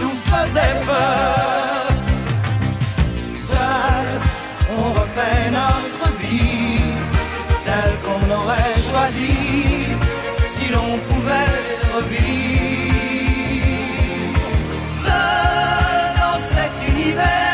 nous 0.00 0.16
faisait 0.30 0.76
peur. 0.86 1.86
Seul, 3.52 4.06
on 4.78 4.84
refait 5.00 5.50
notre 5.60 6.08
vie, 6.22 6.92
celle 7.64 7.96
qu'on 8.04 8.24
aurait 8.38 8.76
choisie 8.90 9.96
si 10.54 10.68
l'on 10.74 10.90
pouvait 11.08 11.56
revivre. 11.94 12.90
Seul 15.04 16.04
dans 16.22 16.38
cet 16.38 16.74
univers 16.92 17.49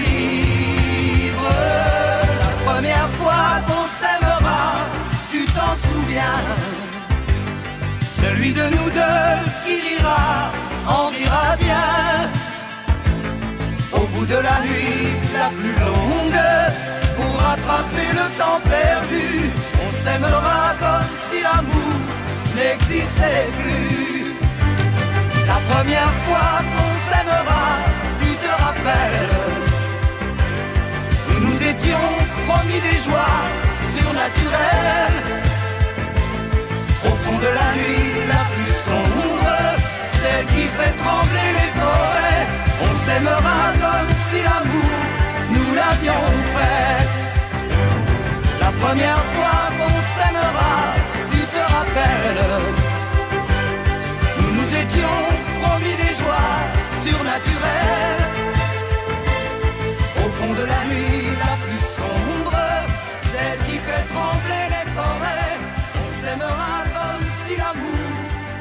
libres. 0.00 1.58
La 2.44 2.52
première 2.64 3.10
fois 3.18 3.60
qu'on 3.66 3.86
s'aimera, 3.86 4.62
tu 5.30 5.44
t'en 5.56 5.74
souviens. 5.76 6.44
Celui 8.10 8.52
de 8.52 8.62
nous 8.74 8.90
deux 8.90 9.34
qui 9.64 9.74
rira, 9.88 10.52
en 10.86 11.08
rira 11.08 11.56
bien. 11.56 12.30
Au 13.92 14.06
bout 14.12 14.26
de 14.26 14.38
la 14.48 14.60
nuit 14.66 15.08
la 15.34 15.48
plus 15.58 15.76
longue, 15.86 16.42
pour 17.16 17.32
rattraper 17.40 18.08
le 18.20 18.26
temps 18.38 18.60
perdu, 18.64 19.50
on 19.84 19.90
s'aimera 19.90 20.74
comme 20.78 21.12
si 21.26 21.42
l'amour 21.42 21.96
n'existait 22.56 23.48
plus. 23.60 24.12
La 25.46 25.58
première 25.74 26.14
fois 26.24 26.52
qu'on 26.72 26.92
s'aimera, 27.06 27.64
nous 31.28 31.40
nous 31.46 31.62
étions 31.62 32.08
promis 32.48 32.80
des 32.80 32.98
joies 33.06 33.42
surnaturelles. 33.72 35.22
Au 37.04 37.14
fond 37.22 37.38
de 37.38 37.50
la 37.60 37.68
nuit 37.78 38.12
la 38.28 38.42
plus 38.52 38.72
sombre, 38.88 39.54
celle 40.20 40.46
qui 40.46 40.64
fait 40.76 40.94
trembler 41.04 41.50
les 41.58 41.70
forêts, 41.80 42.46
on 42.86 42.94
s'aimera 42.94 43.62
comme 43.84 44.12
si 44.28 44.38
l'amour 44.42 44.98
nous 45.54 45.74
l'avions 45.74 46.28
fait. 46.54 47.06
La 48.60 48.72
première 48.82 49.24
fois 49.34 49.60
qu'on 49.78 49.98
s'aimera, 50.14 50.74
tu 51.30 51.38
te 51.54 51.62
rappelles, 51.74 52.46
nous 54.38 54.52
nous 54.58 54.70
étions 54.82 55.18
promis 55.62 55.96
des 56.02 56.14
joies 56.20 56.58
surnaturelles. 57.02 58.51
De 60.42 60.64
la 60.64 60.84
nuit 60.86 61.28
la 61.38 61.56
plus 61.64 61.78
sombre, 61.78 62.58
celle 63.22 63.58
qui 63.60 63.78
fait 63.78 64.04
trembler 64.12 64.66
les 64.68 64.90
forêts, 64.90 65.56
on 65.94 66.08
s'aimera 66.08 66.82
comme 66.92 67.26
si 67.46 67.56
l'amour 67.56 68.10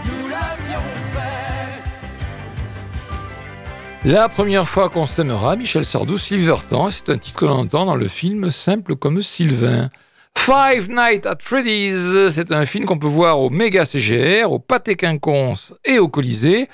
nous 0.05 0.29
l'avions 0.29 0.87
fait. 1.11 1.81
La 4.07 4.29
première 4.29 4.69
fois 4.69 4.89
qu'on 4.89 5.07
s'aimera, 5.07 5.55
Michel 5.55 5.83
Sardou, 5.83 6.17
Silverton, 6.17 6.91
c'est 6.91 7.09
un 7.09 7.17
titre 7.17 7.39
que 7.39 7.45
l'on 7.45 7.61
entend 7.61 7.85
dans 7.87 7.95
le 7.95 8.07
film 8.07 8.51
Simple 8.51 8.95
comme 8.95 9.19
Sylvain. 9.23 9.89
Five 10.37 10.87
Nights 10.87 11.25
at 11.25 11.37
Freddy's, 11.39 12.29
c'est 12.29 12.51
un 12.51 12.67
film 12.67 12.85
qu'on 12.85 12.99
peut 12.99 13.07
voir 13.07 13.39
au 13.39 13.49
Méga 13.49 13.85
CGR, 13.85 14.51
au 14.51 14.59
Pâté 14.59 14.95
Quinconce 14.95 15.73
et 15.83 15.97
au 15.97 16.07
Colisée. 16.07 16.69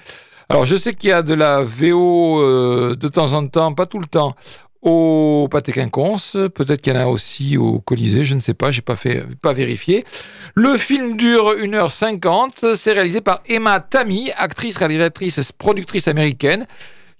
Alors 0.49 0.65
je 0.65 0.75
sais 0.77 0.93
qu'il 0.93 1.09
y 1.09 1.13
a 1.13 1.23
de 1.23 1.33
la 1.33 1.61
VO 1.61 2.41
euh, 2.41 2.95
de 2.97 3.07
temps 3.09 3.33
en 3.33 3.45
temps, 3.47 3.73
pas 3.73 3.85
tout 3.85 3.99
le 3.99 4.05
temps, 4.05 4.33
au 4.81 5.47
Pâté 5.49 5.71
Quinconce, 5.71 6.37
peut-être 6.53 6.81
qu'il 6.81 6.93
y 6.93 6.97
en 6.97 6.99
a 6.99 7.07
aussi 7.07 7.57
au 7.57 7.79
Colisée, 7.79 8.23
je 8.23 8.35
ne 8.35 8.39
sais 8.39 8.53
pas, 8.53 8.71
j'ai 8.71 8.81
pas 8.81 8.95
pas 9.41 9.53
vérifié. 9.53 10.05
Le 10.55 10.77
film 10.77 11.17
dure 11.17 11.53
1h50, 11.55 12.75
c'est 12.75 12.93
réalisé 12.93 13.21
par 13.21 13.41
Emma 13.47 13.79
Tammy, 13.79 14.31
actrice, 14.35 14.77
réalisatrice, 14.77 15.51
productrice 15.51 16.07
américaine 16.07 16.67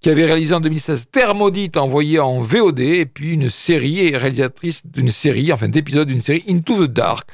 qui 0.02 0.10
avait 0.10 0.26
réalisé 0.26 0.54
en 0.54 0.60
2016 0.60 1.08
Terre 1.12 1.36
maudite 1.36 1.78
envoyée 1.78 2.20
en 2.20 2.42
VOD 2.42 2.80
et 2.80 3.06
puis 3.06 3.32
une 3.32 3.50
série 3.50 4.08
et 4.08 4.18
réalisatrice 4.18 4.86
d'une 4.86 5.10
série, 5.10 5.52
enfin 5.52 5.68
d'épisodes 5.68 6.08
d'une 6.08 6.22
série 6.22 6.44
Into 6.48 6.86
the 6.86 6.92
Dark. 6.92 7.28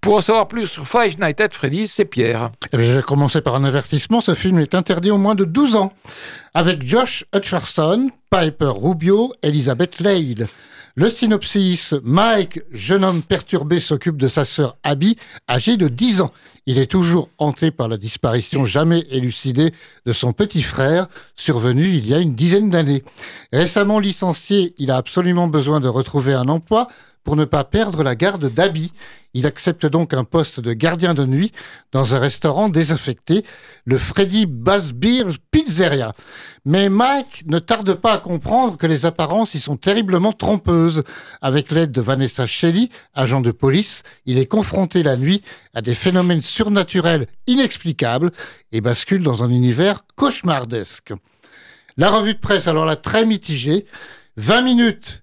Pour 0.00 0.16
en 0.16 0.20
savoir 0.20 0.48
plus 0.48 0.66
sur 0.66 0.86
Five 0.86 1.18
Nights 1.18 1.40
at 1.40 1.48
Freddy's, 1.52 1.92
c'est 1.92 2.04
Pierre. 2.04 2.52
Eh 2.72 2.76
bien, 2.76 2.86
je 2.86 2.96
vais 2.96 3.02
commencer 3.02 3.40
par 3.40 3.54
un 3.54 3.64
avertissement. 3.64 4.20
Ce 4.20 4.34
film 4.34 4.58
est 4.58 4.74
interdit 4.74 5.10
au 5.10 5.18
moins 5.18 5.34
de 5.34 5.44
12 5.44 5.76
ans. 5.76 5.92
Avec 6.54 6.82
Josh 6.82 7.24
Hutcherson, 7.34 8.10
Piper 8.30 8.72
Rubio, 8.74 9.32
Elizabeth 9.42 10.00
Lade. 10.00 10.48
Le 10.96 11.08
synopsis, 11.08 11.94
Mike, 12.02 12.60
jeune 12.72 13.04
homme 13.04 13.22
perturbé, 13.22 13.78
s'occupe 13.78 14.16
de 14.16 14.28
sa 14.28 14.44
sœur 14.44 14.76
Abby, 14.82 15.16
âgée 15.48 15.76
de 15.76 15.88
10 15.88 16.20
ans. 16.20 16.30
Il 16.70 16.78
est 16.78 16.86
toujours 16.86 17.30
hanté 17.38 17.72
par 17.72 17.88
la 17.88 17.96
disparition 17.96 18.64
jamais 18.64 19.04
élucidée 19.10 19.72
de 20.06 20.12
son 20.12 20.32
petit 20.32 20.62
frère, 20.62 21.08
survenu 21.34 21.88
il 21.88 22.06
y 22.06 22.14
a 22.14 22.20
une 22.20 22.36
dizaine 22.36 22.70
d'années. 22.70 23.02
Récemment 23.52 23.98
licencié, 23.98 24.72
il 24.78 24.92
a 24.92 24.96
absolument 24.96 25.48
besoin 25.48 25.80
de 25.80 25.88
retrouver 25.88 26.32
un 26.32 26.46
emploi 26.46 26.86
pour 27.24 27.36
ne 27.36 27.44
pas 27.44 27.64
perdre 27.64 28.02
la 28.02 28.14
garde 28.14 28.52
d'Abby. 28.52 28.92
Il 29.32 29.46
accepte 29.46 29.86
donc 29.86 30.12
un 30.12 30.24
poste 30.24 30.58
de 30.58 30.72
gardien 30.72 31.14
de 31.14 31.24
nuit 31.24 31.52
dans 31.92 32.16
un 32.16 32.18
restaurant 32.18 32.68
désaffecté, 32.68 33.44
le 33.84 33.96
Freddy 33.96 34.46
Beer 34.46 35.26
Pizzeria. 35.52 36.14
Mais 36.64 36.88
Mike 36.88 37.44
ne 37.46 37.60
tarde 37.60 37.94
pas 37.94 38.14
à 38.14 38.18
comprendre 38.18 38.76
que 38.76 38.88
les 38.88 39.06
apparences 39.06 39.54
y 39.54 39.60
sont 39.60 39.76
terriblement 39.76 40.32
trompeuses. 40.32 41.04
Avec 41.40 41.70
l'aide 41.70 41.92
de 41.92 42.00
Vanessa 42.00 42.44
Shelley, 42.46 42.88
agent 43.14 43.40
de 43.40 43.52
police, 43.52 44.02
il 44.26 44.38
est 44.38 44.46
confronté 44.46 45.04
la 45.04 45.16
nuit 45.16 45.42
à 45.74 45.82
des 45.82 45.94
phénomènes 45.94 46.42
surnaturels 46.42 47.26
inexplicables 47.46 48.32
et 48.72 48.80
bascule 48.80 49.22
dans 49.22 49.44
un 49.44 49.50
univers 49.50 50.04
cauchemardesque. 50.16 51.12
La 51.96 52.10
revue 52.10 52.34
de 52.34 52.38
presse, 52.38 52.66
alors 52.66 52.86
là, 52.86 52.96
très 52.96 53.24
mitigée. 53.26 53.86
20 54.36 54.62
minutes 54.62 55.22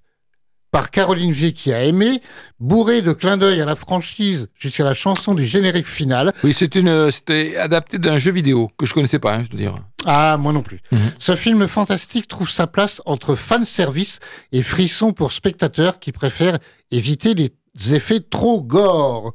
par 0.72 0.92
Caroline 0.92 1.32
V 1.32 1.54
qui 1.54 1.74
a 1.74 1.84
aimé, 1.84 2.22
bourré 2.60 3.02
de 3.02 3.14
clins 3.14 3.38
d'œil 3.38 3.62
à 3.62 3.66
la 3.66 3.76
franchise 3.76 4.50
jusqu'à 4.58 4.84
la 4.84 4.94
chanson 4.94 5.34
du 5.34 5.46
générique 5.46 5.88
final. 5.88 6.34
Oui, 6.44 6.54
c'était 6.54 7.58
adapté 7.58 7.98
d'un 7.98 8.18
jeu 8.18 8.32
vidéo 8.32 8.72
que 8.78 8.86
je 8.86 8.94
connaissais 8.94 9.20
pas, 9.20 9.36
hein, 9.36 9.44
je 9.44 9.50
dois 9.50 9.60
dire. 9.60 9.76
Ah, 10.06 10.38
moi 10.38 10.54
non 10.54 10.62
plus. 10.62 10.82
Mhm. 10.92 11.00
Ce 11.20 11.36
film 11.36 11.68
fantastique 11.68 12.28
trouve 12.28 12.50
sa 12.50 12.68
place 12.68 13.02
entre 13.06 13.36
fanservice 13.36 14.20
et 14.52 14.62
frisson 14.62 15.14
pour 15.14 15.32
spectateurs 15.32 16.00
qui 16.00 16.12
préfèrent 16.12 16.60
éviter 16.92 17.34
les 17.34 17.52
effets 17.94 18.20
trop 18.20 18.62
gore. 18.62 19.34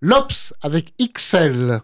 L'Ops 0.00 0.52
avec 0.62 0.94
XL. 1.00 1.80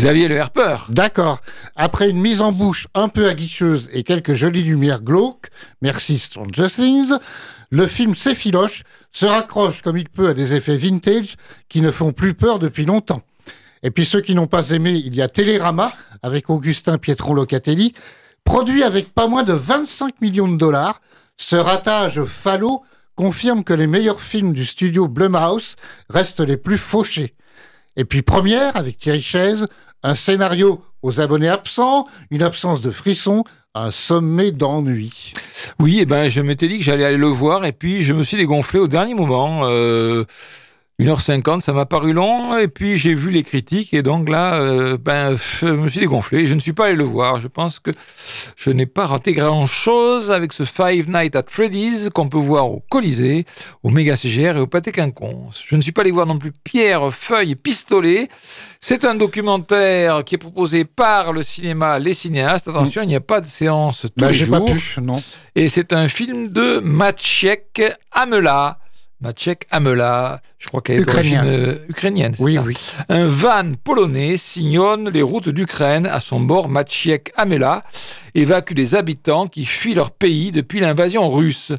Xavier 0.00 0.28
Le. 0.28 0.40
D'accord. 0.88 1.42
Après 1.76 2.08
une 2.08 2.22
mise 2.22 2.40
en 2.40 2.52
bouche 2.52 2.88
un 2.94 3.08
peu 3.10 3.28
aguicheuse 3.28 3.90
et 3.92 4.02
quelques 4.02 4.32
jolies 4.32 4.62
lumières 4.62 5.02
glauques, 5.02 5.50
merci 5.82 6.18
Stranger 6.18 6.68
Things, 6.68 7.12
le 7.70 7.86
film 7.86 8.14
s'effiloche, 8.14 8.82
se 9.12 9.26
raccroche 9.26 9.82
comme 9.82 9.98
il 9.98 10.08
peut 10.08 10.28
à 10.28 10.32
des 10.32 10.54
effets 10.54 10.78
vintage 10.78 11.34
qui 11.68 11.82
ne 11.82 11.90
font 11.90 12.12
plus 12.12 12.32
peur 12.32 12.58
depuis 12.58 12.86
longtemps. 12.86 13.20
Et 13.82 13.90
puis 13.90 14.06
ceux 14.06 14.22
qui 14.22 14.34
n'ont 14.34 14.46
pas 14.46 14.70
aimé, 14.70 14.92
il 14.92 15.14
y 15.14 15.20
a 15.20 15.28
Télérama 15.28 15.92
avec 16.22 16.48
Augustin 16.48 16.96
Pietron 16.96 17.34
Locatelli, 17.34 17.92
produit 18.42 18.84
avec 18.84 19.12
pas 19.12 19.26
moins 19.26 19.42
de 19.42 19.52
25 19.52 20.22
millions 20.22 20.48
de 20.48 20.56
dollars. 20.56 21.02
Ce 21.36 21.56
ratage 21.56 22.24
falot 22.24 22.82
confirme 23.16 23.64
que 23.64 23.74
les 23.74 23.86
meilleurs 23.86 24.22
films 24.22 24.54
du 24.54 24.64
studio 24.64 25.08
Blumhouse 25.08 25.76
restent 26.08 26.40
les 26.40 26.56
plus 26.56 26.78
fauchés. 26.78 27.34
Et 27.96 28.06
puis 28.06 28.22
Première 28.22 28.76
avec 28.76 28.96
Thierry 28.96 29.20
Chaise, 29.20 29.66
un 30.02 30.14
scénario 30.14 30.82
aux 31.02 31.20
abonnés 31.20 31.48
absents, 31.48 32.06
une 32.30 32.42
absence 32.42 32.80
de 32.80 32.90
frisson, 32.90 33.44
un 33.74 33.90
sommet 33.90 34.50
d'ennui. 34.50 35.32
Oui, 35.78 36.00
et 36.00 36.06
ben, 36.06 36.28
je 36.28 36.40
m'étais 36.40 36.68
dit 36.68 36.78
que 36.78 36.84
j'allais 36.84 37.04
aller 37.04 37.16
le 37.16 37.26
voir 37.26 37.64
et 37.64 37.72
puis 37.72 38.02
je 38.02 38.12
me 38.12 38.22
suis 38.22 38.36
dégonflé 38.36 38.80
au 38.80 38.88
dernier 38.88 39.14
moment. 39.14 39.62
Euh, 39.64 40.24
1h50, 41.00 41.60
ça 41.60 41.72
m'a 41.72 41.86
paru 41.86 42.12
long 42.12 42.56
et 42.58 42.68
puis 42.68 42.96
j'ai 42.96 43.14
vu 43.14 43.30
les 43.30 43.42
critiques 43.42 43.94
et 43.94 44.02
donc 44.02 44.28
là, 44.28 44.60
euh, 44.60 44.98
ben, 45.00 45.36
je 45.60 45.66
me 45.66 45.88
suis 45.88 46.00
dégonflé. 46.00 46.46
Je 46.46 46.54
ne 46.54 46.60
suis 46.60 46.72
pas 46.72 46.86
allé 46.86 46.96
le 46.96 47.04
voir. 47.04 47.40
Je 47.40 47.48
pense 47.48 47.78
que 47.78 47.90
je 48.56 48.70
n'ai 48.70 48.86
pas 48.86 49.06
raté 49.06 49.32
grand-chose 49.32 50.30
avec 50.30 50.52
ce 50.52 50.64
Five 50.64 51.08
Nights 51.08 51.36
at 51.36 51.44
Freddy's 51.48 52.10
qu'on 52.10 52.28
peut 52.28 52.36
voir 52.38 52.68
au 52.70 52.80
Colisée, 52.90 53.44
au 53.82 53.90
Méga 53.90 54.16
CGR 54.16 54.56
et 54.56 54.60
au 54.60 54.66
Pâté 54.66 54.92
Quinconce. 54.92 55.62
Je 55.66 55.76
ne 55.76 55.80
suis 55.80 55.92
pas 55.92 56.02
allé 56.02 56.10
voir 56.10 56.26
non 56.26 56.38
plus 56.38 56.52
Pierre, 56.64 57.14
Feuille 57.14 57.52
et 57.52 57.56
Pistolet. 57.56 58.28
C'est 58.80 59.04
un 59.04 59.14
documentaire 59.14 60.24
qui 60.24 60.34
est 60.34 60.38
proposé 60.38 60.84
par 60.84 61.32
le 61.32 61.42
cinéma 61.42 61.98
Les 61.98 62.14
Cinéastes. 62.14 62.66
Attention, 62.68 63.02
il 63.02 63.08
n'y 63.08 63.14
a 63.14 63.20
pas 63.20 63.40
de 63.40 63.46
séance 63.46 64.02
tous 64.02 64.12
Bah, 64.16 64.28
les 64.28 64.34
jours. 64.34 64.64
pas 64.66 64.72
pu, 64.72 64.94
non. 65.00 65.22
Et 65.54 65.68
c'est 65.68 65.92
un 65.92 66.08
film 66.08 66.48
de 66.48 66.80
Maciek 66.80 67.82
Amela. 68.10 68.79
Maciek 69.20 69.66
Amela, 69.70 70.40
je 70.58 70.68
crois 70.68 70.80
qu'elle 70.80 70.98
est 70.98 71.02
Ukrainien. 71.02 71.44
d'origine 71.44 71.62
euh, 71.68 71.86
ukrainienne. 71.88 72.34
c'est 72.34 72.42
Oui, 72.42 72.54
ça 72.54 72.62
oui. 72.62 72.74
Un 73.10 73.26
van 73.26 73.72
polonais 73.84 74.38
sillonne 74.38 75.10
les 75.10 75.20
routes 75.20 75.50
d'Ukraine. 75.50 76.06
À 76.06 76.20
son 76.20 76.40
bord, 76.40 76.70
Maciek 76.70 77.30
Amela 77.36 77.84
évacue 78.34 78.74
les 78.74 78.94
habitants 78.94 79.46
qui 79.46 79.66
fuient 79.66 79.94
leur 79.94 80.10
pays 80.10 80.52
depuis 80.52 80.80
l'invasion 80.80 81.28
russe. 81.28 81.72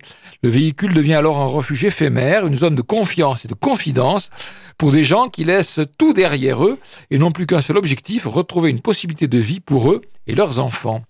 Le 0.44 0.50
véhicule 0.50 0.94
devient 0.94 1.16
alors 1.16 1.40
un 1.40 1.46
refuge 1.46 1.84
éphémère, 1.86 2.46
une 2.46 2.56
zone 2.56 2.76
de 2.76 2.82
confiance 2.84 3.46
et 3.46 3.48
de 3.48 3.56
confidence 3.56 4.30
pour 4.78 4.92
des 4.92 5.04
gens 5.04 5.28
qui 5.30 5.44
laissent 5.44 5.82
tout 5.98 6.14
derrière 6.14 6.64
eux 6.64 6.78
et 7.10 7.18
n'ont 7.18 7.32
plus 7.32 7.48
qu'un 7.48 7.62
seul 7.62 7.78
objectif, 7.78 8.26
retrouver 8.26 8.70
une 8.70 8.82
possibilité 8.82 9.28
de 9.28 9.38
vie 9.40 9.60
pour 9.60 9.92
eux 9.92 10.02
et 10.28 10.36
leurs 10.36 10.60
enfants. 10.60 11.04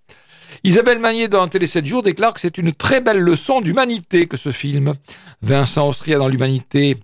Isabelle 0.64 1.00
Magnier 1.00 1.28
dans 1.28 1.48
Télé 1.48 1.66
7 1.66 1.88
jours 1.88 2.04
déclare 2.04 2.36
que 2.36 2.40
c'est 2.40 2.60
une 2.60 2.72
très 2.72 3.02
belle 3.02 3.18
leçon 3.18 3.62
d'humanité 3.62 4.28
que 4.28 4.38
ce 4.38 4.52
film. 4.52 4.94
Vincent 5.42 5.88
Austria 5.88 6.20
dans 6.20 6.28
l'humanité, 6.28 6.98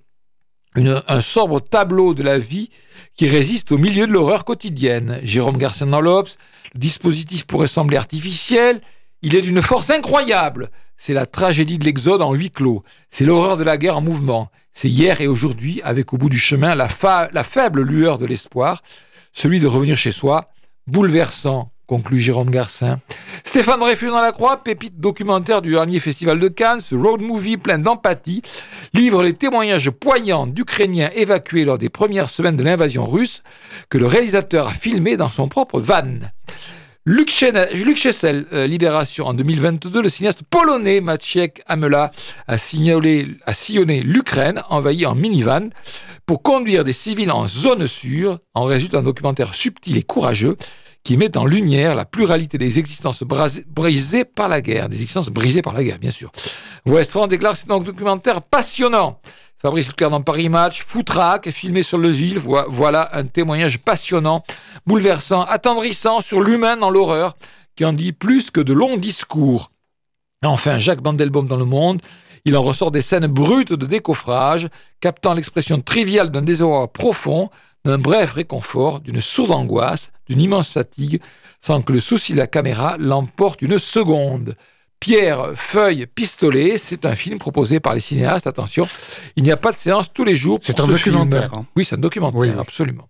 un 0.76 1.22
sobre 1.22 1.60
tableau 1.60 2.14
de 2.14 2.22
la 2.22 2.38
vie 2.38 2.70
qui 3.16 3.28
résiste 3.28 3.72
au 3.72 3.80
milieu 3.80 4.06
de 4.06 4.12
l'horreur 4.12 4.46
quotidienne. 4.46 5.20
Jérôme 5.24 5.58
Garcin 5.58 5.88
dans 5.88 6.02
l'Obs, 6.02 6.38
le 6.76 6.80
dispositif 6.80 7.48
pourrait 7.48 7.66
sembler 7.66 7.98
artificiel, 7.98 8.80
il 9.24 9.36
est 9.36 9.42
d'une 9.42 9.64
force 9.64 9.90
incroyable. 9.90 10.70
C'est 10.96 11.16
la 11.16 11.26
tragédie 11.26 11.80
de 11.80 11.86
l'exode 11.86 12.22
en 12.22 12.36
huis 12.36 12.52
clos. 12.52 12.84
C'est 13.10 13.26
l'horreur 13.26 13.58
de 13.58 13.64
la 13.64 13.78
guerre 13.78 13.98
en 13.98 14.02
mouvement. 14.02 14.52
C'est 14.72 14.90
hier 14.90 15.20
et 15.20 15.26
aujourd'hui, 15.26 15.82
avec 15.84 16.14
au 16.14 16.20
bout 16.20 16.30
du 16.30 16.38
chemin 16.38 16.76
la 16.76 16.90
faible 16.90 17.82
lueur 17.82 18.20
de 18.20 18.28
l'espoir, 18.28 18.84
celui 19.34 19.60
de 19.60 19.66
revenir 19.66 19.98
chez 19.98 20.12
soi, 20.12 20.48
bouleversant, 20.86 21.72
conclut 21.88 22.20
Jérôme 22.20 22.50
Garcin. 22.50 23.00
Stéphane 23.44 23.80
Dreyfus 23.80 24.10
dans 24.10 24.22
la 24.22 24.34
Croix, 24.34 24.58
pépite 24.58 25.00
documentaire 25.00 25.62
du 25.62 25.72
dernier 25.72 26.00
festival 26.00 26.38
de 26.38 26.50
Cannes, 26.50 26.82
road 26.92 27.22
movie 27.22 27.58
plein 27.58 27.80
d'empathie, 27.80 28.42
livre 28.94 29.24
les 29.24 29.34
témoignages 29.34 29.90
poignants 29.90 30.48
d'Ukrainiens 30.48 31.10
évacués 31.16 31.64
lors 31.64 31.78
des 31.78 31.90
premières 31.90 32.30
semaines 32.30 32.58
de 32.58 32.64
l'invasion 32.64 33.06
russe 33.06 33.42
que 33.90 33.98
le 33.98 34.06
réalisateur 34.06 34.68
a 34.68 34.74
filmé 34.74 35.16
dans 35.16 35.30
son 35.30 35.48
propre 35.48 35.80
van. 35.80 36.20
Luc, 37.06 37.30
Chessel, 37.30 38.46
euh, 38.52 38.68
Libération, 38.68 39.28
en 39.28 39.34
2022, 39.34 40.02
le 40.02 40.10
cinéaste 40.10 40.42
polonais 40.44 41.00
Maciek 41.00 41.62
Amela 41.66 42.12
a, 42.50 42.56
a 42.56 42.58
sillonné 42.58 44.02
l'Ukraine, 44.02 44.62
envahie 44.70 45.06
en 45.06 45.16
minivan, 45.16 45.70
pour 46.26 46.44
conduire 46.44 46.84
des 46.84 46.92
civils 46.92 47.32
en 47.32 47.48
zone 47.48 47.88
sûre. 47.88 48.40
En 48.54 48.66
résulte 48.66 48.94
un 48.94 49.04
documentaire 49.04 49.56
subtil 49.56 49.98
et 49.98 50.04
courageux 50.04 50.58
qui 51.08 51.16
met 51.16 51.38
en 51.38 51.46
lumière 51.46 51.96
la 51.96 52.04
pluralité 52.04 52.58
des 52.58 52.80
existences 52.80 53.24
brisées 53.24 54.26
par 54.26 54.50
la 54.50 54.60
guerre, 54.60 54.90
des 54.90 54.98
existences 54.98 55.30
brisées 55.30 55.62
par 55.62 55.72
la 55.72 55.82
guerre, 55.82 56.00
bien 56.00 56.10
sûr. 56.10 56.34
West 56.86 57.18
déclare 57.30 57.54
que 57.54 57.60
c'est 57.60 57.72
un 57.72 57.80
documentaire 57.80 58.42
passionnant. 58.42 59.22
Fabrice 59.58 59.88
Leclerc 59.88 60.10
dans 60.10 60.22
Paris 60.22 60.50
Match, 60.50 60.84
Foutraque, 60.84 61.50
filmé 61.52 61.82
sur 61.82 61.98
le 61.98 62.10
ville, 62.10 62.40
Vo- 62.40 62.70
voilà 62.70 63.08
un 63.14 63.24
témoignage 63.24 63.80
passionnant, 63.80 64.44
bouleversant, 64.86 65.44
attendrissant 65.44 66.20
sur 66.20 66.42
l'humain 66.42 66.76
dans 66.76 66.90
l'horreur, 66.90 67.38
qui 67.78 67.86
en 67.86 67.94
dit 67.94 68.12
plus 68.12 68.52
que 68.52 68.60
de 68.60 68.74
longs 68.74 68.98
discours. 68.98 69.72
Enfin, 70.44 70.78
Jacques 70.78 71.02
Bandelbaum 71.02 71.48
dans 71.48 71.56
Le 71.56 71.64
Monde, 71.64 72.02
il 72.44 72.58
en 72.58 72.62
ressort 72.62 72.92
des 72.92 73.00
scènes 73.00 73.28
brutes 73.28 73.72
de 73.72 73.86
décoffrage, 73.86 74.68
captant 75.00 75.36
l'expression 75.36 75.80
triviale 75.80 76.32
d'un 76.32 76.42
désarroi 76.42 76.92
profond, 76.92 77.50
d'un 77.86 77.98
bref 77.98 78.34
réconfort, 78.34 79.00
d'une 79.00 79.22
sourde 79.22 79.52
angoisse, 79.52 80.12
d'une 80.30 80.42
immense 80.42 80.70
fatigue, 80.70 81.22
sans 81.60 81.82
que 81.82 81.92
le 81.94 82.00
souci 82.00 82.34
de 82.34 82.38
la 82.38 82.48
caméra 82.48 82.96
l'emporte 83.00 83.62
une 83.62 83.78
seconde. 83.80 84.56
Pierre, 85.00 85.52
feuille, 85.56 86.08
pistolet, 86.08 86.78
c'est 86.80 87.06
un 87.06 87.14
film 87.16 87.38
proposé 87.38 87.80
par 87.80 87.94
les 87.94 88.00
cinéastes. 88.00 88.48
Attention, 88.48 88.88
il 89.36 89.44
n'y 89.44 89.52
a 89.52 89.58
pas 89.58 89.72
de 89.72 89.78
séance 89.78 90.12
tous 90.12 90.24
les 90.24 90.34
jours. 90.34 90.58
C'est 90.62 90.80
un 90.80 90.86
ce 90.88 90.92
documentaire, 90.92 91.50
film. 91.50 91.54
hein. 91.62 91.66
Oui, 91.76 91.86
c'est 91.86 91.96
un 91.96 92.00
documentaire, 92.00 92.60
absolument. 92.60 93.08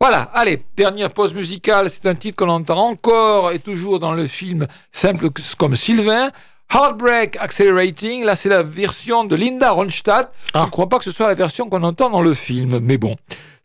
Voilà, 0.00 0.22
allez, 0.32 0.62
dernière 0.76 1.10
pause 1.12 1.34
musicale. 1.34 1.90
C'est 1.90 2.06
un 2.06 2.14
titre 2.14 2.36
qu'on 2.36 2.48
entend 2.50 2.78
encore 2.78 3.52
et 3.52 3.58
toujours 3.58 3.98
dans 3.98 4.12
le 4.12 4.26
film 4.26 4.66
simple 4.90 5.28
comme 5.58 5.76
Sylvain. 5.76 6.30
Heartbreak 6.72 7.36
Accelerating, 7.40 8.24
là 8.24 8.36
c'est 8.36 8.48
la 8.50 8.62
version 8.62 9.24
de 9.24 9.34
Linda 9.36 9.70
Ronstadt. 9.70 10.30
Je 10.46 10.50
Ah. 10.54 10.64
ne 10.66 10.70
crois 10.70 10.88
pas 10.88 10.98
que 10.98 11.04
ce 11.04 11.10
soit 11.12 11.26
la 11.26 11.34
version 11.34 11.68
qu'on 11.68 11.82
entend 11.82 12.10
dans 12.10 12.20
le 12.22 12.34
film, 12.34 12.78
mais 12.78 12.96
bon, 12.98 13.16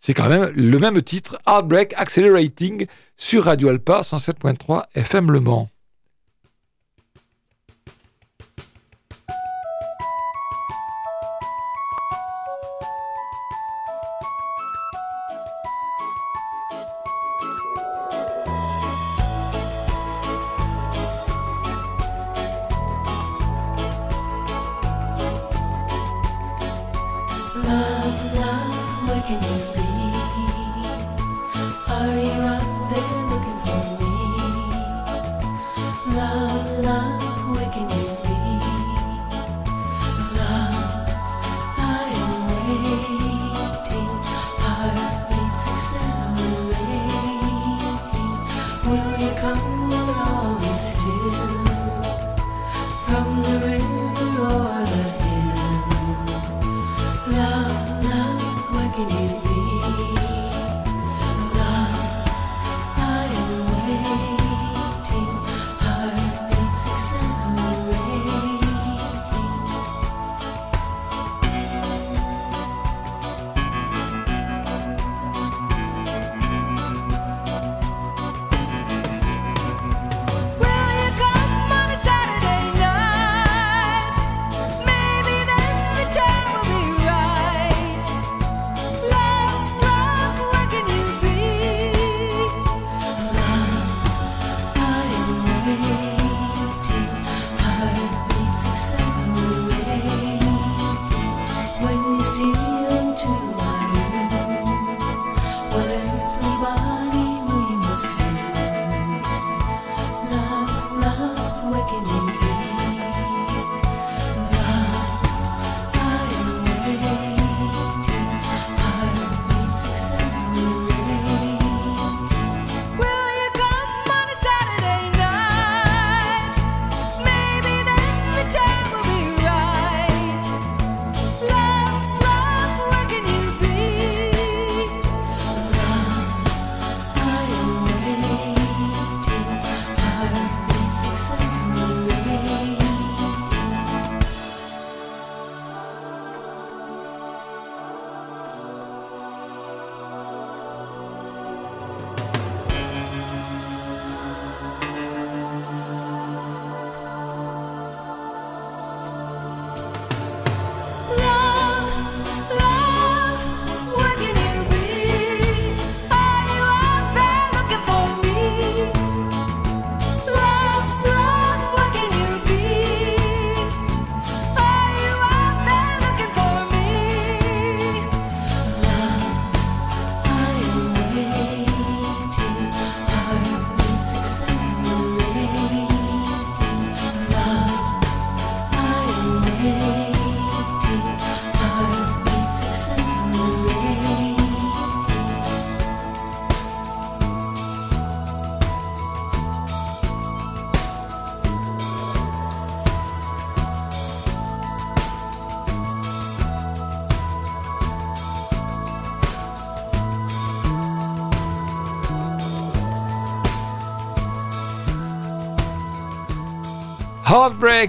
c'est 0.05 0.13
quand 0.13 0.27
même 0.27 0.51
le 0.53 0.79
même 0.79 1.01
titre, 1.01 1.37
Heartbreak 1.47 1.93
Accelerating, 1.95 2.87
sur 3.15 3.45
Radio 3.45 3.69
Alpa 3.69 4.01
107.3 4.01 4.83
FM 4.95 5.31
Le 5.31 5.39
Mans. 5.39 5.69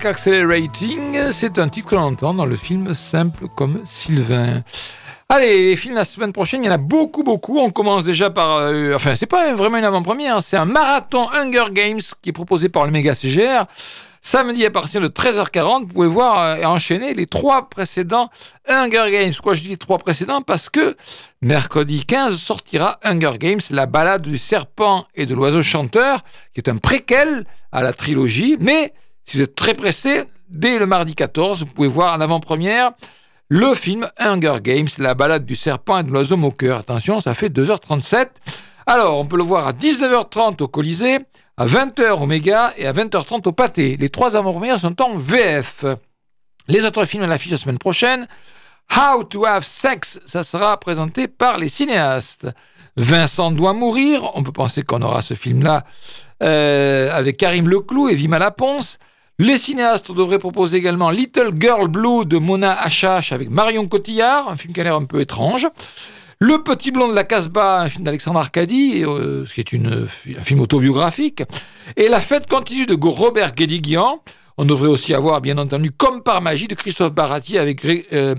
Accelerating, 0.02 1.30
c'est 1.30 1.56
un 1.60 1.68
titre 1.68 1.90
que 1.90 1.94
l'on 1.94 2.02
entend 2.02 2.34
dans 2.34 2.46
le 2.46 2.56
film 2.56 2.94
Simple 2.94 3.46
comme 3.54 3.80
Sylvain. 3.84 4.64
Allez, 5.28 5.68
les 5.68 5.76
films 5.76 5.94
la 5.94 6.04
semaine 6.04 6.32
prochaine, 6.32 6.64
il 6.64 6.66
y 6.66 6.68
en 6.68 6.72
a 6.72 6.78
beaucoup, 6.78 7.22
beaucoup. 7.22 7.60
On 7.60 7.70
commence 7.70 8.02
déjà 8.02 8.28
par. 8.28 8.58
euh, 8.58 8.94
enfin, 8.96 9.14
c'est 9.14 9.26
pas 9.26 9.54
vraiment 9.54 9.78
une 9.78 9.84
avant-première, 9.84 10.42
c'est 10.42 10.56
un 10.56 10.64
marathon 10.64 11.28
Hunger 11.30 11.66
Games 11.70 12.00
qui 12.22 12.30
est 12.30 12.32
proposé 12.32 12.68
par 12.68 12.86
le 12.86 12.90
Méga 12.90 13.14
CGR. 13.14 13.66
Samedi 14.20 14.66
à 14.66 14.70
partir 14.70 15.00
de 15.00 15.06
13h40, 15.06 15.82
vous 15.82 15.86
pouvez 15.86 16.08
voir 16.08 16.40
euh, 16.40 16.56
et 16.56 16.66
enchaîner 16.66 17.14
les 17.14 17.26
trois 17.26 17.68
précédents 17.68 18.30
Hunger 18.68 19.10
Games. 19.12 19.32
Pourquoi 19.32 19.54
je 19.54 19.62
dis 19.62 19.78
trois 19.78 19.98
précédents? 19.98 20.42
Parce 20.42 20.68
que 20.70 20.96
mercredi 21.40 22.04
15 22.04 22.36
sortira 22.36 22.98
Hunger 23.04 23.38
Games, 23.38 23.60
la 23.70 23.86
balade 23.86 24.22
du 24.22 24.38
serpent 24.38 25.06
et 25.14 25.26
de 25.26 25.34
l'oiseau 25.34 25.62
chanteur, 25.62 26.20
qui 26.52 26.60
est 26.60 26.68
un 26.68 26.78
préquel 26.78 27.44
à 27.70 27.82
la 27.82 27.92
trilogie. 27.92 28.56
Mais 28.58 28.92
si 29.24 29.36
vous 29.36 29.42
êtes 29.42 29.54
très 29.54 29.74
pressé, 29.74 30.24
dès 30.48 30.78
le 30.78 30.86
mardi 30.86 31.14
14, 31.14 31.60
vous 31.60 31.66
pouvez 31.66 31.88
voir 31.88 32.16
en 32.16 32.20
avant-première 32.20 32.92
le 33.48 33.74
film 33.74 34.08
Hunger 34.18 34.56
Games, 34.62 34.88
la 34.98 35.14
balade 35.14 35.44
du 35.44 35.54
serpent 35.54 35.98
et 35.98 36.02
de 36.02 36.10
l'oiseau 36.10 36.36
moqueur. 36.36 36.78
Attention, 36.78 37.20
ça 37.20 37.34
fait 37.34 37.48
2h37. 37.48 38.28
Alors, 38.86 39.18
on 39.18 39.26
peut 39.26 39.36
le 39.36 39.42
voir 39.42 39.66
à 39.66 39.72
19h30 39.72 40.62
au 40.62 40.68
Colisée, 40.68 41.18
à 41.56 41.66
20h 41.66 42.22
au 42.22 42.26
Méga 42.26 42.72
et 42.76 42.86
à 42.86 42.92
20h30 42.92 43.48
au 43.48 43.52
Pâté. 43.52 43.96
Les 43.98 44.08
trois 44.08 44.36
avant-premières 44.36 44.80
sont 44.80 45.00
en 45.02 45.16
VF. 45.16 45.84
Les 46.68 46.84
autres 46.84 47.04
films 47.04 47.22
à 47.22 47.26
l'affiche 47.26 47.52
la 47.52 47.58
semaine 47.58 47.78
prochaine. 47.78 48.26
How 48.94 49.24
to 49.24 49.44
Have 49.46 49.64
Sex, 49.64 50.20
ça 50.26 50.42
sera 50.42 50.78
présenté 50.78 51.28
par 51.28 51.58
les 51.58 51.68
cinéastes. 51.68 52.46
Vincent 52.96 53.50
doit 53.50 53.72
mourir, 53.72 54.30
on 54.34 54.42
peut 54.42 54.52
penser 54.52 54.82
qu'on 54.82 55.02
aura 55.02 55.20
ce 55.20 55.34
film-là 55.34 55.84
euh, 56.42 57.10
avec 57.12 57.36
Karim 57.36 57.68
Leclou 57.68 58.08
et 58.08 58.14
Vima 58.14 58.38
Laponce. 58.38 58.98
Les 59.40 59.58
cinéastes 59.58 60.12
devraient 60.12 60.38
proposer 60.38 60.78
également 60.78 61.10
Little 61.10 61.50
Girl 61.58 61.88
Blue 61.88 62.24
de 62.24 62.38
Mona 62.38 62.72
Achache 62.72 63.32
avec 63.32 63.50
Marion 63.50 63.88
Cotillard, 63.88 64.48
un 64.48 64.56
film 64.56 64.72
qui 64.72 64.80
a 64.80 64.84
l'air 64.84 64.94
un 64.94 65.06
peu 65.06 65.20
étrange. 65.20 65.66
Le 66.38 66.62
Petit 66.62 66.92
Blond 66.92 67.08
de 67.08 67.14
la 67.14 67.24
Casbah, 67.24 67.80
un 67.80 67.88
film 67.88 68.04
d'Alexandre 68.04 68.38
Arcadi, 68.38 69.04
euh, 69.04 69.44
ce 69.44 69.54
qui 69.54 69.60
est 69.60 69.74
un 69.74 70.06
film 70.44 70.60
autobiographique. 70.60 71.42
Et 71.96 72.08
La 72.08 72.20
Fête 72.20 72.48
continue 72.48 72.86
de 72.86 72.96
Robert 73.00 73.54
Guédiguian. 73.54 74.22
On 74.56 74.64
devrait 74.64 74.88
aussi 74.88 75.14
avoir, 75.14 75.40
bien 75.40 75.58
entendu, 75.58 75.90
Comme 75.90 76.22
par 76.22 76.40
magie 76.40 76.68
de 76.68 76.76
Christophe 76.76 77.12
Barati 77.12 77.58
avec 77.58 77.84
euh, 77.84 78.36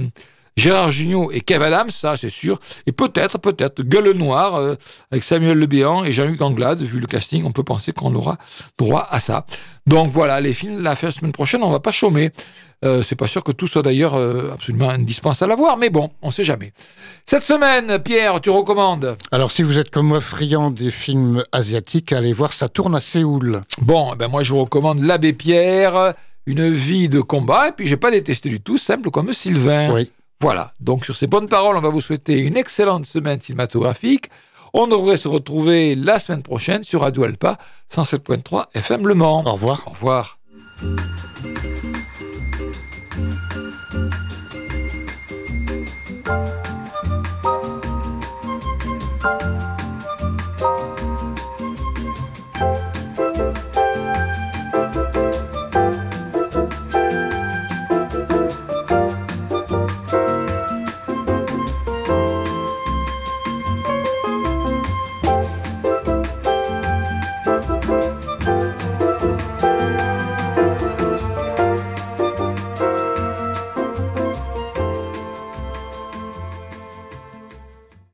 Gérard 0.57 0.89
Jugnot 0.89 1.31
et 1.31 1.41
Kev 1.41 1.63
Adams, 1.63 1.91
ça 1.91 2.15
c'est 2.15 2.29
sûr. 2.29 2.59
Et 2.87 2.93
peut-être, 2.93 3.37
peut-être, 3.37 3.83
Gueule 3.83 4.13
Noire 4.13 4.55
euh, 4.55 4.75
avec 5.11 5.23
Samuel 5.23 5.57
Le 5.57 5.65
Béant 5.65 6.05
et 6.05 6.13
Jean-Luc 6.13 6.41
Anglade. 6.41 6.81
Vu 6.81 6.99
le 6.99 7.07
casting, 7.07 7.43
on 7.45 7.51
peut 7.51 7.63
penser 7.63 7.91
qu'on 7.91 8.15
aura 8.15 8.37
droit 8.77 9.05
à 9.09 9.19
ça. 9.19 9.45
Donc 9.85 10.09
voilà, 10.11 10.39
les 10.39 10.53
films, 10.53 10.81
la 10.81 10.95
semaine 10.95 11.33
prochaine, 11.33 11.61
on 11.61 11.71
va 11.71 11.79
pas 11.79 11.91
chômer. 11.91 12.31
Euh, 12.83 13.01
c'est 13.01 13.15
pas 13.15 13.27
sûr 13.27 13.43
que 13.43 13.51
tout 13.51 13.67
soit 13.67 13.81
d'ailleurs 13.81 14.15
euh, 14.15 14.51
absolument 14.53 14.89
indispensable 14.89 15.51
à 15.51 15.55
voir, 15.55 15.77
mais 15.77 15.89
bon, 15.89 16.11
on 16.21 16.31
sait 16.31 16.43
jamais. 16.43 16.71
Cette 17.25 17.43
semaine, 17.43 17.99
Pierre, 17.99 18.39
tu 18.41 18.49
recommandes? 18.49 19.17
Alors, 19.31 19.51
si 19.51 19.63
vous 19.63 19.77
êtes 19.77 19.91
comme 19.91 20.07
moi 20.07 20.21
friand 20.21 20.71
des 20.71 20.91
films 20.91 21.43
asiatiques, 21.51 22.13
allez 22.13 22.33
voir 22.33 22.53
Ça 22.53 22.69
tourne 22.69 22.95
à 22.95 23.01
Séoul. 23.01 23.61
Bon, 23.81 24.11
eh 24.13 24.17
ben 24.17 24.27
moi 24.27 24.43
je 24.43 24.53
vous 24.53 24.61
recommande 24.61 25.01
L'Abbé 25.01 25.33
Pierre, 25.33 26.13
une 26.45 26.69
vie 26.69 27.09
de 27.09 27.21
combat, 27.21 27.69
et 27.69 27.71
puis 27.71 27.87
j'ai 27.87 27.97
pas 27.97 28.11
détesté 28.11 28.49
du 28.49 28.61
tout, 28.61 28.77
simple 28.77 29.09
comme 29.09 29.33
Sylvain. 29.33 29.91
Oui. 29.91 30.11
Voilà, 30.41 30.73
donc 30.79 31.05
sur 31.05 31.15
ces 31.15 31.27
bonnes 31.27 31.47
paroles, 31.47 31.77
on 31.77 31.81
va 31.81 31.89
vous 31.89 32.01
souhaiter 32.01 32.39
une 32.39 32.57
excellente 32.57 33.05
semaine 33.05 33.39
cinématographique. 33.39 34.29
On 34.73 34.87
devrait 34.87 35.17
se 35.17 35.29
retrouver 35.29 35.95
la 35.95 36.19
semaine 36.19 36.43
prochaine 36.43 36.83
sur 36.83 37.01
Radio 37.01 37.23
Alpa 37.23 37.57
107.3 37.93 38.65
FM 38.73 39.07
Le 39.07 39.15
Mans. 39.15 39.41
Au 39.45 39.53
revoir. 39.53 39.83
Au 39.87 39.91
revoir. 39.91 40.37